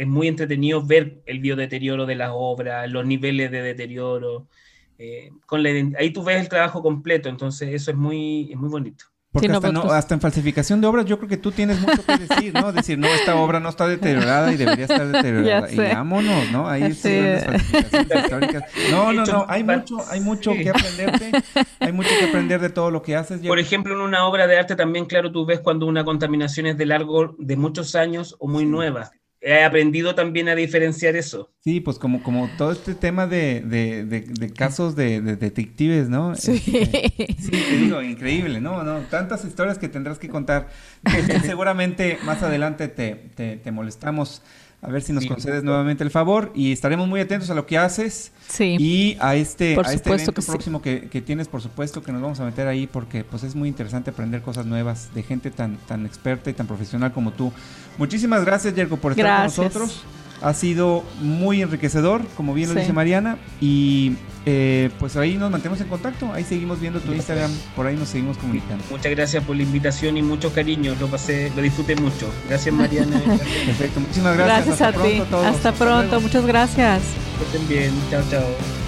muy 0.08 0.28
entretenido 0.28 0.86
ver 0.86 1.22
el 1.26 1.40
biodeterioro 1.40 2.06
de 2.06 2.16
las 2.16 2.32
obras, 2.34 2.90
los 2.90 3.06
niveles 3.06 3.52
de 3.52 3.62
deterioro. 3.62 4.48
Eh, 4.98 5.32
con 5.46 5.64
la, 5.64 5.70
ahí 5.98 6.12
tú 6.12 6.24
ves 6.24 6.42
el 6.42 6.50
trabajo 6.50 6.82
completo, 6.82 7.30
entonces 7.30 7.70
eso 7.74 7.92
es 7.92 7.98
muy, 7.98 8.52
es 8.52 8.58
muy 8.58 8.70
bonito. 8.70 9.06
Porque 9.34 9.52
hasta, 9.52 9.72
no, 9.72 9.92
hasta, 9.92 10.14
en 10.14 10.22
falsificación 10.22 10.80
de 10.80 10.86
obras 10.86 11.06
yo 11.06 11.18
creo 11.18 11.28
que 11.28 11.38
tú 11.38 11.52
tienes 11.52 11.82
mucho 11.82 12.06
que 12.06 12.18
decir, 12.18 12.54
¿no? 12.54 12.72
Decir, 12.72 13.00
no, 13.00 13.08
esta 13.08 13.36
obra 13.36 13.60
no 13.60 13.70
está 13.70 13.88
deteriorada 13.88 14.54
y 14.54 14.58
debería 14.58 14.86
estar 14.86 15.08
deteriorada. 15.12 15.72
Y 15.72 15.76
vámonos, 15.76 16.52
¿no? 16.52 16.70
Ahí 16.70 16.94
sí. 16.94 17.10
históricas. 17.10 18.64
No, 18.92 19.12
no, 19.12 19.26
no, 19.26 19.46
hay 19.50 19.64
mucho, 19.64 19.98
hay 20.08 20.20
mucho 20.20 20.52
que 20.52 20.70
aprenderte, 20.70 21.32
hay 21.80 21.92
mucho 21.92 22.10
que 22.20 22.26
aprender 22.26 22.62
de 22.62 22.70
todo 22.70 22.92
lo 22.92 23.02
que 23.02 23.16
haces. 23.16 23.42
Por 23.42 23.58
ejemplo, 23.58 23.96
en 23.96 24.02
una 24.02 24.28
obra 24.28 24.46
de 24.46 24.60
arte 24.60 24.76
también, 24.76 25.06
claro, 25.06 25.32
tú 25.32 25.48
ves 25.48 25.62
cuando 25.62 25.88
una 25.88 26.06
contaminación 26.06 26.68
es 26.68 26.78
de 26.78 26.86
largo, 26.86 27.36
de 27.40 27.56
muchos 27.56 27.96
años 27.96 28.36
o 28.38 28.48
muy 28.48 28.68
nueva. 28.68 29.10
He 29.44 29.64
aprendido 29.64 30.16
también 30.16 30.48
a 30.48 30.56
diferenciar 30.56 31.16
eso. 31.16 31.52
Sí, 31.60 31.82
pues 31.82 32.00
como, 32.00 32.24
como 32.24 32.50
todo 32.58 32.72
este 32.72 32.96
tema 32.96 33.28
de, 33.28 33.62
de, 33.62 34.06
de, 34.06 34.54
casos 34.54 34.96
de, 34.96 35.22
detectives, 35.22 36.10
¿no? 36.10 36.36
Sí. 36.36 36.54
Este, 36.54 37.36
sí, 37.40 37.52
te 37.52 37.78
digo, 37.78 38.02
increíble, 38.02 38.62
¿no? 38.62 38.84
¿no? 38.84 39.00
Tantas 39.02 39.44
historias 39.44 39.78
que 39.78 39.90
tendrás 39.90 40.18
que 40.18 40.30
contar. 40.30 40.70
seguramente 41.44 42.18
más 42.24 42.42
adelante 42.42 42.88
te, 42.88 43.16
te, 43.36 43.58
te 43.58 43.72
molestamos 43.72 44.42
a 44.84 44.90
ver 44.90 45.02
si 45.02 45.14
nos 45.14 45.26
concedes 45.26 45.64
nuevamente 45.64 46.04
el 46.04 46.12
favor 46.12 46.52
y 46.54 46.74
estaremos 46.74 47.08
muy 47.08 47.22
atentos 47.22 47.50
a 47.50 47.56
lo 47.56 47.66
que 47.66 47.78
haces. 47.78 48.34
Sí. 48.50 48.76
Y 48.78 49.18
a 49.22 49.36
este, 49.36 49.78
a 49.80 49.94
este 49.94 50.10
evento 50.10 50.34
próximo 50.34 50.82
que, 50.82 51.08
que, 51.10 51.22
tienes, 51.22 51.48
por 51.48 51.62
supuesto, 51.62 52.04
que 52.04 52.12
nos 52.12 52.22
vamos 52.22 52.40
a 52.42 52.46
meter 52.46 52.68
ahí 52.68 52.86
porque 52.86 53.24
pues 53.24 53.44
es 53.44 53.56
muy 53.56 53.70
interesante 53.70 54.10
aprender 54.10 54.42
cosas 54.42 54.66
nuevas 54.66 55.14
de 55.16 55.24
gente 55.24 55.52
tan, 55.52 55.78
tan 55.88 56.06
experta 56.06 56.50
y 56.50 56.54
tan 56.54 56.68
profesional 56.68 57.14
como 57.14 57.32
tú. 57.32 57.54
Muchísimas 57.98 58.44
gracias, 58.44 58.76
Yerko, 58.76 58.98
por 58.98 59.14
estar 59.14 59.38
con 59.38 59.44
nosotros. 59.46 60.04
Ha 60.42 60.54
sido 60.54 61.04
muy 61.22 61.62
enriquecedor, 61.62 62.22
como 62.36 62.54
bien 62.54 62.74
lo 62.74 62.80
dice 62.80 62.92
Mariana. 62.92 63.38
Y 63.62 64.14
eh, 64.46 64.90
pues 65.00 65.16
ahí 65.16 65.36
nos 65.36 65.50
mantenemos 65.52 65.80
en 65.82 65.88
contacto. 65.88 66.32
Ahí 66.34 66.44
seguimos 66.44 66.80
viendo 66.80 67.00
tu 67.00 67.14
Instagram. 67.14 67.52
Por 67.76 67.88
ahí 67.88 67.96
nos 67.96 68.10
seguimos 68.10 68.38
comunicando. 68.38 68.84
Muchas 68.90 69.12
gracias 69.12 69.44
por 69.44 69.56
la 69.56 69.64
invitación 69.64 70.18
y 70.18 70.22
mucho 70.22 70.52
cariño. 70.54 70.96
Lo 71.00 71.08
pasé, 71.08 71.52
lo 71.56 71.62
disfruté 71.62 71.96
mucho. 71.96 72.30
Gracias, 72.50 72.74
Mariana. 72.76 73.20
Perfecto. 73.66 74.00
Muchísimas 74.02 74.36
gracias. 74.38 74.80
Gracias 74.80 74.96
a 74.96 75.02
ti. 75.02 75.22
Hasta 75.46 75.72
pronto. 75.72 76.20
Muchas 76.20 76.46
gracias. 76.46 77.02
Que 77.38 77.46
estén 77.46 77.68
bien. 77.68 77.92
Chao, 78.10 78.22
chao. 78.30 78.83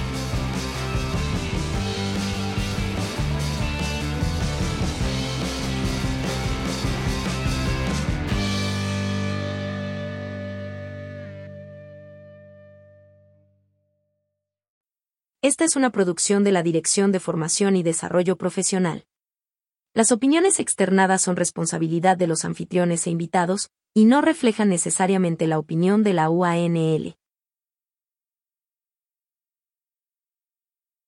Esta 15.46 15.64
es 15.64 15.76
una 15.76 15.91
producción 15.91 16.43
de 16.43 16.52
la 16.52 16.64
Dirección 16.64 17.12
de 17.12 17.20
Formación 17.20 17.76
y 17.76 17.84
Desarrollo 17.84 18.36
Profesional. 18.36 19.06
Las 19.93 20.12
opiniones 20.12 20.60
externadas 20.60 21.22
son 21.22 21.36
responsabilidad 21.36 22.18
de 22.18 22.26
los 22.26 22.46
anfitriones 22.46 23.06
e 23.06 23.12
invitados, 23.12 23.70
y 23.93 24.06
no 24.06 24.22
reflejan 24.24 24.70
necesariamente 24.70 25.46
la 25.46 25.60
opinión 25.60 26.02
de 26.02 26.14
la 26.14 26.32
UANL. 26.32 27.16